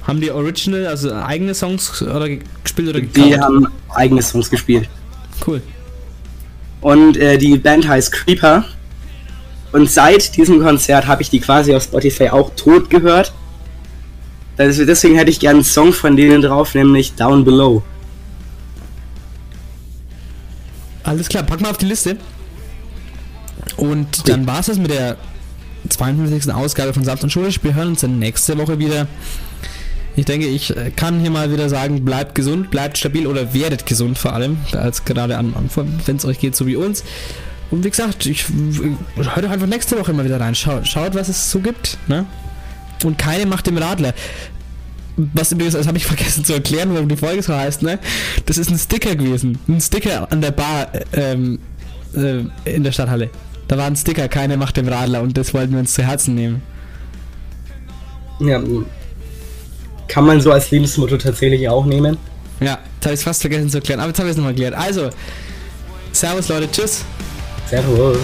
Haben 0.06 0.20
die 0.20 0.30
Original, 0.30 0.86
also 0.86 1.12
eigene 1.14 1.54
Songs 1.54 2.02
oder 2.02 2.28
ge- 2.28 2.40
gespielt 2.64 2.88
oder 2.88 3.00
Die 3.00 3.06
gecovert? 3.06 3.40
haben 3.42 3.66
eigene 3.94 4.22
Songs 4.22 4.50
gespielt. 4.50 4.88
Cool. 5.46 5.62
Und 6.80 7.16
äh, 7.16 7.38
die 7.38 7.56
Band 7.58 7.86
heißt 7.86 8.10
Creeper. 8.10 8.64
Und 9.72 9.88
seit 9.88 10.36
diesem 10.36 10.60
Konzert 10.60 11.06
habe 11.06 11.22
ich 11.22 11.30
die 11.30 11.38
quasi 11.38 11.74
auf 11.76 11.84
Spotify 11.84 12.30
auch 12.30 12.50
tot 12.56 12.90
gehört. 12.90 13.32
Deswegen 14.58 15.14
hätte 15.16 15.30
ich 15.30 15.38
gerne 15.38 15.58
einen 15.58 15.64
Song 15.64 15.92
von 15.92 16.16
denen 16.16 16.42
drauf, 16.42 16.74
nämlich 16.74 17.14
Down 17.14 17.44
Below. 17.44 17.82
Alles 21.04 21.28
klar, 21.28 21.42
pack 21.44 21.60
mal 21.60 21.70
auf 21.70 21.78
die 21.78 21.86
Liste. 21.86 22.16
Und 23.76 24.28
dann 24.28 24.46
war 24.46 24.60
es 24.60 24.66
das 24.66 24.76
mit 24.78 24.90
der 24.90 25.16
52. 25.90 26.52
Ausgabe 26.52 26.92
von 26.92 27.04
Saft 27.04 27.22
und 27.22 27.30
Schulisch. 27.30 27.62
Wir 27.62 27.74
hören 27.74 27.88
uns 27.88 28.00
dann 28.00 28.18
nächste 28.18 28.56
Woche 28.58 28.78
wieder. 28.78 29.06
Ich 30.16 30.24
denke, 30.24 30.46
ich 30.46 30.76
äh, 30.76 30.90
kann 30.94 31.20
hier 31.20 31.30
mal 31.30 31.52
wieder 31.52 31.68
sagen, 31.68 32.04
bleibt 32.04 32.34
gesund, 32.34 32.70
bleibt 32.70 32.98
stabil 32.98 33.26
oder 33.26 33.54
werdet 33.54 33.86
gesund 33.86 34.18
vor 34.18 34.32
allem, 34.32 34.58
als 34.72 35.04
gerade 35.04 35.36
am 35.36 35.54
Anfang, 35.56 36.00
wenn 36.06 36.16
es 36.16 36.24
euch 36.24 36.38
geht, 36.38 36.56
so 36.56 36.66
wie 36.66 36.76
uns. 36.76 37.04
Und 37.70 37.84
wie 37.84 37.90
gesagt, 37.90 38.26
ich 38.26 38.44
äh, 38.48 39.24
hört 39.34 39.46
einfach 39.46 39.66
nächste 39.66 39.98
Woche 39.98 40.12
mal 40.12 40.24
wieder 40.24 40.40
rein. 40.40 40.54
Schaut, 40.54 40.86
schaut 40.88 41.14
was 41.14 41.28
es 41.28 41.50
so 41.50 41.60
gibt. 41.60 41.98
Ne? 42.08 42.26
Und 43.04 43.18
keine 43.18 43.46
macht 43.46 43.66
dem 43.66 43.78
Radler. 43.78 44.12
Was 45.16 45.52
übrigens, 45.52 45.74
das 45.74 45.86
habe 45.86 45.98
ich 45.98 46.06
vergessen 46.06 46.44
zu 46.44 46.54
erklären, 46.54 46.92
warum 46.92 47.08
die 47.08 47.16
Folge 47.16 47.42
so 47.42 47.54
heißt, 47.54 47.82
ne? 47.82 47.98
Das 48.46 48.58
ist 48.58 48.70
ein 48.70 48.78
Sticker 48.78 49.14
gewesen. 49.14 49.58
Ein 49.68 49.80
Sticker 49.80 50.30
an 50.30 50.40
der 50.40 50.50
Bar 50.50 50.88
ähm, 51.12 51.58
äh, 52.14 52.44
in 52.64 52.84
der 52.84 52.92
Stadthalle. 52.92 53.30
Da 53.70 53.78
war 53.78 53.86
ein 53.86 53.94
Sticker, 53.94 54.26
keine 54.26 54.56
macht 54.56 54.76
dem 54.76 54.88
Radler 54.88 55.22
und 55.22 55.38
das 55.38 55.54
wollten 55.54 55.74
wir 55.74 55.78
uns 55.78 55.94
zu 55.94 56.02
Herzen 56.02 56.34
nehmen. 56.34 56.60
Ja, 58.40 58.60
kann 60.08 60.26
man 60.26 60.40
so 60.40 60.50
als 60.50 60.72
Lebensmotto 60.72 61.16
tatsächlich 61.16 61.68
auch 61.68 61.84
nehmen. 61.84 62.18
Ja, 62.58 62.80
jetzt 62.96 63.04
habe 63.04 63.14
ich 63.14 63.20
fast 63.20 63.42
vergessen 63.42 63.70
zu 63.70 63.76
erklären, 63.76 64.00
aber 64.00 64.08
jetzt 64.08 64.18
habe 64.18 64.28
ich 64.28 64.32
es 64.32 64.36
nochmal 64.38 64.54
erklärt. 64.54 64.74
Also, 64.74 65.10
Servus 66.10 66.48
Leute, 66.48 66.68
tschüss. 66.68 67.04
Servus. 67.68 68.18